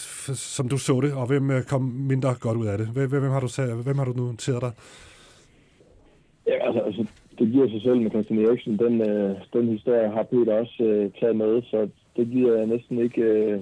som 0.55 0.69
du 0.69 0.77
så 0.77 1.01
det, 1.01 1.13
og 1.13 1.27
hvem 1.27 1.51
øh, 1.51 1.63
kom 1.63 1.81
mindre 1.81 2.35
godt 2.39 2.57
ud 2.57 2.67
af 2.67 2.77
det? 2.77 2.87
Hvem, 2.87 3.09
hvem, 3.09 3.31
har, 3.31 3.39
du, 3.39 3.49
hvem 3.83 3.97
har 3.97 4.05
du 4.05 4.13
noteret 4.13 4.61
dig? 4.61 4.71
Ja, 6.47 6.67
altså, 6.67 6.79
altså, 6.79 7.05
det 7.39 7.51
giver 7.51 7.69
sig 7.69 7.81
selv 7.81 8.01
med 8.01 8.11
Christian 8.11 8.45
Eriksen. 8.45 8.79
Den, 8.79 9.01
øh, 9.01 9.35
den 9.53 9.67
historie 9.67 10.11
har 10.11 10.23
Peter 10.23 10.53
også 10.53 10.83
øh, 10.83 11.11
taget 11.19 11.35
med, 11.35 11.61
så 11.61 11.89
det 12.15 12.27
giver 12.27 12.57
jeg 12.57 12.65
næsten 12.65 12.99
ikke 12.99 13.21
øh, 13.21 13.59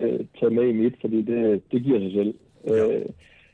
øh, 0.00 0.20
tage 0.40 0.54
med 0.54 0.68
i 0.68 0.72
mit, 0.72 0.94
fordi 1.00 1.22
det, 1.22 1.62
det 1.72 1.82
giver 1.82 2.00
sig 2.00 2.12
selv. 2.12 2.34
Ja. 2.66 2.96
Øh, 2.96 3.06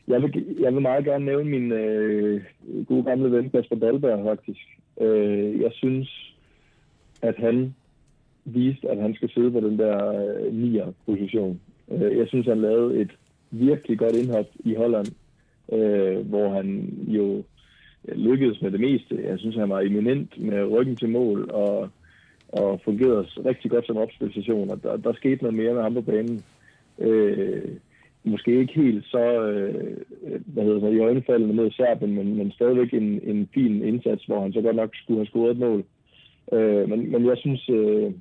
jeg, 0.09 0.22
vil, 0.22 0.57
jeg 0.61 0.74
vil 0.74 0.83
meget 0.83 1.05
gerne 1.05 1.24
nævne 1.24 1.50
min 1.50 1.72
øh, 1.72 2.40
gode 2.88 3.05
gamle 3.05 3.33
ven 3.33 3.50
Kasper 3.50 3.76
Dahlberg, 3.76 4.24
faktisk. 4.24 4.61
Øh, 5.00 5.61
jeg 5.61 5.70
synes, 5.72 6.35
at 7.22 7.35
han 7.37 7.74
viste, 8.44 8.90
at 8.90 8.98
han 8.98 9.14
skal 9.14 9.31
sidde 9.31 9.50
på 9.50 9.61
den 9.61 9.78
der 9.78 10.12
øh, 10.12 10.55
nier 10.55 10.92
position. 11.07 11.61
Øh, 11.90 12.18
jeg 12.18 12.28
synes, 12.28 12.46
han 12.46 12.61
lavede 12.61 13.00
et 13.00 13.11
virkelig 13.50 13.98
godt 13.98 14.16
indhop 14.16 14.46
i 14.64 14.74
Holland, 14.74 15.07
øh, 15.72 16.26
hvor 16.28 16.48
han 16.48 16.94
jo 17.07 17.42
lykkedes 18.09 18.62
med 18.62 18.70
det 18.70 18.81
meste. 18.81 19.22
Jeg 19.24 19.38
synes, 19.38 19.57
han 19.57 19.70
var 19.70 19.81
eminent 19.81 20.42
med 20.42 20.70
ryggen 20.70 20.96
til 20.96 21.09
mål 21.09 21.50
og, 21.50 21.88
og 22.52 22.80
fungerede 22.84 23.26
rigtig 23.44 23.70
godt 23.70 23.86
som 23.86 23.96
opspilstation. 23.96 24.70
Og 24.70 24.82
der, 24.82 24.96
der 24.96 25.12
skete 25.12 25.42
noget 25.42 25.56
mere 25.56 25.74
med 25.74 25.82
ham 25.82 25.94
på 25.94 26.00
banen. 26.00 26.44
Øh, 26.98 27.62
måske 28.24 28.60
ikke 28.60 28.72
helt 28.72 29.04
så 29.04 29.42
øh, 29.42 29.96
hvad 30.46 30.64
hedder 30.64 30.80
det, 30.80 30.96
i 30.96 31.00
øjenfaldene 31.00 31.52
mod 31.52 31.70
Serbien, 31.70 32.14
men, 32.14 32.36
men 32.36 32.52
stadigvæk 32.52 32.94
en, 32.94 33.20
en 33.22 33.48
fin 33.54 33.82
indsats, 33.82 34.24
hvor 34.24 34.40
han 34.40 34.52
så 34.52 34.60
godt 34.60 34.76
nok 34.76 34.90
skulle 34.94 35.18
have 35.18 35.26
scoret 35.26 35.50
et 35.50 35.58
mål. 35.58 35.84
Øh, 36.52 36.88
men, 36.88 37.12
men 37.12 37.26
jeg 37.26 37.36
synes, 37.38 37.68
øh, 37.68 38.12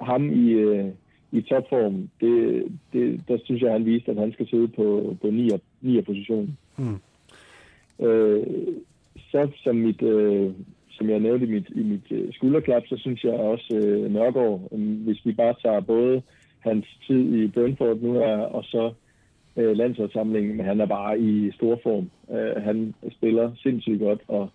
ham 0.00 0.30
i, 0.30 0.50
øh, 0.50 0.88
i 1.32 1.40
topform, 1.40 2.08
det, 2.20 2.64
det, 2.92 3.20
der 3.28 3.38
synes 3.44 3.62
jeg, 3.62 3.72
han 3.72 3.84
viste, 3.84 4.10
at 4.10 4.16
han 4.16 4.32
skal 4.32 4.48
sidde 4.48 4.68
på, 4.68 5.16
på 5.22 5.30
9. 5.30 5.50
9. 5.80 6.02
position. 6.02 6.58
Mm. 6.78 7.00
Øh, 8.06 8.46
så 9.30 9.48
som, 9.64 9.76
mit, 9.76 10.02
øh, 10.02 10.50
som 10.96 11.10
jeg 11.10 11.20
nævnte 11.20 11.46
i 11.46 11.50
mit, 11.50 11.68
i 11.74 11.82
mit 11.82 12.06
øh, 12.10 12.32
skulderklap, 12.32 12.82
så 12.86 12.96
synes 12.98 13.24
jeg 13.24 13.32
også 13.32 13.76
øh, 13.76 14.12
Nørgaard, 14.12 14.60
øh, 14.72 15.04
hvis 15.04 15.20
vi 15.24 15.32
bare 15.32 15.54
tager 15.62 15.80
både 15.80 16.22
hans 16.60 16.86
tid 17.06 17.34
i 17.34 17.48
Brentford 17.48 17.96
nu 18.00 18.12
her, 18.12 18.36
og 18.38 18.64
så 18.64 18.92
øh, 19.56 19.76
landsholdssamlingen, 19.76 20.56
men 20.56 20.66
han 20.66 20.80
er 20.80 20.86
bare 20.86 21.20
i 21.20 21.50
stor 21.54 21.80
form. 21.82 22.10
Øh, 22.36 22.62
han 22.62 22.94
spiller 23.16 23.52
sindssygt 23.62 24.00
godt, 24.00 24.20
og 24.28 24.50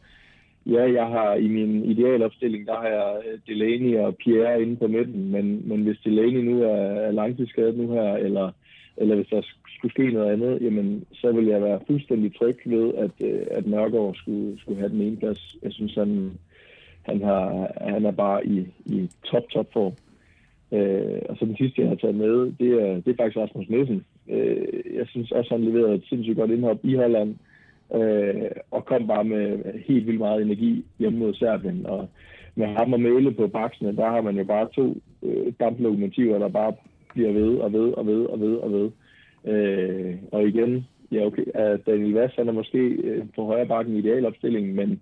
ja, 0.65 0.91
jeg 0.91 1.05
har 1.05 1.33
i 1.35 1.47
min 1.47 1.85
idealopstilling, 1.85 2.67
der 2.67 2.75
har 2.75 2.87
jeg 2.87 3.21
øh, 3.27 3.39
Delaney 3.47 3.97
og 3.97 4.15
Pierre 4.15 4.61
inde 4.61 4.75
på 4.75 4.87
midten, 4.87 5.31
men, 5.31 5.61
men 5.69 5.83
hvis 5.83 5.97
Delaney 6.05 6.43
nu 6.43 6.61
er, 6.63 6.81
er 7.07 7.11
langtidsskadet 7.11 7.77
nu 7.77 7.93
her, 7.93 8.13
eller, 8.13 8.51
eller 8.97 9.15
hvis 9.15 9.27
der 9.27 9.41
skulle 9.77 9.91
ske 9.91 10.11
noget 10.11 10.31
andet, 10.31 10.61
jamen, 10.61 11.05
så 11.13 11.31
vil 11.31 11.45
jeg 11.45 11.61
være 11.61 11.79
fuldstændig 11.87 12.35
tryg 12.35 12.57
ved, 12.65 12.93
at, 12.93 13.11
øh, 13.23 13.41
at 13.51 13.67
Nørgaard 13.67 14.15
skulle, 14.15 14.59
skulle 14.59 14.79
have 14.79 14.89
den 14.89 15.01
ene 15.01 15.17
plads. 15.17 15.57
Jeg 15.63 15.71
synes, 15.73 15.95
han, 15.95 16.31
han, 17.01 17.21
har, 17.21 17.71
han 17.81 18.05
er 18.05 18.11
bare 18.11 18.47
i, 18.47 18.67
i 18.85 19.09
top, 19.23 19.43
top 19.49 19.73
form. 19.73 19.93
Øh, 20.71 21.21
og 21.29 21.37
så 21.37 21.45
den 21.45 21.57
sidste, 21.57 21.81
jeg 21.81 21.89
har 21.89 21.95
taget 21.95 22.15
med, 22.15 22.51
det 22.59 22.83
er, 22.83 22.93
det 23.01 23.07
er 23.07 23.23
faktisk 23.23 23.37
Rasmus 23.37 23.69
Nielsen. 23.69 24.05
Øh, 24.29 24.95
jeg 24.95 25.07
synes 25.07 25.31
også, 25.31 25.49
han 25.53 25.63
leverede 25.63 25.95
et 25.95 26.05
sindssygt 26.09 26.37
godt 26.37 26.51
indhop 26.51 26.79
i 26.83 26.95
Holland, 26.95 27.35
øh, 27.95 28.51
og 28.71 28.85
kom 28.85 29.07
bare 29.07 29.23
med 29.23 29.59
helt 29.87 30.07
vildt 30.07 30.19
meget 30.19 30.41
energi 30.41 30.85
hjemme 30.99 31.19
mod 31.19 31.33
Serbien. 31.33 31.85
Og 31.85 32.09
med 32.55 32.67
ham 32.67 32.93
og 32.93 32.99
Mæle 32.99 33.31
på 33.31 33.47
baksene, 33.47 33.95
der 33.95 34.09
har 34.09 34.21
man 34.21 34.37
jo 34.37 34.43
bare 34.43 34.67
to 34.75 34.97
øh, 35.23 35.53
damplokomotiver, 35.59 36.39
der 36.39 36.47
bare 36.47 36.73
bliver 37.13 37.31
ved 37.31 37.57
og 37.57 37.73
ved 37.73 37.93
og 37.93 38.07
ved 38.07 38.25
og 38.25 38.39
ved 38.39 38.55
og 38.55 38.71
ved. 38.71 38.91
Øh, 39.45 40.15
og 40.31 40.47
igen, 40.47 40.87
ja 41.11 41.25
okay, 41.25 41.45
at 41.53 41.85
Daniel 41.85 42.13
Vass, 42.13 42.35
han 42.35 42.47
er 42.47 42.51
måske 42.51 42.77
øh, 42.77 43.25
på 43.35 43.45
højre 43.45 43.65
bakken 43.65 43.95
i 43.95 43.99
idealopstillingen, 43.99 44.75
men 44.75 45.01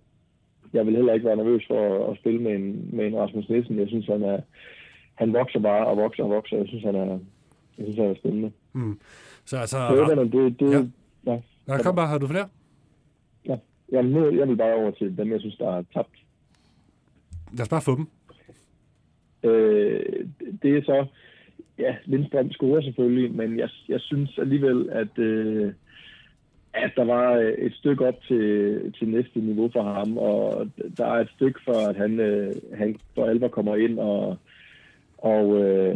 jeg 0.74 0.86
vil 0.86 0.96
heller 0.96 1.14
ikke 1.14 1.26
være 1.26 1.36
nervøs 1.36 1.64
for 1.68 2.04
at, 2.06 2.12
at 2.12 2.18
spille 2.18 2.42
med 2.42 2.56
en, 2.56 2.90
med 2.94 3.08
en 3.08 3.18
Rasmus 3.18 3.50
Nielsen. 3.50 3.80
Jeg 3.80 3.88
synes, 3.88 4.06
han 4.06 4.24
er, 4.24 4.42
han 5.16 5.34
vokser 5.34 5.60
bare 5.60 5.88
og 5.88 5.98
vokser 5.98 6.24
og 6.24 6.30
vokser. 6.30 6.58
Jeg 6.58 6.68
synes, 6.68 6.84
han 6.84 6.96
er, 6.96 7.20
jeg 7.78 7.86
synes, 7.86 7.98
han 7.98 8.10
er 8.10 8.16
spændende. 8.16 8.52
Mm. 8.74 9.00
Så 9.46 9.58
altså... 9.58 9.78
Så, 9.78 10.24
det, 10.24 10.60
det, 10.60 10.72
Ja. 10.72 11.32
ja. 11.32 11.40
Ja, 11.68 11.84
kom 11.84 11.96
bare, 11.96 12.08
har 12.08 12.18
du 12.18 12.28
flere? 12.28 12.48
Ja. 13.46 13.58
Jamen, 13.92 14.12
nu, 14.12 14.32
jeg 14.32 14.48
vil 14.48 14.56
bare 14.58 14.74
over 14.74 14.92
til 14.92 15.18
dem, 15.18 15.32
jeg 15.32 15.40
synes, 15.40 15.58
der 15.58 15.78
er 15.78 15.84
tabt. 15.94 16.16
Lad 17.54 17.62
os 17.62 17.70
bare 17.70 17.82
få 17.82 17.96
dem. 17.96 18.08
Øh, 19.44 20.26
det 20.62 20.78
er 20.78 20.82
så, 20.82 21.06
ja, 21.80 21.96
Lindstrøm 22.06 22.52
scorer 22.52 22.82
selvfølgelig, 22.82 23.36
men 23.36 23.60
jeg, 23.60 23.70
jeg 23.90 24.00
synes 24.00 24.38
alligevel, 24.38 24.90
at, 24.92 25.20
øh, 25.20 25.74
at 26.74 26.92
der 26.96 27.06
var 27.06 27.34
øh, 27.34 27.54
et 27.54 27.74
stykke 27.74 28.08
op 28.08 28.22
til, 28.28 28.94
til 29.00 29.08
næste 29.08 29.40
niveau 29.40 29.70
for 29.74 29.84
ham, 29.84 30.18
og 30.18 30.68
der 30.98 31.06
er 31.06 31.20
et 31.22 31.30
stykke 31.36 31.60
for, 31.66 31.90
at 31.90 31.96
han, 31.96 32.20
øh, 32.20 32.56
han 32.74 32.96
for 33.16 33.26
alvor 33.26 33.48
kommer 33.48 33.76
ind 33.76 34.00
og, 34.00 34.38
og, 35.18 35.64
øh, 35.64 35.96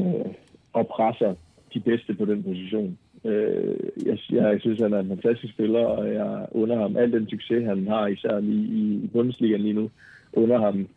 og 0.74 0.88
presser 0.88 1.36
de 1.74 1.80
bedste 1.80 2.14
på 2.14 2.26
den 2.26 2.44
position. 2.44 2.98
Øh, 3.26 3.76
jeg, 4.06 4.18
jeg 4.32 4.62
synes, 4.62 4.80
han 4.80 4.94
er 4.94 5.00
en 5.00 5.08
fantastisk 5.08 5.54
spiller, 5.54 5.86
og 5.86 6.14
jeg 6.14 6.48
under 6.52 6.78
ham 6.78 6.98
al 6.98 7.12
den 7.12 7.30
succes, 7.30 7.66
han 7.66 7.88
har, 7.88 8.08
især 8.08 8.40
lige 8.40 8.68
i, 8.68 9.04
i 9.04 9.08
Bundesliga 9.08 9.58
lige 9.58 9.74
nu, 9.74 9.90
under 10.34 10.60
ham 10.60 10.88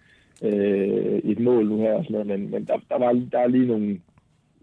øh, 0.44 1.18
et 1.24 1.38
mål 1.38 1.66
nu 1.68 1.78
her 1.78 1.92
og 1.92 2.04
sådan 2.04 2.12
noget, 2.12 2.26
men, 2.26 2.50
men 2.50 2.64
der, 2.64 2.76
der, 2.88 2.98
var, 2.98 3.12
der 3.32 3.38
er 3.38 3.48
lige 3.48 3.66
nogle, 3.66 4.00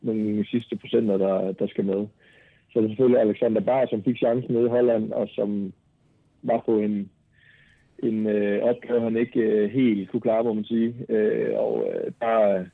nogle 0.04 0.46
sidste 0.46 0.76
procenter, 0.76 1.18
der, 1.18 1.52
der 1.52 1.68
skal 1.68 1.86
med. 1.86 2.08
Så 2.72 2.80
det 2.80 2.86
er 2.86 2.89
selvfølgelig 2.89 3.22
Alexander 3.22 3.62
Bar, 3.62 3.86
som 3.89 4.04
fik 4.04 4.18
chancen 4.18 4.54
nede 4.54 4.66
i 4.66 4.70
Holland, 4.70 5.12
og 5.12 5.28
som 5.36 5.74
var 6.44 6.63
på 6.66 6.80
en, 6.80 7.10
en 8.04 8.28
øh, 8.28 8.63
opgave, 8.63 9.02
han 9.02 9.18
ikke 9.18 9.39
øh, 9.39 9.72
helt 9.72 10.10
kunne 10.10 10.22
klare, 10.22 10.44
må 10.44 10.54
man 10.54 10.63
sige. 10.63 10.96
Øh, 11.10 11.60
og 11.60 11.88
øh, 11.89 12.12
der, 12.22 12.66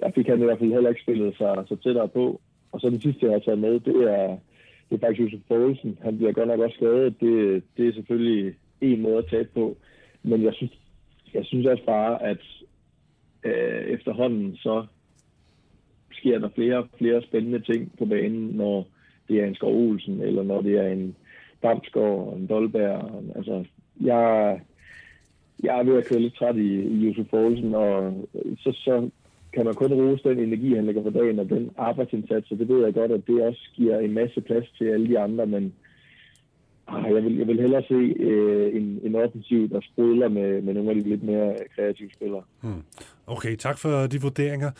der 0.00 0.10
fik 0.14 0.26
han 0.26 0.40
i 0.40 0.44
hvert 0.44 0.58
fald 0.58 0.72
heller 0.72 0.90
ikke 0.90 1.02
spillet 1.02 1.36
sig 1.36 1.64
så 1.68 1.76
tættere 1.76 2.08
på. 2.08 2.40
Og 2.72 2.80
så 2.80 2.90
den 2.90 3.00
sidste, 3.00 3.26
jeg 3.26 3.32
har 3.32 3.38
taget 3.38 3.58
med, 3.58 3.80
det 3.80 3.96
er, 3.96 4.36
det 4.90 4.94
er 4.96 5.06
faktisk 5.06 5.20
Josef 5.20 5.40
Poulsen. 5.48 5.98
Han 6.02 6.16
bliver 6.16 6.32
godt 6.32 6.48
nok 6.48 6.60
også 6.60 6.76
skadet. 6.76 7.20
Det, 7.20 7.62
det 7.76 7.88
er 7.88 7.92
selvfølgelig 7.92 8.54
en 8.80 9.00
måde 9.00 9.18
at 9.18 9.26
tabe 9.30 9.48
på. 9.54 9.76
Men 10.22 10.42
jeg 10.42 10.54
synes, 10.54 10.72
jeg 11.34 11.44
synes 11.44 11.66
også 11.66 11.84
bare, 11.84 12.22
at 12.22 12.40
øh, 13.44 13.84
efterhånden 13.94 14.56
så 14.56 14.86
sker 16.18 16.38
der 16.38 16.48
flere 16.54 16.76
og 16.78 16.88
flere 16.98 17.22
spændende 17.22 17.60
ting 17.60 17.92
på 17.98 18.04
banen, 18.04 18.48
når 18.48 18.86
det 19.28 19.40
er 19.40 19.46
en 19.46 19.54
Skov 19.54 19.74
Olsen, 19.74 20.20
eller 20.20 20.42
når 20.42 20.62
det 20.62 20.78
er 20.78 20.88
en 20.88 21.16
Damsgaard 21.62 22.28
og 22.28 22.36
en 22.36 22.46
Dolberg. 22.46 23.22
Altså, 23.36 23.64
jeg, 24.00 24.60
jeg 25.62 25.78
er 25.78 25.82
ved 25.84 25.98
at 25.98 26.06
køre 26.06 26.20
lidt 26.20 26.34
træt 26.34 26.56
i, 26.56 26.82
i 26.82 27.06
Josef 27.06 27.26
Poulsen, 27.30 27.74
og 27.74 28.28
så, 28.58 28.72
så 28.72 29.10
kan 29.52 29.64
man 29.64 29.74
kun 29.74 29.92
rose 29.92 30.28
den 30.28 30.38
energi, 30.38 30.74
han 30.74 30.86
lægger 30.86 31.02
for 31.02 31.10
dagen, 31.10 31.38
og 31.38 31.48
den 31.50 31.70
arbejdsindsats, 31.76 32.50
og 32.50 32.58
det 32.58 32.68
ved 32.68 32.84
jeg 32.84 32.94
godt, 32.94 33.12
at 33.12 33.26
det 33.26 33.42
også 33.42 33.70
giver 33.74 33.98
en 33.98 34.12
masse 34.12 34.40
plads 34.40 34.70
til 34.78 34.84
alle 34.84 35.08
de 35.08 35.18
andre, 35.18 35.46
men 35.46 35.74
ah, 36.86 37.12
jeg, 37.14 37.24
vil, 37.24 37.36
jeg 37.36 37.46
vil 37.46 37.60
hellere 37.60 37.82
se 37.88 38.14
øh, 38.20 38.76
en, 38.76 39.00
en 39.02 39.14
offensiv, 39.14 39.68
der 39.68 39.80
sprudler 39.80 40.28
med, 40.28 40.62
med 40.62 40.74
nogle 40.74 40.90
af 40.90 40.96
de 40.96 41.08
lidt 41.08 41.22
mere 41.22 41.56
kreative 41.76 42.10
spillere. 42.14 42.42
Hmm. 42.62 42.82
Okay, 43.26 43.56
tak 43.56 43.78
for 43.78 44.06
de 44.06 44.22
vurderinger. 44.22 44.70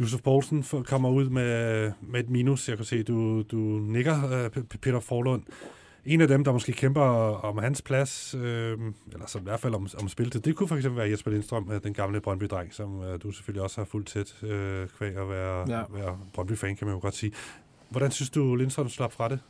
Josef 0.00 0.22
Poulsen 0.22 0.64
kommer 0.84 1.10
ud 1.10 1.28
med, 1.28 1.92
med 2.00 2.20
et 2.20 2.30
minus. 2.30 2.68
Jeg 2.68 2.76
kan 2.76 2.86
se, 2.86 3.02
du, 3.02 3.42
du 3.42 3.56
nikker, 3.78 4.44
øh, 4.44 4.64
Peter 4.64 5.00
Forlund. 5.00 5.42
En 6.04 6.20
af 6.20 6.28
dem, 6.28 6.44
der 6.44 6.52
måske 6.52 6.72
kæmper 6.72 7.02
om 7.44 7.58
hans 7.58 7.82
plads, 7.82 8.34
øh, 8.34 8.78
eller 9.12 9.26
så 9.26 9.38
i 9.38 9.42
hvert 9.42 9.60
fald 9.60 9.74
om, 9.74 9.88
om 10.00 10.08
spilletid, 10.08 10.40
det 10.40 10.56
kunne 10.56 10.68
for 10.68 10.76
eksempel 10.76 10.98
være 10.98 11.10
Jesper 11.10 11.30
Lindstrøm, 11.30 11.70
øh, 11.72 11.80
den 11.84 11.94
gamle 11.94 12.20
Brøndby-dreng, 12.20 12.74
som 12.74 13.02
øh, 13.02 13.22
du 13.22 13.30
selvfølgelig 13.30 13.62
også 13.62 13.80
har 13.80 13.84
fulgt 13.84 14.08
tæt 14.08 14.42
øh, 14.42 14.88
kvæg 14.88 15.16
at 15.16 15.28
være, 15.28 15.70
ja. 15.78 15.82
være 15.90 16.18
Brøndby-fan, 16.34 16.76
kan 16.76 16.86
man 16.86 16.96
jo 16.96 17.00
godt 17.00 17.14
sige. 17.14 17.32
Hvordan 17.88 18.10
synes 18.10 18.30
du, 18.30 18.54
Lindstrøm 18.54 18.88
slap 18.88 19.12
fra 19.12 19.28
det? 19.28 19.40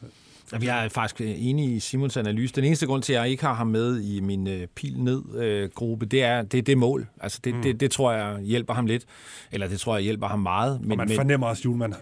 Jamen, 0.53 0.67
Jeg 0.67 0.85
er 0.85 0.89
faktisk 0.89 1.21
enig 1.21 1.73
i 1.77 1.81
Simons 1.81 2.17
analyse. 2.17 2.55
Den 2.55 2.65
eneste 2.65 2.87
grund 2.87 3.03
til, 3.03 3.13
at 3.13 3.21
jeg 3.21 3.29
ikke 3.29 3.45
har 3.45 3.55
ham 3.55 3.67
med 3.67 4.01
i 4.03 4.21
min 4.21 4.49
øh, 4.49 4.67
pil 4.77 4.95
ned-gruppe, 4.99 6.07
det 6.07 6.23
er 6.23 6.43
det, 6.43 6.59
er 6.59 6.63
det 6.63 6.79
mål. 6.79 7.07
Altså, 7.21 7.41
det, 7.45 7.55
mm. 7.55 7.63
det, 7.63 7.81
det 7.81 7.91
tror 7.91 8.13
jeg 8.13 8.41
hjælper 8.43 8.75
ham 8.75 8.87
lidt. 8.87 9.05
Eller 9.53 9.69
det 9.69 9.81
tror 9.81 9.97
jeg 9.97 10.05
hjælper 10.05 10.27
ham 10.27 10.39
meget. 10.39 10.81
Men, 10.81 10.91
og 10.91 10.97
man 10.97 11.09
men, 11.09 11.17
fornemmer 11.17 11.47
også, 11.47 11.61
at 11.61 11.65
Julemand 11.65 11.93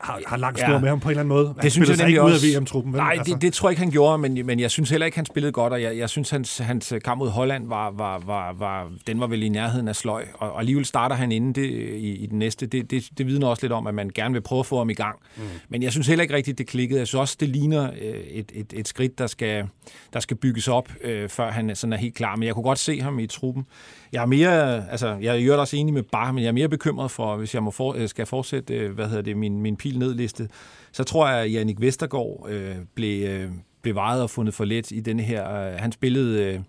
har, 0.00 0.20
har 0.26 0.36
langt 0.36 0.60
Ja. 0.60 0.66
snor 0.66 0.78
med 0.78 0.88
ham 0.88 1.00
på 1.00 1.08
en 1.08 1.10
eller 1.10 1.20
anden 1.20 1.28
måde. 1.36 1.46
Han 1.46 1.56
det 1.62 1.72
synes 1.72 1.88
jeg 1.88 1.96
sig 1.96 2.04
nemlig 2.06 2.12
ikke 2.12 2.26
ud 2.26 2.32
også. 2.32 2.46
af 2.56 2.60
VM-truppen, 2.60 2.92
vel? 2.92 2.98
Nej, 3.00 3.14
Altså. 3.18 3.34
det, 3.34 3.42
det 3.42 3.52
tror 3.52 3.68
jeg 3.68 3.72
ikke, 3.72 3.82
han 3.82 3.90
gjorde, 3.90 4.18
men, 4.18 4.46
men 4.46 4.60
jeg 4.60 4.70
synes 4.70 4.90
heller 4.90 5.04
ikke, 5.06 5.18
han 5.18 5.26
spillede 5.26 5.52
godt, 5.52 5.72
og 5.72 5.82
jeg, 5.82 5.96
jeg 5.98 6.10
synes, 6.10 6.30
hans, 6.30 6.58
hans 6.58 6.92
kamp 7.04 7.18
mod 7.18 7.28
Holland 7.30 7.68
var, 7.68 7.90
var, 7.90 8.18
var, 8.26 8.52
var, 8.52 8.90
den 9.06 9.20
var 9.20 9.26
vel 9.26 9.42
i 9.42 9.48
nærheden 9.48 9.88
af 9.88 9.96
sløj, 9.96 10.24
og, 10.34 10.52
og 10.52 10.58
alligevel 10.60 10.84
starter 10.84 11.16
han 11.16 11.32
inden 11.32 11.52
det, 11.52 11.66
i, 11.70 12.14
i 12.16 12.26
den 12.26 12.38
næste. 12.38 12.66
Det, 12.66 12.90
det, 12.90 13.08
det 13.18 13.26
vidner 13.26 13.46
også 13.46 13.62
lidt 13.62 13.72
om, 13.72 13.86
at 13.86 13.94
man 13.94 14.10
gerne 14.14 14.32
vil 14.32 14.40
prøve 14.40 14.60
at 14.60 14.66
få 14.66 14.78
ham 14.78 14.90
i 14.90 14.94
gang. 14.94 15.18
Mm. 15.36 15.42
Men 15.68 15.82
jeg 15.82 15.92
synes 15.92 16.06
heller 16.06 16.22
ikke 16.22 16.34
rigtigt, 16.34 16.58
det 16.58 16.66
klikkede. 16.66 16.98
Jeg 17.00 17.06
synes 17.06 17.20
også, 17.20 17.36
det 17.40 17.48
ligner 17.48 17.90
øh, 17.90 17.95
Øh, 18.00 18.20
et, 18.20 18.52
et, 18.54 18.72
et 18.72 18.88
skridt, 18.88 19.18
der 19.18 19.26
skal, 19.26 19.68
der 20.12 20.20
skal 20.20 20.36
bygges 20.36 20.68
op, 20.68 20.92
øh, 21.00 21.28
før 21.28 21.50
han 21.50 21.76
sådan 21.76 21.92
er 21.92 21.96
helt 21.96 22.14
klar. 22.14 22.36
Men 22.36 22.46
jeg 22.46 22.54
kunne 22.54 22.62
godt 22.62 22.78
se 22.78 23.00
ham 23.00 23.18
i 23.18 23.26
truppen. 23.26 23.66
Jeg 24.12 24.22
er 24.22 24.26
mere, 24.26 24.90
altså, 24.90 25.18
jeg 25.20 25.42
er 25.42 25.56
også 25.56 25.76
enig 25.76 25.94
med 25.94 26.02
Bar, 26.02 26.32
men 26.32 26.42
jeg 26.42 26.48
er 26.48 26.52
mere 26.52 26.68
bekymret 26.68 27.10
for, 27.10 27.36
hvis 27.36 27.54
jeg 27.54 27.62
må 27.62 27.70
for, 27.70 27.92
øh, 27.92 28.08
skal 28.08 28.26
fortsætte, 28.26 28.74
øh, 28.74 28.92
hvad 28.92 29.08
hedder 29.08 29.22
det, 29.22 29.36
min, 29.36 29.62
min 29.62 29.76
pil 29.76 29.98
nedliste, 29.98 30.48
så 30.92 31.04
tror 31.04 31.28
jeg, 31.28 31.38
at 31.38 31.52
Jannik 31.52 31.80
Vestergaard 31.80 32.46
øh, 32.48 32.76
blev, 32.94 33.28
øh, 33.28 33.50
blev 33.82 33.94
vejet 33.94 34.22
og 34.22 34.30
fundet 34.30 34.54
for 34.54 34.64
let 34.64 34.90
i 34.90 35.00
denne 35.00 35.22
her. 35.22 35.50
Øh, 35.50 35.74
han 35.78 35.92
spillede 35.92 36.44
øh, 36.44 36.60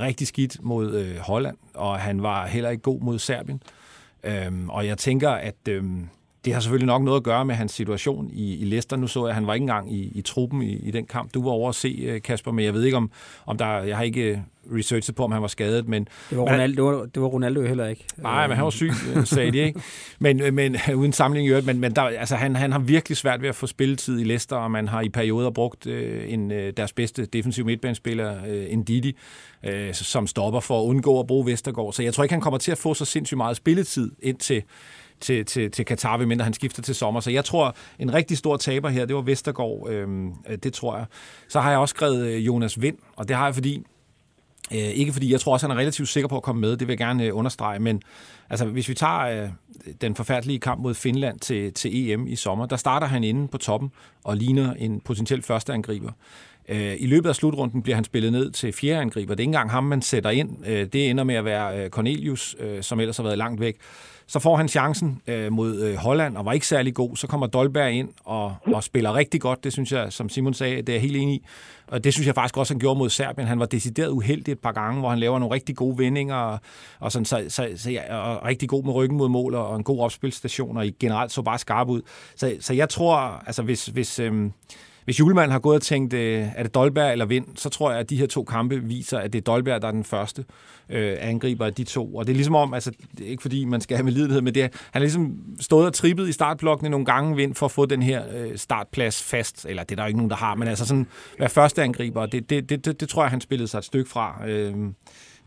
rigtig 0.00 0.26
skidt 0.26 0.62
mod 0.62 0.94
øh, 0.94 1.16
Holland, 1.16 1.56
og 1.74 1.98
han 1.98 2.22
var 2.22 2.46
heller 2.46 2.70
ikke 2.70 2.82
god 2.82 3.00
mod 3.00 3.18
Serbien. 3.18 3.62
Øh, 4.24 4.68
og 4.68 4.86
jeg 4.86 4.98
tænker, 4.98 5.30
at 5.30 5.68
Øh, 5.68 5.84
det 6.44 6.52
har 6.52 6.60
selvfølgelig 6.60 6.86
nok 6.86 7.02
noget 7.02 7.16
at 7.16 7.22
gøre 7.24 7.44
med 7.44 7.54
hans 7.54 7.72
situation 7.72 8.30
i, 8.32 8.56
i 8.56 8.64
Leicester. 8.64 8.96
Nu 8.96 9.06
så 9.06 9.20
jeg, 9.20 9.28
at 9.28 9.34
han 9.34 9.46
var 9.46 9.54
ikke 9.54 9.62
engang 9.62 9.92
i, 9.94 10.12
i 10.14 10.22
truppen 10.22 10.62
i, 10.62 10.76
i 10.76 10.90
den 10.90 11.06
kamp. 11.06 11.34
Du 11.34 11.42
var 11.42 11.50
over 11.50 11.68
at 11.68 11.74
se, 11.74 12.04
øh, 12.08 12.22
Kasper, 12.22 12.52
men 12.52 12.64
jeg 12.64 12.74
ved 12.74 12.84
ikke, 12.84 12.96
om, 12.96 13.10
om 13.46 13.58
der... 13.58 13.66
Jeg 13.66 13.96
har 13.96 14.04
ikke 14.04 14.22
øh, 14.22 14.38
researchet 14.76 15.14
på, 15.14 15.24
om 15.24 15.32
han 15.32 15.42
var 15.42 15.48
skadet, 15.48 15.88
men... 15.88 16.08
Det 16.30 16.38
var 16.38 16.44
Ronaldo, 16.44 16.90
det 16.90 16.98
var, 16.98 17.06
det 17.06 17.22
var 17.22 17.28
Ronaldo 17.28 17.62
heller 17.62 17.86
ikke. 17.86 18.04
Nej, 18.16 18.46
men 18.46 18.56
han 18.56 18.64
var 18.64 18.70
syg, 18.70 18.90
øh, 19.16 19.26
sagde 19.36 19.52
de, 19.52 19.58
ikke? 19.58 19.80
Men, 20.18 20.54
men 20.54 20.76
uden 20.94 21.12
samling 21.12 21.46
i 21.46 21.50
øvrigt, 21.50 21.66
men, 21.66 21.80
men 21.80 21.96
der, 21.96 22.02
altså, 22.02 22.36
han, 22.36 22.56
han 22.56 22.72
har 22.72 22.78
virkelig 22.78 23.16
svært 23.16 23.42
ved 23.42 23.48
at 23.48 23.54
få 23.54 23.66
spilletid 23.66 24.20
i 24.20 24.24
Leicester, 24.24 24.56
og 24.56 24.70
man 24.70 24.88
har 24.88 25.00
i 25.00 25.08
perioder 25.08 25.50
brugt 25.50 25.86
øh, 25.86 26.32
en, 26.32 26.50
deres 26.50 26.92
bedste 26.92 27.26
defensiv 27.26 27.64
midtbanespiller, 27.64 28.36
øh, 28.48 28.78
Ndidi, 28.78 29.16
øh, 29.64 29.94
som 29.94 30.26
stopper 30.26 30.60
for 30.60 30.80
at 30.80 30.84
undgå 30.84 31.20
at 31.20 31.26
bruge 31.26 31.46
Vestergaard. 31.46 31.92
Så 31.92 32.02
jeg 32.02 32.14
tror 32.14 32.24
ikke, 32.24 32.32
han 32.32 32.42
kommer 32.42 32.58
til 32.58 32.72
at 32.72 32.78
få 32.78 32.94
så 32.94 33.04
sindssygt 33.04 33.36
meget 33.36 33.56
spilletid 33.56 34.12
indtil 34.22 34.62
til, 35.20 35.44
til, 35.44 35.70
til 35.70 35.84
Katar, 35.84 36.16
mindre 36.16 36.44
han 36.44 36.52
skifter 36.52 36.82
til 36.82 36.94
sommer. 36.94 37.20
Så 37.20 37.30
jeg 37.30 37.44
tror, 37.44 37.76
en 37.98 38.14
rigtig 38.14 38.38
stor 38.38 38.56
taber 38.56 38.88
her, 38.88 39.04
det 39.04 39.16
var 39.16 39.22
Vestergaard. 39.22 39.86
Øhm, 39.90 40.28
øh, 40.28 40.58
det 40.62 40.72
tror 40.72 40.96
jeg. 40.96 41.06
Så 41.48 41.60
har 41.60 41.70
jeg 41.70 41.78
også 41.78 41.92
skrevet 41.92 42.26
øh, 42.26 42.46
Jonas 42.46 42.80
Vind, 42.80 42.96
og 43.16 43.28
det 43.28 43.36
har 43.36 43.44
jeg 43.44 43.54
fordi, 43.54 43.82
øh, 44.72 44.78
ikke 44.78 45.12
fordi 45.12 45.32
jeg 45.32 45.40
tror 45.40 45.52
også, 45.52 45.66
han 45.66 45.76
er 45.76 45.80
relativt 45.80 46.08
sikker 46.08 46.28
på 46.28 46.36
at 46.36 46.42
komme 46.42 46.60
med, 46.60 46.70
det 46.70 46.80
vil 46.80 46.92
jeg 46.92 46.98
gerne 46.98 47.24
øh, 47.24 47.36
understrege, 47.36 47.78
men 47.78 48.02
altså, 48.50 48.66
hvis 48.66 48.88
vi 48.88 48.94
tager 48.94 49.44
øh, 49.44 49.48
den 50.00 50.14
forfærdelige 50.14 50.58
kamp 50.58 50.80
mod 50.80 50.94
Finland 50.94 51.40
til, 51.40 51.72
til 51.72 52.10
EM 52.10 52.26
i 52.26 52.36
sommer, 52.36 52.66
der 52.66 52.76
starter 52.76 53.06
han 53.06 53.24
inde 53.24 53.48
på 53.48 53.58
toppen 53.58 53.92
og 54.24 54.36
ligner 54.36 54.74
en 54.74 55.00
potentiel 55.00 55.42
førsteangriber. 55.42 56.12
Øh, 56.68 56.96
I 56.98 57.06
løbet 57.06 57.28
af 57.28 57.36
slutrunden 57.36 57.82
bliver 57.82 57.94
han 57.94 58.04
spillet 58.04 58.32
ned 58.32 58.50
til 58.50 58.72
fjerde 58.72 59.00
angriber. 59.00 59.34
Det 59.34 59.40
er 59.40 59.44
ikke 59.44 59.48
engang 59.48 59.70
ham, 59.70 59.84
man 59.84 60.02
sætter 60.02 60.30
ind. 60.30 60.66
Øh, 60.66 60.86
det 60.92 61.10
ender 61.10 61.24
med 61.24 61.34
at 61.34 61.44
være 61.44 61.84
øh, 61.84 61.90
Cornelius, 61.90 62.56
som 62.80 63.00
ellers 63.00 63.16
har 63.16 63.24
været 63.24 63.38
langt 63.38 63.60
væk. 63.60 63.76
Så 64.30 64.38
får 64.38 64.56
han 64.56 64.68
chancen 64.68 65.22
øh, 65.26 65.52
mod 65.52 65.80
øh, 65.80 65.96
Holland 65.96 66.36
og 66.36 66.44
var 66.44 66.52
ikke 66.52 66.66
særlig 66.66 66.94
god. 66.94 67.16
Så 67.16 67.26
kommer 67.26 67.46
Dolberg 67.46 67.92
ind 67.92 68.08
og, 68.24 68.56
og 68.66 68.84
spiller 68.84 69.14
rigtig 69.14 69.40
godt. 69.40 69.64
Det 69.64 69.72
synes 69.72 69.92
jeg, 69.92 70.12
som 70.12 70.28
Simon 70.28 70.54
sagde, 70.54 70.76
det 70.76 70.88
er 70.88 70.92
jeg 70.92 71.00
helt 71.02 71.16
enig 71.16 71.34
i. 71.34 71.46
Og 71.86 72.04
det 72.04 72.12
synes 72.12 72.26
jeg 72.26 72.34
faktisk 72.34 72.56
også, 72.56 72.74
han 72.74 72.78
gjorde 72.78 72.98
mod 72.98 73.10
Serbien. 73.10 73.48
Han 73.48 73.58
var 73.58 73.66
decideret 73.66 74.10
uheldig 74.10 74.52
et 74.52 74.58
par 74.58 74.72
gange, 74.72 75.00
hvor 75.00 75.10
han 75.10 75.18
laver 75.18 75.38
nogle 75.38 75.54
rigtig 75.54 75.76
gode 75.76 75.98
vendinger 75.98 76.34
og, 76.34 76.58
og, 77.00 77.12
sådan, 77.12 77.24
så, 77.24 77.44
så, 77.48 77.68
så, 77.76 77.90
ja, 77.90 78.16
og 78.16 78.44
rigtig 78.44 78.68
god 78.68 78.84
med 78.84 78.92
ryggen 78.92 79.18
mod 79.18 79.28
mål 79.28 79.54
og 79.54 79.76
en 79.76 79.84
god 79.84 80.00
opspilstation 80.00 80.76
og 80.76 80.86
generelt 81.00 81.32
så 81.32 81.42
bare 81.42 81.58
skarp 81.58 81.88
ud. 81.88 82.02
Så, 82.36 82.56
så 82.60 82.74
jeg 82.74 82.88
tror, 82.88 83.16
altså 83.46 83.62
hvis, 83.62 83.86
hvis, 83.86 84.18
øh, 84.18 84.50
hvis 85.04 85.20
Julemand 85.20 85.50
har 85.50 85.58
gået 85.58 85.76
og 85.76 85.82
tænkt, 85.82 86.12
øh, 86.12 86.46
er 86.56 86.62
det 86.62 86.74
Dolberg 86.74 87.12
eller 87.12 87.24
Vind, 87.24 87.46
så 87.56 87.68
tror 87.68 87.90
jeg, 87.90 88.00
at 88.00 88.10
de 88.10 88.16
her 88.16 88.26
to 88.26 88.44
kampe 88.44 88.82
viser, 88.82 89.18
at 89.18 89.32
det 89.32 89.38
er 89.38 89.42
Dolberg, 89.42 89.82
der 89.82 89.88
er 89.88 89.92
den 89.92 90.04
første 90.04 90.44
øh, 90.88 91.16
angriber 91.20 91.66
af 91.66 91.74
de 91.74 91.84
to. 91.84 92.14
Og 92.14 92.26
det 92.26 92.32
er 92.32 92.36
ligesom 92.36 92.54
om, 92.54 92.74
altså 92.74 92.90
det 93.18 93.26
er 93.26 93.30
ikke 93.30 93.42
fordi, 93.42 93.64
man 93.64 93.80
skal 93.80 93.96
have 93.96 94.04
med 94.04 94.12
lidelighed, 94.12 94.42
men 94.42 94.54
det 94.54 94.62
er, 94.62 94.68
han 94.72 94.92
har 94.92 95.00
ligesom 95.00 95.36
stået 95.60 95.86
og 95.86 95.92
trippet 95.92 96.28
i 96.28 96.32
startblokkene 96.32 96.90
nogle 96.90 97.06
gange 97.06 97.36
Vind 97.36 97.54
for 97.54 97.66
at 97.66 97.72
få 97.72 97.86
den 97.86 98.02
her 98.02 98.22
øh, 98.34 98.56
startplads 98.58 99.22
fast. 99.22 99.66
Eller 99.68 99.82
det 99.82 99.92
er 99.92 99.96
der 99.96 100.06
ikke 100.06 100.18
nogen, 100.18 100.30
der 100.30 100.36
har, 100.36 100.54
men 100.54 100.68
altså 100.68 100.86
sådan 100.86 101.06
være 101.38 101.48
første 101.48 101.82
angriber, 101.82 102.26
det, 102.26 102.50
det, 102.50 102.68
det, 102.68 102.84
det, 102.84 103.00
det 103.00 103.08
tror 103.08 103.22
jeg, 103.22 103.30
han 103.30 103.40
spillede 103.40 103.68
sig 103.68 103.78
et 103.78 103.84
stykke 103.84 104.10
fra 104.10 104.48
øh, 104.48 104.74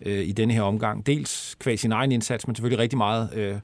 øh, 0.01 0.27
i 0.27 0.31
denne 0.31 0.53
her 0.53 0.61
omgang. 0.61 1.05
Dels 1.05 1.55
kvæg 1.59 1.79
sin 1.79 1.91
egen 1.91 2.11
indsats, 2.11 2.47
men 2.47 2.55
selvfølgelig 2.55 2.79
rigtig 2.79 2.97
meget 2.97 3.29
øh, 3.35 3.55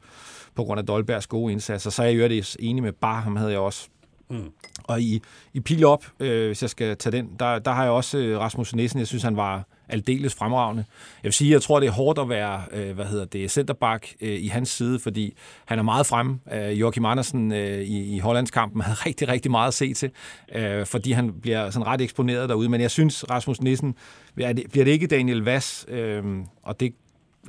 på 0.56 0.64
grund 0.64 0.80
af 0.80 0.86
Dolbergs 0.86 1.28
gode 1.28 1.52
indsats. 1.52 1.94
Så 1.94 2.04
er 2.04 2.08
jeg 2.08 2.18
jo 2.18 2.28
det 2.28 2.56
enig 2.60 2.84
med 2.84 2.92
Bar, 2.92 3.22
ham 3.22 3.36
havde 3.36 3.52
jeg 3.52 3.60
også 3.60 3.90
Mm. 4.30 4.52
Og 4.84 5.02
i, 5.02 5.22
i 5.54 5.60
pil 5.60 5.86
op, 5.86 6.06
øh, 6.20 6.48
hvis 6.48 6.62
jeg 6.62 6.70
skal 6.70 6.98
tage 6.98 7.18
den, 7.18 7.30
der, 7.40 7.60
der 7.60 7.72
har 7.72 7.84
jeg 7.84 7.92
også 7.92 8.18
øh, 8.18 8.40
Rasmus 8.40 8.76
Nissen. 8.76 9.00
Jeg 9.00 9.08
synes, 9.08 9.24
han 9.24 9.36
var 9.36 9.64
aldeles 9.90 10.36
fremragende. 10.36 10.86
Jeg 11.24 11.28
vil 11.28 11.34
sige, 11.34 11.52
jeg 11.52 11.62
tror, 11.62 11.80
det 11.80 11.88
er 11.88 11.92
hårdt 11.92 12.20
at 12.20 12.30
være, 12.30 12.64
øh, 12.72 12.96
hvad 12.96 13.06
hedder 13.06 13.26
det, 13.26 13.52
centerback 13.52 14.16
øh, 14.22 14.44
i 14.44 14.48
hans 14.48 14.70
side, 14.70 15.00
fordi 15.00 15.34
han 15.66 15.80
er 15.80 15.84
meget 15.84 16.06
frem. 16.06 16.40
Øh, 16.54 16.80
Joachim 16.80 17.06
Andersen 17.06 17.52
øh, 17.52 17.82
i, 17.82 18.16
i 18.16 18.20
Hollandskampen 18.20 18.82
havde 18.82 18.98
rigtig, 19.06 19.28
rigtig 19.28 19.52
meget 19.52 19.68
at 19.68 19.74
se 19.74 19.94
til, 19.94 20.12
øh, 20.56 20.86
fordi 20.86 21.12
han 21.12 21.34
bliver 21.42 21.70
sådan 21.70 21.88
ret 21.88 22.02
eksponeret 22.02 22.50
derude. 22.50 22.70
Men 22.70 22.82
jeg 22.82 22.92
synes, 22.92 23.30
Rasmus 23.30 23.62
Nissen, 23.62 23.96
bliver 24.36 24.54
det, 24.54 24.64
bliver 24.72 24.86
det 24.86 24.92
ikke 24.92 25.08
Daniel 25.08 25.40
Vass, 25.40 25.86
øh, 25.88 26.24
og 26.64 26.80
det 26.80 26.94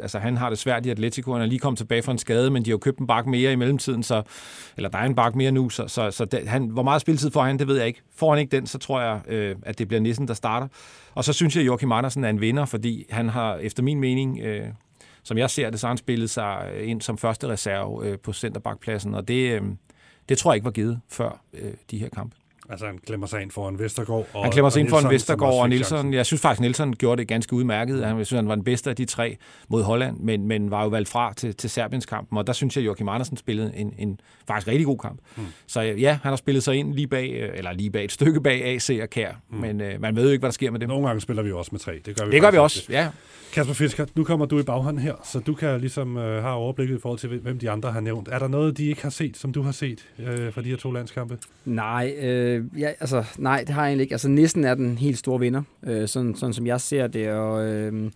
altså, 0.03 0.19
han 0.19 0.37
har 0.37 0.49
det 0.49 0.59
svært 0.59 0.87
i 0.87 0.91
Atletico. 0.91 1.33
Han 1.33 1.43
er 1.43 1.47
lige 1.47 1.59
kommet 1.59 1.79
tilbage 1.79 2.03
fra 2.03 2.13
en 2.13 2.19
skade, 2.19 2.51
men 2.51 2.65
de 2.65 2.71
har 2.71 2.73
jo 2.73 2.79
købt 2.79 2.99
en 2.99 3.07
bak 3.07 3.27
mere 3.27 3.53
i 3.53 3.57
mellemtiden, 3.57 4.03
så, 4.03 4.23
eller 4.77 4.89
der 4.89 4.99
er 4.99 5.07
en 5.07 5.15
bak 5.15 5.35
mere 5.35 5.53
nu, 5.53 5.69
så, 5.69 5.89
så, 5.89 6.11
så 6.11 6.25
det, 6.25 6.49
han, 6.49 6.67
hvor 6.67 6.83
meget 6.83 7.01
spilletid 7.01 7.31
får 7.31 7.43
han, 7.43 7.59
det 7.59 7.67
ved 7.69 7.77
jeg 7.77 7.87
ikke. 7.87 8.03
Får 8.17 8.31
han 8.31 8.41
ikke 8.41 8.57
den, 8.57 8.67
så 8.67 8.79
tror 8.79 9.01
jeg, 9.01 9.21
øh, 9.29 9.57
at 9.63 9.79
det 9.79 9.89
bliver 9.89 10.01
Nissen, 10.01 10.29
der 10.29 10.35
starter. 10.35 10.69
Og 11.15 11.25
så 11.25 11.33
synes 11.33 11.57
jeg, 11.57 11.63
at 11.63 11.67
Joachim 11.67 11.93
Andersen 11.93 12.25
er 12.25 12.29
en 12.29 12.41
vinder, 12.41 12.65
fordi 12.65 13.07
han 13.11 13.29
har, 13.29 13.57
efter 13.57 13.83
min 13.83 14.01
mening, 14.01 14.41
øh, 14.41 14.67
som 15.23 15.39
jeg 15.39 15.51
ser 15.51 15.71
det, 15.71 15.81
så 15.81 15.87
har 15.87 15.91
han 15.91 15.99
spillet 15.99 16.31
sig 16.31 16.71
øh, 16.75 16.91
ind 16.91 17.01
som 17.01 17.19
første 17.19 17.49
reserve 17.49 18.07
øh, 18.07 18.19
på 18.19 18.33
centerbakpladsen, 18.33 19.15
og 19.15 19.29
det, 19.29 19.51
øh, 19.51 19.63
det 20.29 20.39
tror 20.39 20.53
jeg 20.53 20.57
ikke 20.57 20.65
var 20.65 20.71
givet 20.71 21.01
før 21.09 21.43
øh, 21.53 21.73
de 21.91 21.99
her 21.99 22.09
kampe. 22.09 22.40
Altså 22.71 22.87
han 22.87 22.99
klemmer 23.07 23.27
sig 23.27 23.43
ind 23.43 23.51
foran 23.51 23.79
Vestergaard. 23.79 24.27
Og, 24.35 24.43
han 24.43 24.53
klemmer 24.53 24.71
sig 24.71 24.81
ind 24.81 24.89
foran 24.89 25.11
Vestergaard 25.11 25.55
og 25.55 25.69
Nielsen. 25.69 26.15
Jeg 26.15 26.27
synes 26.27 26.41
faktisk, 26.41 26.61
Nielsen 26.61 26.97
gjorde 26.97 27.21
det 27.21 27.29
ganske 27.29 27.53
udmærket. 27.53 28.01
Jeg 28.01 28.11
synes, 28.15 28.31
han 28.31 28.49
var 28.49 28.55
den 28.55 28.65
bedste 28.65 28.91
af 28.91 28.97
de 28.97 29.05
tre 29.05 29.37
mod 29.69 29.83
Holland, 29.83 30.17
men, 30.19 30.47
men 30.47 30.71
var 30.71 30.83
jo 30.83 30.89
valgt 30.89 31.09
fra 31.09 31.33
til, 31.33 31.55
til 31.55 31.71
Serbiens 31.71 32.07
kampen. 32.07 32.39
Og 32.39 32.47
der 32.47 32.53
synes 32.53 32.77
jeg, 32.77 32.83
at 32.83 32.87
Joachim 32.87 33.09
Andersen 33.09 33.37
spillede 33.37 33.73
en, 33.77 33.95
en 33.99 34.21
faktisk 34.47 34.69
rigtig 34.69 34.87
god 34.87 34.99
kamp. 34.99 35.21
Mm. 35.37 35.43
Så 35.67 35.81
ja, 35.81 36.19
han 36.23 36.31
har 36.31 36.37
spillet 36.37 36.63
sig 36.63 36.75
ind 36.75 36.95
lige 36.95 37.07
bag, 37.07 37.31
øh, 37.31 37.51
eller 37.55 37.73
lige 37.73 37.91
bag 37.91 38.05
et 38.05 38.13
stykke 38.13 38.41
bag 38.41 38.65
AC 38.65 38.99
og 39.03 39.11
Kær. 39.11 39.33
Mm. 39.51 39.59
Men 39.59 39.81
øh, 39.81 40.01
man 40.01 40.17
ved 40.17 40.25
jo 40.25 40.31
ikke, 40.31 40.41
hvad 40.43 40.51
der 40.51 40.55
sker 40.55 40.71
med 40.71 40.81
det. 40.81 40.89
Nogle 40.89 41.07
gange 41.07 41.21
spiller 41.21 41.43
vi 41.43 41.53
også 41.53 41.69
med 41.73 41.81
tre. 41.81 42.01
Det 42.07 42.17
gør 42.19 42.27
vi, 42.27 42.33
det 42.33 42.41
gør 42.41 42.51
vi 42.51 42.59
også, 42.59 42.87
ja. 42.91 43.09
Kasper 43.53 43.75
Fisker, 43.75 44.07
nu 44.15 44.25
kommer 44.25 44.47
du 44.47 44.59
i 44.59 44.63
baghånden 44.63 45.03
her, 45.03 45.15
så 45.25 45.39
du 45.39 45.55
kan 45.55 45.81
ligesom 45.81 46.17
øh, 46.17 46.43
have 46.43 46.55
overblikket 46.55 46.97
i 46.97 47.01
forhold 47.01 47.19
til, 47.19 47.29
hvem 47.29 47.59
de 47.59 47.71
andre 47.71 47.93
har 47.93 48.01
nævnt. 48.01 48.29
Er 48.29 48.39
der 48.39 48.49
noget, 48.49 48.79
de 48.79 48.87
ikke 48.87 49.03
har 49.03 49.11
set, 49.11 49.37
som 49.37 49.53
du 49.53 49.63
har 49.63 49.73
set 49.73 50.09
øh, 50.19 50.53
fra 50.53 50.63
de 50.63 50.69
her 50.69 50.77
to 50.77 50.91
landskampe? 50.91 51.39
Nej, 51.65 52.15
øh, 52.19 52.60
Øh, 52.61 52.81
ja, 52.81 52.89
altså, 53.01 53.25
nej, 53.39 53.65
det 53.67 53.75
har 53.75 53.83
jeg 53.83 53.89
egentlig 53.89 54.03
ikke. 54.03 54.15
Altså, 54.15 54.29
Nissen 54.29 54.65
er 54.65 54.75
den 54.75 54.99
helt 54.99 55.19
store 55.19 55.41
vinder, 55.41 55.63
øh, 55.83 56.09
sådan, 56.09 56.35
sådan 56.35 56.53
som 56.53 56.67
jeg 56.67 56.81
ser 56.81 57.07
det. 57.07 57.31
Og, 57.31 57.67
øh, 57.67 58.11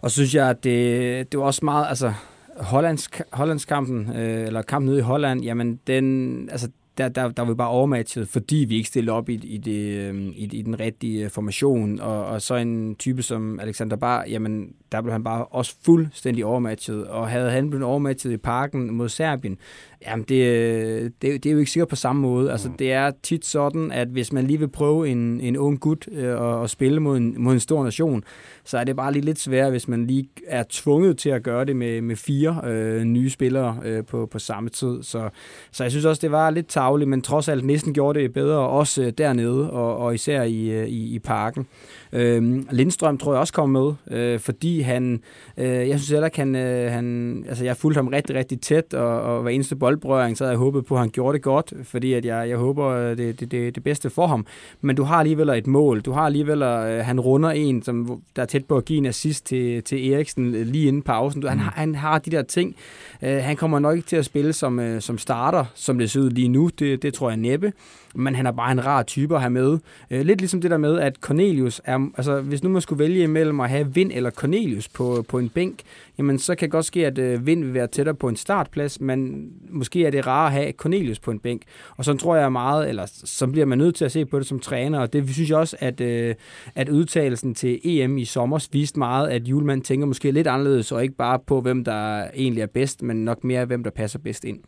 og 0.00 0.10
så 0.10 0.14
synes 0.14 0.34
jeg, 0.34 0.50
at 0.50 0.64
det, 0.64 1.32
det 1.32 1.40
var 1.40 1.46
også 1.46 1.64
meget... 1.64 1.86
Altså, 1.88 2.12
Hollands, 2.56 3.10
Hollandskampen, 3.32 4.16
øh, 4.16 4.46
eller 4.46 4.62
kampen 4.62 4.88
nede 4.88 4.98
i 4.98 5.02
Holland, 5.02 5.42
jamen 5.42 5.80
den, 5.86 6.48
altså 6.50 6.68
der, 6.98 7.08
der, 7.08 7.28
der 7.28 7.42
var 7.42 7.50
vi 7.50 7.54
bare 7.54 7.68
overmatchet, 7.68 8.28
fordi 8.28 8.56
vi 8.56 8.76
ikke 8.76 8.88
stillede 8.88 9.16
op 9.16 9.28
i, 9.28 9.34
i, 9.34 9.58
det, 9.58 9.98
øh, 9.98 10.14
i, 10.14 10.44
i 10.44 10.62
den 10.62 10.80
rigtige 10.80 11.24
øh, 11.24 11.30
formation. 11.30 12.00
Og, 12.00 12.26
og 12.26 12.42
så 12.42 12.54
en 12.54 12.94
type 12.94 13.22
som 13.22 13.60
Alexander 13.60 13.96
Bar, 13.96 14.24
jamen 14.28 14.72
der 14.92 15.02
blev 15.02 15.12
han 15.12 15.24
bare 15.24 15.44
også 15.44 15.76
fuldstændig 15.84 16.44
overmatchet. 16.44 17.06
Og 17.06 17.28
havde 17.28 17.50
han 17.50 17.70
blevet 17.70 17.86
overmatchet 17.86 18.32
i 18.32 18.36
parken 18.36 18.94
mod 18.94 19.08
Serbien, 19.08 19.58
jamen 20.06 20.24
det, 20.28 21.12
det, 21.22 21.44
det 21.44 21.46
er 21.46 21.52
jo 21.52 21.58
ikke 21.58 21.70
sikkert 21.70 21.88
på 21.88 21.96
samme 21.96 22.22
måde. 22.22 22.52
Altså 22.52 22.68
mm. 22.68 22.76
det 22.76 22.92
er 22.92 23.10
tit 23.22 23.44
sådan, 23.44 23.92
at 23.92 24.08
hvis 24.08 24.32
man 24.32 24.46
lige 24.46 24.58
vil 24.58 24.68
prøve 24.68 25.08
en, 25.08 25.40
en 25.40 25.56
ung 25.56 25.80
gut 25.80 26.08
øh, 26.12 26.62
at, 26.62 26.70
spille 26.70 27.00
mod 27.00 27.16
en, 27.16 27.34
mod 27.38 27.52
en 27.52 27.60
stor 27.60 27.84
nation, 27.84 28.24
så 28.64 28.78
er 28.78 28.84
det 28.84 28.96
bare 28.96 29.12
lige 29.12 29.24
lidt 29.24 29.38
sværere, 29.38 29.70
hvis 29.70 29.88
man 29.88 30.06
lige 30.06 30.28
er 30.46 30.64
tvunget 30.70 31.18
til 31.18 31.30
at 31.30 31.42
gøre 31.42 31.64
det 31.64 31.76
med, 31.76 32.00
med 32.00 32.16
fire 32.16 32.60
øh, 32.66 33.04
nye 33.04 33.30
spillere 33.30 33.78
øh, 33.84 34.04
på, 34.04 34.26
på 34.26 34.38
samme 34.38 34.70
tid. 34.70 35.02
Så, 35.02 35.28
så 35.72 35.84
jeg 35.84 35.90
synes 35.90 36.04
også, 36.04 36.20
det 36.20 36.32
var 36.32 36.50
lidt 36.50 36.68
tavligt, 36.68 37.10
men 37.10 37.22
trods 37.22 37.48
alt 37.48 37.64
næsten 37.64 37.94
gjorde 37.94 38.20
det 38.20 38.32
bedre, 38.32 38.58
også 38.58 39.02
øh, 39.02 39.12
dernede, 39.18 39.70
og, 39.70 39.96
og 39.96 40.14
især 40.14 40.42
i, 40.42 40.70
øh, 40.70 40.88
i, 40.88 41.14
i 41.14 41.18
parken. 41.18 41.66
Øh, 42.12 42.62
Lindstrøm 42.70 43.18
tror 43.18 43.32
jeg 43.32 43.40
også 43.40 43.52
kommer 43.52 43.80
med, 43.80 44.18
øh, 44.18 44.40
fordi 44.40 44.80
han, 44.80 45.22
øh, 45.56 45.66
jeg 45.66 46.00
synes 46.00 46.08
heller, 46.08 46.28
han, 46.34 46.56
øh, 46.56 46.92
han, 46.92 47.44
altså 47.48 47.64
jeg 47.64 47.76
fulgte 47.76 47.98
ham 47.98 48.08
rigtig, 48.08 48.36
rigtig 48.36 48.60
tæt, 48.60 48.94
og, 48.94 49.20
og 49.20 49.42
hver 49.42 49.50
eneste 49.50 49.76
boldbrøring, 49.90 50.36
så 50.36 50.44
havde 50.44 50.52
jeg 50.52 50.58
håbet 50.58 50.86
på, 50.86 50.94
at 50.94 51.00
han 51.00 51.10
gjorde 51.10 51.34
det 51.34 51.42
godt, 51.42 51.72
fordi 51.84 52.12
at 52.12 52.24
jeg, 52.24 52.48
jeg 52.48 52.56
håber, 52.56 53.14
det, 53.14 53.40
det, 53.40 53.50
det, 53.50 53.74
det 53.74 53.84
bedste 53.84 54.10
for 54.10 54.26
ham. 54.26 54.46
Men 54.80 54.96
du 54.96 55.02
har 55.02 55.16
alligevel 55.16 55.48
et 55.48 55.66
mål, 55.66 56.00
du 56.00 56.12
har 56.12 56.20
alligevel, 56.20 56.62
øh, 56.62 57.04
han 57.04 57.20
runder 57.20 57.50
en, 57.50 57.82
som, 57.82 58.22
der 58.36 58.42
er 58.42 58.46
tæt 58.46 58.64
på 58.64 58.76
at 58.76 58.84
give 58.84 58.98
en 58.98 59.06
assist 59.06 59.46
til, 59.46 59.82
til 59.82 60.12
Eriksen 60.12 60.52
lige 60.52 60.88
inden 60.88 61.02
pausen. 61.02 61.42
Han, 61.42 61.58
mm. 61.58 61.64
han 61.74 61.94
har 61.94 62.18
de 62.18 62.30
der 62.30 62.42
ting. 62.42 62.76
Øh, 63.22 63.42
han 63.42 63.56
kommer 63.56 63.78
nok 63.78 63.96
ikke 63.96 64.08
til 64.08 64.16
at 64.16 64.24
spille 64.24 64.52
som, 64.52 64.80
øh, 64.80 65.00
som 65.00 65.18
starter, 65.18 65.64
som 65.74 65.98
det 65.98 66.10
ser 66.10 66.20
ud 66.20 66.30
lige 66.30 66.48
nu, 66.48 66.70
det, 66.78 67.02
det 67.02 67.14
tror 67.14 67.30
jeg 67.30 67.36
næppe 67.36 67.72
men 68.14 68.34
han 68.34 68.46
er 68.46 68.52
bare 68.52 68.72
en 68.72 68.86
rar 68.86 69.02
type 69.02 69.34
at 69.34 69.40
have 69.40 69.50
med. 69.50 69.78
Øh, 70.10 70.20
lidt 70.20 70.40
ligesom 70.40 70.60
det 70.60 70.70
der 70.70 70.76
med, 70.76 70.98
at 70.98 71.16
Cornelius 71.16 71.80
er, 71.84 72.08
altså 72.16 72.40
hvis 72.40 72.62
nu 72.62 72.68
man 72.68 72.82
skulle 72.82 72.98
vælge 72.98 73.22
imellem 73.22 73.60
at 73.60 73.70
have 73.70 73.94
Vind 73.94 74.10
eller 74.14 74.30
Cornelius 74.30 74.88
på, 74.88 75.24
på 75.28 75.38
en 75.38 75.48
bænk, 75.48 75.80
jamen 76.18 76.38
så 76.38 76.54
kan 76.54 76.66
det 76.66 76.72
godt 76.72 76.84
ske, 76.84 77.06
at 77.06 77.18
øh, 77.18 77.46
Vind 77.46 77.64
vil 77.64 77.74
være 77.74 77.86
tættere 77.86 78.14
på 78.14 78.28
en 78.28 78.36
startplads, 78.36 79.00
men 79.00 79.48
måske 79.70 80.06
er 80.06 80.10
det 80.10 80.26
rarere 80.26 80.46
at 80.46 80.52
have 80.52 80.72
Cornelius 80.72 81.18
på 81.18 81.30
en 81.30 81.38
bænk. 81.38 81.62
Og 81.96 82.04
så 82.04 82.14
tror 82.14 82.36
jeg 82.36 82.52
meget, 82.52 82.88
eller 82.88 83.06
så 83.24 83.46
bliver 83.46 83.66
man 83.66 83.78
nødt 83.78 83.94
til 83.94 84.04
at 84.04 84.12
se 84.12 84.24
på 84.24 84.38
det 84.38 84.46
som 84.46 84.60
træner, 84.60 84.98
og 84.98 85.12
det 85.12 85.30
synes 85.30 85.50
jeg 85.50 85.58
også, 85.58 85.76
at, 85.78 86.00
øh, 86.00 86.34
at 86.74 86.88
udtalelsen 86.88 87.54
til 87.54 87.80
EM 87.84 88.18
i 88.18 88.24
sommer 88.24 88.68
viste 88.72 88.98
meget, 88.98 89.28
at 89.28 89.48
Julemand 89.48 89.82
tænker 89.82 90.06
måske 90.06 90.30
lidt 90.30 90.46
anderledes, 90.46 90.92
og 90.92 91.02
ikke 91.02 91.14
bare 91.14 91.38
på, 91.46 91.60
hvem 91.60 91.84
der 91.84 92.24
egentlig 92.34 92.62
er 92.62 92.66
bedst, 92.66 93.02
men 93.02 93.24
nok 93.24 93.44
mere, 93.44 93.64
hvem 93.64 93.84
der 93.84 93.90
passer 93.90 94.18
bedst 94.18 94.44
ind. 94.44 94.60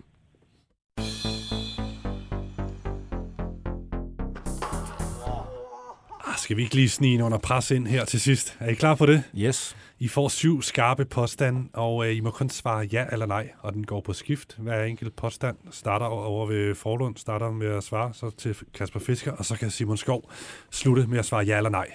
Skal 6.43 6.57
vi 6.57 6.62
ikke 6.62 6.74
lige 6.74 6.88
snige 6.88 7.14
en 7.14 7.20
under 7.20 7.38
pres 7.38 7.70
ind 7.70 7.86
her 7.86 8.05
til 8.05 8.20
sidst? 8.20 8.57
Er 8.61 8.68
I 8.68 8.74
klar 8.74 8.95
på 8.95 9.07
det? 9.07 9.22
Yes. 9.36 9.76
I 9.99 10.09
får 10.09 10.28
syv 10.28 10.62
skarpe 10.62 11.05
påstande, 11.05 11.68
og 11.72 12.07
øh, 12.07 12.16
I 12.16 12.20
må 12.20 12.30
kun 12.30 12.51
svare 12.51 12.88
ja 12.93 13.05
eller 13.12 13.26
nej, 13.26 13.51
og 13.61 13.72
den 13.72 13.86
går 13.86 14.01
på 14.01 14.12
skift. 14.12 14.57
Hver 14.59 14.84
enkelt 14.84 15.16
påstand 15.16 15.57
starter 15.70 16.07
over 16.07 16.47
ved 16.47 16.74
Forlund, 16.74 17.16
starter 17.16 17.51
med 17.51 17.66
at 17.66 17.84
svare 17.84 18.14
så 18.14 18.30
til 18.30 18.57
Kasper 18.74 19.01
Fisker, 19.01 19.32
og 19.32 19.45
så 19.45 19.57
kan 19.57 19.70
Simon 19.70 19.97
Skov 19.97 20.30
slutte 20.70 21.07
med 21.07 21.18
at 21.18 21.24
svare 21.24 21.45
ja 21.45 21.57
eller 21.57 21.70
nej. 21.70 21.86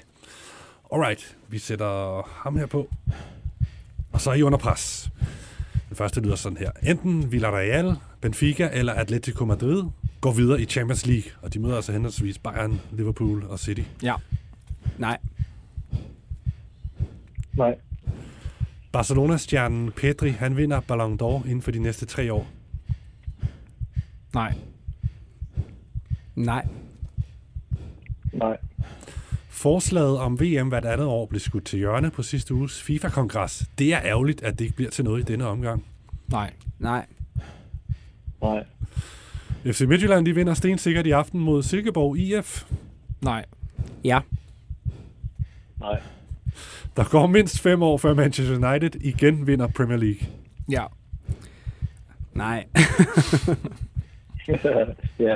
Alright, 0.94 1.38
vi 1.50 1.60
sætter 1.60 2.22
ham 2.44 2.58
her 2.58 2.66
på, 2.66 2.90
og 4.12 4.22
så 4.22 4.30
er 4.30 4.34
I 4.34 4.42
under 4.42 4.60
pres. 4.60 5.10
Den 5.90 5.96
første 5.96 6.22
lyder 6.22 6.36
sådan 6.36 6.58
her. 6.58 6.72
Enten 6.84 7.32
Villarreal, 7.32 7.96
Benfica 8.22 8.70
eller 8.74 8.94
Atletico 8.94 9.46
Madrid 9.46 9.84
går 10.22 10.32
videre 10.32 10.62
i 10.62 10.66
Champions 10.66 11.06
League, 11.06 11.32
og 11.42 11.54
de 11.54 11.60
møder 11.60 11.76
altså 11.76 11.92
henholdsvis 11.92 12.38
Bayern, 12.38 12.82
Liverpool 12.92 13.44
og 13.44 13.60
City. 13.60 13.84
Ja. 14.04 14.14
Nej. 14.98 15.18
Nej. 17.54 17.76
Barcelona-stjernen 18.92 19.92
Pedri, 19.92 20.30
han 20.30 20.58
vinder 20.58 20.80
Ballon 20.80 21.20
d'Or 21.22 21.46
inden 21.46 21.62
for 21.62 21.72
de 21.72 21.80
næste 21.80 22.06
tre 22.06 22.34
år. 22.34 22.48
Nej. 24.34 24.54
Nej. 26.36 26.68
Nej. 28.34 28.58
Forslaget 29.50 30.18
om 30.18 30.40
VM 30.40 30.68
hvert 30.68 30.86
andet 30.86 31.08
år 31.08 31.26
blev 31.26 31.40
skudt 31.40 31.66
til 31.66 31.80
hjørne 31.80 32.12
på 32.12 32.24
sidste 32.24 32.54
uges 32.54 32.82
FIFA-kongres. 32.82 33.70
Det 33.78 33.94
er 33.94 34.00
ærgerligt, 34.04 34.42
at 34.44 34.60
det 34.60 34.66
ikke 34.66 34.76
bliver 34.76 34.92
til 34.92 35.04
noget 35.06 35.20
i 35.20 35.32
denne 35.32 35.46
omgang. 35.46 35.86
Nej. 36.28 36.54
Nej. 36.80 37.06
Nej. 38.42 38.64
FC 39.74 39.82
Midtjylland 39.82 40.26
de 40.26 40.36
vinder 40.36 40.54
stensikkert 40.54 41.08
i 41.08 41.12
aften 41.12 41.40
mod 41.40 41.64
Silkeborg 41.64 42.18
IF. 42.18 42.66
Nej. 43.22 43.46
Ja. 44.04 44.20
Nej. 45.80 46.02
Der 46.96 47.04
går 47.04 47.28
mindst 47.28 47.60
fem 47.60 47.84
år, 47.84 47.98
før 47.98 48.14
Manchester 48.14 48.70
United 48.70 48.96
igen 49.02 49.48
vinder 49.48 49.68
Premier 49.68 49.98
League. 49.98 50.28
Ja. 50.72 50.84
Nej. 52.34 52.66
ja. 55.20 55.36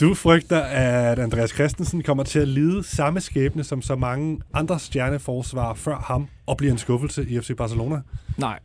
Du 0.00 0.14
frygter, 0.14 0.60
at 0.60 1.18
Andreas 1.18 1.50
Christensen 1.50 2.02
kommer 2.02 2.24
til 2.24 2.38
at 2.38 2.48
lide 2.48 2.84
samme 2.84 3.20
skæbne 3.20 3.64
som 3.64 3.82
så 3.82 3.96
mange 3.96 4.40
andre 4.54 4.78
stjerneforsvar 4.78 5.74
før 5.74 5.96
ham, 5.96 6.28
og 6.46 6.56
bliver 6.56 6.72
en 6.72 6.78
skuffelse 6.78 7.28
i 7.28 7.40
FC 7.40 7.56
Barcelona. 7.56 8.00
Nej. 8.38 8.58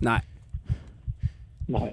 Nej. 0.00 0.20
Nej. 1.68 1.92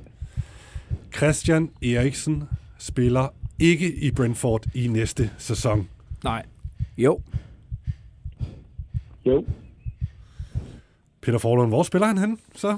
Christian 1.18 1.70
Eriksen 1.84 2.43
spiller 2.78 3.28
ikke 3.59 3.95
i 3.95 4.11
Brentford 4.11 4.66
i 4.74 4.88
næste 4.88 5.32
sæson. 5.38 5.89
Nej. 6.24 6.45
Jo. 6.97 7.20
Jo. 9.26 9.45
Peter 11.22 11.38
Forlund, 11.38 11.70
hvor 11.70 11.84
spiller 11.84 12.07
han 12.07 12.18
hen 12.18 12.39
så? 12.55 12.78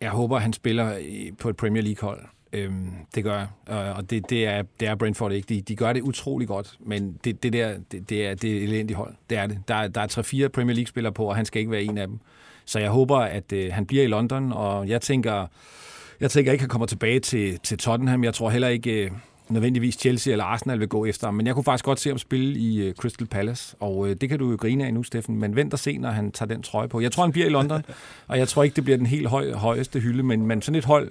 Jeg 0.00 0.10
håber, 0.10 0.38
han 0.38 0.52
spiller 0.52 0.96
på 1.38 1.48
et 1.48 1.56
Premier 1.56 1.82
League-hold. 1.82 2.20
Øhm, 2.52 2.90
det 3.14 3.24
gør 3.24 3.38
jeg. 3.66 3.92
Og 3.96 4.10
det, 4.10 4.30
det, 4.30 4.46
er, 4.46 4.62
det 4.80 4.88
er 4.88 4.94
Brentford 4.94 5.32
ikke. 5.32 5.54
De, 5.54 5.60
de 5.60 5.76
gør 5.76 5.92
det 5.92 6.02
utrolig 6.02 6.48
godt, 6.48 6.76
men 6.80 7.18
det, 7.24 7.42
det 7.42 7.52
der, 7.52 7.78
det, 7.92 8.10
det 8.10 8.26
er 8.26 8.34
det 8.34 8.52
er 8.52 8.56
et 8.56 8.62
elendigt 8.62 8.96
hold. 8.96 9.14
Det 9.30 9.38
er 9.38 9.46
det. 9.46 9.58
Der, 9.68 9.74
er- 9.74 9.88
der 9.88 10.00
er 10.00 10.06
tre-fire 10.06 10.48
Premier 10.48 10.74
League-spillere 10.74 11.12
på, 11.12 11.24
og 11.24 11.36
han 11.36 11.44
skal 11.44 11.60
ikke 11.60 11.70
være 11.70 11.82
en 11.82 11.98
af 11.98 12.06
dem. 12.08 12.18
Så 12.64 12.78
jeg 12.78 12.90
håber, 12.90 13.16
at 13.18 13.52
øh, 13.52 13.72
han 13.72 13.86
bliver 13.86 14.04
i 14.04 14.06
London, 14.06 14.52
og 14.52 14.88
jeg 14.88 15.00
tænker, 15.00 15.46
jeg 16.22 16.30
tænker 16.30 16.52
ikke, 16.52 16.60
at 16.60 16.62
han 16.62 16.68
kommer 16.68 16.86
tilbage 16.86 17.20
til, 17.20 17.58
til 17.58 17.78
Tottenham. 17.78 18.24
Jeg 18.24 18.34
tror 18.34 18.50
heller 18.50 18.68
ikke 18.68 19.04
øh, 19.04 19.10
nødvendigvis 19.48 19.94
Chelsea 20.00 20.32
eller 20.32 20.44
Arsenal 20.44 20.80
vil 20.80 20.88
gå 20.88 21.04
efter 21.04 21.26
ham, 21.26 21.34
men 21.34 21.46
jeg 21.46 21.54
kunne 21.54 21.64
faktisk 21.64 21.84
godt 21.84 22.00
se 22.00 22.08
ham 22.08 22.18
spille 22.18 22.58
i 22.58 22.82
øh, 22.82 22.94
Crystal 22.94 23.26
Palace, 23.26 23.76
og 23.80 24.08
øh, 24.08 24.16
det 24.20 24.28
kan 24.28 24.38
du 24.38 24.50
jo 24.50 24.56
grine 24.56 24.86
af 24.86 24.94
nu, 24.94 25.02
Steffen, 25.02 25.40
men 25.40 25.56
vent 25.56 25.72
og 25.72 25.78
se, 25.78 25.98
når 25.98 26.10
han 26.10 26.32
tager 26.32 26.48
den 26.48 26.62
trøje 26.62 26.88
på. 26.88 27.00
Jeg 27.00 27.12
tror, 27.12 27.22
han 27.22 27.32
bliver 27.32 27.46
i 27.46 27.50
London, 27.50 27.82
og 28.28 28.38
jeg 28.38 28.48
tror 28.48 28.62
ikke, 28.62 28.76
det 28.76 28.84
bliver 28.84 28.96
den 28.96 29.06
helt 29.06 29.28
høj, 29.28 29.52
højeste 29.52 30.00
hylde, 30.00 30.22
men, 30.22 30.46
men 30.46 30.62
sådan 30.62 30.78
et 30.78 30.84
hold, 30.84 31.10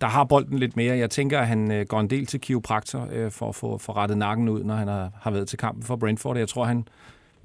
der 0.00 0.06
har 0.06 0.24
bolden 0.24 0.58
lidt 0.58 0.76
mere. 0.76 0.96
Jeg 0.96 1.10
tænker, 1.10 1.40
at 1.40 1.46
han 1.46 1.72
øh, 1.72 1.86
går 1.86 2.00
en 2.00 2.10
del 2.10 2.26
til 2.26 2.40
kiropraktor 2.40 3.08
øh, 3.12 3.30
for 3.30 3.48
at 3.48 3.54
få 3.54 3.78
for 3.78 3.96
rettet 3.96 4.18
nakken 4.18 4.48
ud, 4.48 4.64
når 4.64 4.74
han 4.74 4.88
har, 4.88 5.10
har 5.20 5.30
været 5.30 5.48
til 5.48 5.58
kampen 5.58 5.82
for 5.82 5.96
Brentford. 5.96 6.38
Jeg 6.38 6.48
tror, 6.48 6.64
han 6.64 6.88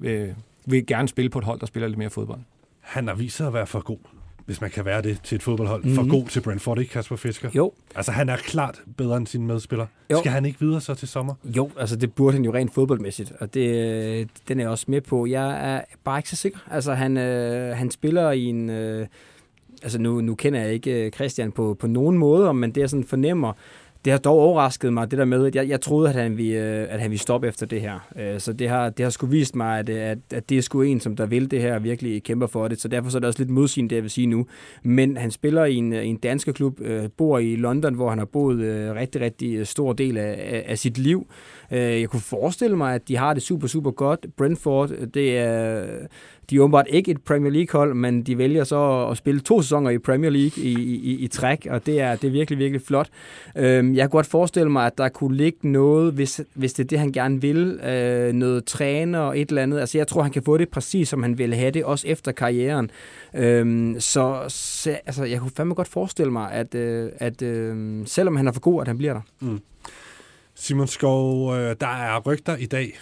øh, 0.00 0.28
vil 0.66 0.86
gerne 0.86 1.08
spille 1.08 1.30
på 1.30 1.38
et 1.38 1.44
hold, 1.44 1.60
der 1.60 1.66
spiller 1.66 1.88
lidt 1.88 1.98
mere 1.98 2.10
fodbold. 2.10 2.40
Han 2.80 3.08
har 3.08 3.14
vist 3.14 3.36
sig 3.36 3.46
at 3.46 3.54
være 3.54 3.66
for 3.66 3.80
god, 3.80 3.98
hvis 4.46 4.60
man 4.60 4.70
kan 4.70 4.84
være 4.84 5.02
det 5.02 5.18
til 5.24 5.36
et 5.36 5.42
fodboldhold. 5.42 5.82
Mm-hmm. 5.82 5.96
For 5.96 6.08
god 6.08 6.26
til 6.26 6.40
Brentford, 6.40 6.78
ikke 6.78 6.92
Kasper 6.92 7.16
Fisker? 7.16 7.50
Jo. 7.54 7.72
Altså, 7.94 8.12
han 8.12 8.28
er 8.28 8.36
klart 8.36 8.82
bedre 8.96 9.16
end 9.16 9.26
sine 9.26 9.46
medspillere. 9.46 9.86
Jo. 10.10 10.18
Skal 10.18 10.32
han 10.32 10.44
ikke 10.44 10.60
videre 10.60 10.80
så 10.80 10.94
til 10.94 11.08
sommer? 11.08 11.34
Jo, 11.44 11.70
altså 11.78 11.96
det 11.96 12.14
burde 12.14 12.32
han 12.32 12.44
jo 12.44 12.54
rent 12.54 12.74
fodboldmæssigt, 12.74 13.32
og 13.40 13.54
det, 13.54 14.28
den 14.48 14.60
er 14.60 14.64
jeg 14.64 14.70
også 14.70 14.84
med 14.88 15.00
på. 15.00 15.26
Jeg 15.26 15.74
er 15.74 15.80
bare 16.04 16.18
ikke 16.18 16.28
så 16.28 16.36
sikker. 16.36 16.58
Altså 16.70 16.94
han, 16.94 17.16
øh, 17.16 17.76
han 17.76 17.90
spiller 17.90 18.30
i 18.30 18.44
en... 18.44 18.70
Øh, 18.70 19.06
altså 19.82 19.98
nu, 19.98 20.20
nu 20.20 20.34
kender 20.34 20.60
jeg 20.60 20.72
ikke 20.72 21.04
øh, 21.04 21.12
Christian 21.12 21.52
på, 21.52 21.76
på 21.80 21.86
nogen 21.86 22.18
måde, 22.18 22.54
men 22.54 22.70
det 22.70 22.80
jeg 22.80 22.90
sådan 22.90 23.04
fornemmer, 23.04 23.52
det 24.04 24.10
har 24.10 24.18
dog 24.18 24.38
overrasket 24.38 24.92
mig, 24.92 25.10
det 25.10 25.18
der 25.18 25.24
med, 25.24 25.46
at 25.46 25.56
jeg, 25.56 25.68
jeg 25.68 25.80
troede, 25.80 26.08
at 26.08 26.14
han, 26.14 26.36
ville, 26.36 26.54
øh, 26.54 26.86
at 26.90 27.00
han 27.00 27.10
ville 27.10 27.20
stoppe 27.20 27.48
efter 27.48 27.66
det 27.66 27.80
her. 27.80 28.08
Øh, 28.18 28.40
så 28.40 28.52
det 28.52 28.68
har, 28.68 28.90
det 28.90 29.04
har 29.04 29.10
sgu 29.10 29.26
vist 29.26 29.56
mig, 29.56 29.78
at, 29.78 29.88
at, 29.88 30.18
at 30.32 30.48
det 30.48 30.58
er 30.58 30.62
sgu 30.62 30.82
en, 30.82 31.00
som 31.00 31.16
der 31.16 31.26
vil 31.26 31.50
det 31.50 31.60
her 31.60 31.74
og 31.74 31.84
virkelig 31.84 32.22
kæmper 32.22 32.46
for 32.46 32.68
det. 32.68 32.80
Så 32.80 32.88
derfor 32.88 33.10
så 33.10 33.18
er 33.18 33.20
det 33.20 33.26
også 33.26 33.40
lidt 33.40 33.50
modsigende, 33.50 33.90
det 33.90 33.96
jeg 33.96 34.02
vil 34.02 34.10
sige 34.10 34.26
nu. 34.26 34.46
Men 34.82 35.16
han 35.16 35.30
spiller 35.30 35.64
i 35.64 35.74
en, 35.74 35.92
øh, 35.92 36.04
i 36.04 36.08
en 36.08 36.16
dansk 36.16 36.48
klub, 36.54 36.80
bor 37.16 37.38
i 37.38 37.56
London, 37.56 37.94
hvor 37.94 38.08
han 38.08 38.18
har 38.18 38.24
boet 38.24 38.58
rigtig, 38.96 39.20
rigtig 39.20 39.66
stor 39.66 39.92
del 39.92 40.16
af, 40.16 40.64
af, 40.66 40.78
sit 40.78 40.98
liv. 40.98 41.26
Jeg 41.70 42.08
kunne 42.08 42.20
forestille 42.20 42.76
mig, 42.76 42.94
at 42.94 43.08
de 43.08 43.16
har 43.16 43.34
det 43.34 43.42
super, 43.42 43.66
super 43.66 43.90
godt. 43.90 44.26
Brentford, 44.36 44.88
det 45.14 45.38
er, 45.38 45.86
de 46.52 46.56
er 46.56 46.60
åbenbart 46.60 46.86
ikke 46.88 47.10
et 47.10 47.22
Premier 47.22 47.52
League-hold, 47.52 47.94
men 47.94 48.22
de 48.22 48.38
vælger 48.38 48.64
så 48.64 49.08
at 49.10 49.16
spille 49.16 49.40
to 49.40 49.62
sæsoner 49.62 49.90
i 49.90 49.98
Premier 49.98 50.30
League 50.30 50.64
i, 50.64 50.74
i, 50.82 51.18
i 51.18 51.28
træk, 51.28 51.66
og 51.70 51.86
det 51.86 52.00
er, 52.00 52.16
det 52.16 52.28
er 52.28 52.32
virkelig, 52.32 52.58
virkelig 52.58 52.82
flot. 52.86 53.08
Øhm, 53.56 53.94
Jeg 53.94 54.04
kunne 54.04 54.18
godt 54.18 54.26
forestille 54.26 54.70
mig, 54.70 54.86
at 54.86 54.98
der 54.98 55.08
kunne 55.08 55.36
ligge 55.36 55.68
noget, 55.68 56.12
hvis, 56.12 56.40
hvis 56.54 56.72
det 56.72 56.84
er 56.84 56.88
det, 56.88 56.98
han 56.98 57.12
gerne 57.12 57.40
vil, 57.40 57.80
øh, 57.84 58.32
noget 58.32 58.64
træner 58.64 59.18
og 59.18 59.40
et 59.40 59.48
eller 59.48 59.62
andet. 59.62 59.80
Altså, 59.80 59.98
jeg 59.98 60.08
tror, 60.08 60.22
han 60.22 60.32
kan 60.32 60.42
få 60.42 60.56
det 60.56 60.68
præcis, 60.68 61.08
som 61.08 61.22
han 61.22 61.38
ville 61.38 61.56
have 61.56 61.70
det, 61.70 61.84
også 61.84 62.08
efter 62.08 62.32
karrieren. 62.32 62.90
Øhm, 63.34 63.96
så, 63.98 64.44
så 64.48 64.98
altså, 65.06 65.24
jeg 65.24 65.40
kunne 65.40 65.50
fandme 65.56 65.74
godt 65.74 65.88
forestille 65.88 66.32
mig, 66.32 66.52
at, 66.52 66.74
øh, 66.74 67.10
at 67.16 67.42
øh, 67.42 68.02
selvom 68.06 68.36
han 68.36 68.48
er 68.48 68.52
for 68.52 68.60
god, 68.60 68.80
at 68.80 68.88
han 68.88 68.98
bliver 68.98 69.12
der. 69.12 69.20
Mm. 69.40 69.60
Simon 70.54 70.86
Skov, 70.86 71.54
øh, 71.54 71.76
der 71.80 71.86
er 71.86 72.20
rygter 72.20 72.56
i 72.56 72.66
dag, 72.66 72.98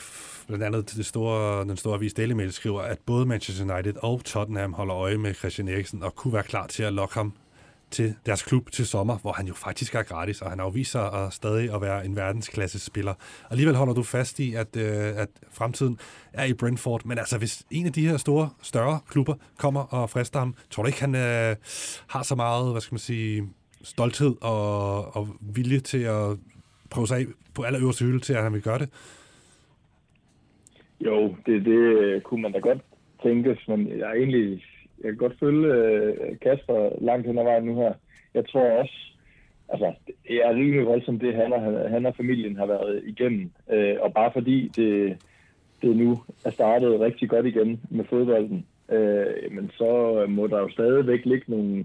blandt 0.50 0.64
andet 0.64 0.92
det 0.96 1.06
store, 1.06 1.64
den 1.64 1.76
store 1.76 1.94
avis 1.94 2.14
Daily 2.14 2.32
Mail 2.32 2.52
skriver, 2.52 2.82
at 2.82 2.98
både 3.06 3.26
Manchester 3.26 3.74
United 3.74 3.94
og 4.02 4.24
Tottenham 4.24 4.72
holder 4.72 4.96
øje 4.96 5.18
med 5.18 5.34
Christian 5.34 5.68
Eriksen 5.68 6.02
og 6.02 6.14
kunne 6.14 6.32
være 6.32 6.42
klar 6.42 6.66
til 6.66 6.82
at 6.82 6.92
lokke 6.92 7.14
ham 7.14 7.32
til 7.90 8.14
deres 8.26 8.42
klub 8.42 8.70
til 8.72 8.86
sommer, 8.86 9.18
hvor 9.18 9.32
han 9.32 9.46
jo 9.46 9.54
faktisk 9.54 9.94
er 9.94 10.02
gratis, 10.02 10.42
og 10.42 10.50
han 10.50 10.58
har 10.58 10.70
vist 10.70 10.96
at 10.96 11.32
stadig 11.32 11.74
at 11.74 11.80
være 11.80 12.04
en 12.04 12.16
verdensklasse 12.16 12.78
spiller. 12.78 13.14
Alligevel 13.50 13.76
holder 13.76 13.94
du 13.94 14.02
fast 14.02 14.38
i, 14.38 14.54
at, 14.54 14.76
øh, 14.76 15.12
at 15.16 15.28
fremtiden 15.52 15.98
er 16.32 16.44
i 16.44 16.52
Brentford, 16.52 17.04
men 17.04 17.18
altså 17.18 17.38
hvis 17.38 17.62
en 17.70 17.86
af 17.86 17.92
de 17.92 18.08
her 18.08 18.16
store, 18.16 18.50
større 18.62 19.00
klubber 19.08 19.34
kommer 19.58 19.80
og 19.80 20.10
frister 20.10 20.38
ham, 20.38 20.54
tror 20.70 20.82
du 20.82 20.86
ikke, 20.86 21.00
han 21.00 21.14
øh, 21.14 21.56
har 22.06 22.22
så 22.22 22.34
meget, 22.34 22.72
hvad 22.72 22.80
skal 22.80 22.94
man 22.94 23.00
sige, 23.00 23.48
stolthed 23.82 24.36
og, 24.40 25.16
og 25.16 25.28
vilje 25.40 25.80
til 25.80 25.98
at 25.98 26.36
prøve 26.90 27.06
sig 27.06 27.18
af 27.18 27.26
på 27.54 27.62
allerøverste 27.62 28.04
hylde 28.04 28.20
til, 28.20 28.32
at 28.32 28.42
han 28.42 28.52
vil 28.52 28.62
gøre 28.62 28.78
det? 28.78 28.88
Jo, 31.04 31.34
det, 31.46 31.64
det 31.64 31.80
øh, 32.00 32.20
kunne 32.20 32.42
man 32.42 32.52
da 32.52 32.58
godt 32.58 32.78
tænkes, 33.22 33.68
men 33.68 33.88
jeg 33.98 34.10
er 34.10 34.14
egentlig, 34.14 34.64
jeg 35.02 35.10
kan 35.10 35.16
godt 35.16 35.38
følge 35.40 35.74
øh, 35.74 36.38
Kasper 36.42 36.90
langt 37.00 37.26
hen 37.26 37.38
ad 37.38 37.44
vejen 37.44 37.64
nu 37.64 37.74
her. 37.74 37.92
Jeg 38.34 38.48
tror 38.48 38.70
også, 38.70 38.94
altså, 39.68 39.92
jeg 40.30 40.36
er 40.36 40.54
rimelig 40.54 40.86
voldsom 40.86 41.18
det 41.18 41.34
han 41.34 41.52
og, 41.52 41.90
han 41.90 42.06
og 42.06 42.16
familien 42.16 42.56
har 42.56 42.66
været 42.66 43.02
igennem. 43.06 43.50
Øh, 43.72 43.96
og 44.00 44.12
bare 44.12 44.30
fordi 44.32 44.68
det, 44.68 45.16
det 45.82 45.96
nu 45.96 46.18
er 46.44 46.50
startet 46.50 47.00
rigtig 47.00 47.28
godt 47.28 47.46
igen 47.46 47.80
med 47.90 48.04
fodbolden, 48.04 48.66
øh, 48.88 49.52
men 49.52 49.70
så 49.74 50.24
må 50.28 50.46
der 50.46 50.58
jo 50.58 50.68
stadigvæk 50.68 51.24
ligge 51.24 51.44
nogle 51.46 51.84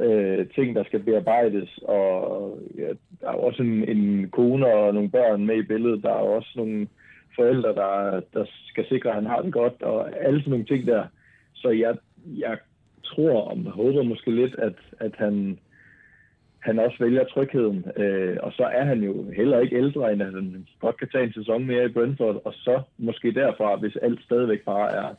øh, 0.00 0.48
ting, 0.48 0.76
der 0.76 0.84
skal 0.84 1.00
bearbejdes, 1.00 1.78
og 1.82 2.58
ja, 2.78 2.88
der 3.20 3.28
er 3.28 3.32
jo 3.32 3.42
også 3.42 3.62
en, 3.62 3.88
en 3.88 4.28
kone 4.30 4.66
og 4.66 4.94
nogle 4.94 5.10
børn 5.10 5.46
med 5.46 5.56
i 5.56 5.62
billedet. 5.62 6.02
Der 6.02 6.10
er 6.10 6.14
også 6.36 6.52
nogle 6.56 6.86
forældre, 7.36 7.74
der, 7.74 8.20
der 8.34 8.44
skal 8.66 8.86
sikre, 8.88 9.08
at 9.08 9.14
han 9.14 9.26
har 9.26 9.42
det 9.42 9.52
godt, 9.52 9.82
og 9.82 10.24
alle 10.24 10.40
sådan 10.40 10.50
nogle 10.50 10.64
ting 10.64 10.86
der. 10.86 11.04
Så 11.54 11.68
jeg, 11.68 11.96
jeg 12.26 12.58
tror 13.04 13.40
og 13.40 13.56
håber 13.56 14.02
måske 14.02 14.30
lidt, 14.30 14.54
at, 14.54 14.74
at 14.98 15.14
han, 15.18 15.58
han 16.58 16.78
også 16.78 16.96
vælger 17.00 17.24
trygheden. 17.24 17.84
Øh, 17.96 18.36
og 18.42 18.52
så 18.52 18.62
er 18.62 18.84
han 18.84 19.02
jo 19.02 19.30
heller 19.30 19.60
ikke 19.60 19.76
ældre, 19.76 20.12
end 20.12 20.22
at 20.22 20.32
han 20.32 20.66
godt 20.80 20.96
kan 20.96 21.08
tage 21.08 21.24
en 21.24 21.32
sæson 21.32 21.66
mere 21.66 21.84
i 21.84 21.92
Brentford, 21.92 22.42
og 22.44 22.54
så 22.54 22.82
måske 22.98 23.32
derfra, 23.32 23.76
hvis 23.76 23.96
alt 23.96 24.22
stadigvæk 24.22 24.64
bare 24.64 24.92
er 24.92 25.14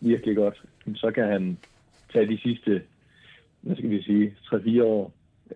virkelig 0.00 0.36
godt, 0.36 0.62
så 0.94 1.10
kan 1.10 1.24
han 1.24 1.58
tage 2.12 2.26
de 2.26 2.38
sidste, 2.38 2.82
hvad 3.60 3.76
skal 3.76 3.90
vi 3.90 4.02
sige, 4.02 4.34
3-4 4.44 4.82
år. 4.82 5.12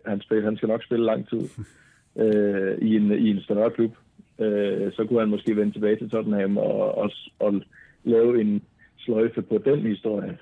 Han, 0.07 0.20
spil, 0.20 0.45
han 0.45 0.57
skal 0.57 0.68
nok 0.68 0.84
spille 0.84 1.05
lang 1.05 1.28
tid 1.28 1.49
øh, 2.22 2.78
i, 2.78 2.97
en, 2.97 3.12
i 3.12 3.30
en 3.30 3.40
større 3.40 3.70
klub. 3.70 3.97
Øh, 4.43 4.93
så 4.93 5.05
kunne 5.05 5.20
han 5.20 5.28
måske 5.28 5.57
vende 5.57 5.72
tilbage 5.72 5.97
til 5.97 6.11
Tottenham 6.11 6.57
og, 6.57 6.99
og, 6.99 7.11
og 7.38 7.62
lave 8.05 8.40
en 8.40 8.62
sløjfe 8.99 9.43
på 9.43 9.59
den 9.64 9.78
historie. 9.78 10.38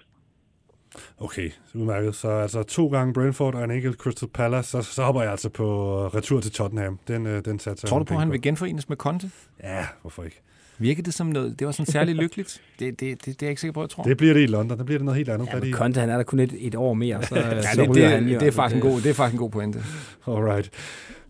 Okay, 1.18 1.51
udmærket. 1.74 2.14
Så 2.14 2.28
altså 2.28 2.62
to 2.62 2.88
gange 2.88 3.12
Brentford 3.12 3.55
og 3.55 3.64
en 3.64 3.70
enkelt 3.70 3.96
Crystal 3.96 4.28
Palace, 4.28 4.70
så, 4.70 4.82
så 4.82 5.03
hopper 5.03 5.22
jeg 5.22 5.30
altså 5.30 5.48
på 5.48 5.96
retur 6.07 6.40
til 6.40 6.53
Tottenham. 6.53 6.98
Den, 7.09 7.26
øh, 7.26 7.44
den 7.44 7.59
satser 7.59 7.88
Tror 7.88 7.98
du 7.98 8.05
på, 8.05 8.14
at 8.14 8.20
han 8.20 8.32
vil 8.32 8.42
genforenes 8.42 8.88
med 8.88 8.96
Conte? 8.96 9.30
Ja, 9.62 9.86
hvorfor 10.01 10.24
ikke? 10.24 10.42
Virker 10.78 11.03
det 11.03 11.14
som 11.14 11.26
noget, 11.26 11.59
det 11.59 11.66
var 11.66 11.72
sådan 11.72 11.86
særligt 11.86 12.18
lykkeligt? 12.18 12.62
Det, 12.78 13.01
det, 13.01 13.01
det, 13.01 13.26
det 13.26 13.32
er 13.32 13.46
jeg 13.46 13.51
ikke 13.51 13.61
sikker 13.61 13.72
på, 13.72 13.80
jeg 13.80 13.90
tror. 13.90 14.05
Det 14.05 14.16
bliver 14.16 14.34
det 14.34 14.42
i 14.42 14.46
London, 14.46 14.78
der 14.78 14.84
bliver 14.84 14.98
det 14.98 15.05
noget 15.05 15.16
helt 15.16 15.28
andet. 15.28 15.48
Ja, 15.53 15.61
men 15.61 15.72
Conte, 15.72 16.01
han 16.01 16.11
er 16.11 16.16
der 16.16 16.22
kun 16.22 16.38
et, 16.40 16.55
et 16.59 16.74
år 16.74 16.94
mere, 16.94 17.22
så, 17.22 17.36
ja, 17.36 17.62
så 17.62 17.82
det, 17.82 17.94
det, 17.94 18.05
han 18.05 18.28
jo. 18.28 18.38
Det 18.38 18.48
er, 18.48 18.53
faktisk 18.53 18.84
en 18.84 18.90
god, 18.90 19.01
det 19.01 19.11
er 19.11 19.14
faktisk 19.14 19.34
en 19.34 19.38
god 19.38 19.51
pointe. 19.51 19.78
Alright. 20.26 20.70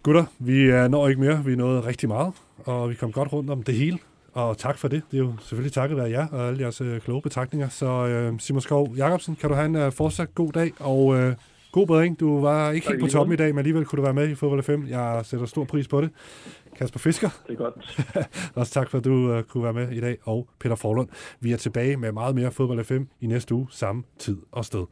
Gutter, 0.03 0.25
vi 0.39 0.89
når 0.89 1.09
ikke 1.09 1.21
mere. 1.21 1.45
Vi 1.45 1.57
nåede 1.57 1.81
rigtig 1.87 2.09
meget, 2.09 2.35
og 2.65 2.91
vi 2.91 2.95
kom 2.95 3.13
godt 3.13 3.33
rundt 3.33 3.51
om 3.51 3.63
det 3.63 3.75
hele. 3.75 3.99
Og 4.33 4.59
tak 4.59 4.79
for 4.79 4.89
det. 4.89 5.03
Det 5.11 5.17
er 5.17 5.23
jo 5.23 5.35
selvfølgelig 5.41 5.73
takket 5.73 5.97
være 5.97 6.11
jer 6.11 6.27
og 6.29 6.49
alle 6.49 6.61
jeres 6.61 6.81
øh, 6.81 7.01
kloge 7.01 7.23
betragtninger. 7.23 7.69
Så 7.69 8.07
øh, 8.07 8.39
Simon 8.39 8.61
Skov 8.61 8.97
Jacobsen, 8.97 9.37
kan 9.37 9.49
du 9.49 9.55
have 9.55 9.67
en 9.67 9.77
øh, 9.77 9.93
fortsat 9.93 10.35
god 10.35 10.53
dag, 10.53 10.73
og 10.81 11.19
øh, 11.19 11.35
god 11.73 11.87
bedring. 11.87 12.21
Du 12.21 12.41
var 12.41 12.71
ikke 12.71 12.89
helt 12.89 13.01
på 13.01 13.07
toppen 13.07 13.33
i 13.33 13.37
dag, 13.37 13.55
men 13.55 13.59
alligevel 13.59 13.85
kunne 13.85 13.97
du 13.97 14.03
være 14.03 14.15
med 14.15 14.29
i 14.29 14.35
Fodbold 14.35 14.63
5. 14.63 14.87
Jeg 14.89 15.21
sætter 15.25 15.47
stor 15.47 15.65
pris 15.65 15.89
på 15.89 16.01
det. 16.01 16.11
Kasper 16.77 16.99
Fisker. 16.99 17.31
Det 17.47 17.53
er 17.53 17.57
godt. 17.57 18.07
Også 18.55 18.73
tak 18.73 18.91
for, 18.91 18.99
at 18.99 19.05
du 19.05 19.33
øh, 19.33 19.43
kunne 19.43 19.65
være 19.65 19.73
med 19.73 19.93
i 19.93 20.01
dag. 20.01 20.19
Og 20.23 20.49
Peter 20.61 20.77
Forlund. 20.77 21.09
Vi 21.41 21.53
er 21.53 21.57
tilbage 21.57 21.97
med 21.97 22.13
meget 22.13 22.35
mere 22.35 22.51
Fodbold 22.51 22.85
5 22.85 23.09
i 23.21 23.27
næste 23.27 23.55
uge, 23.55 23.67
samme 23.71 24.03
tid 24.19 24.37
og 24.53 24.65
sted. 24.65 24.85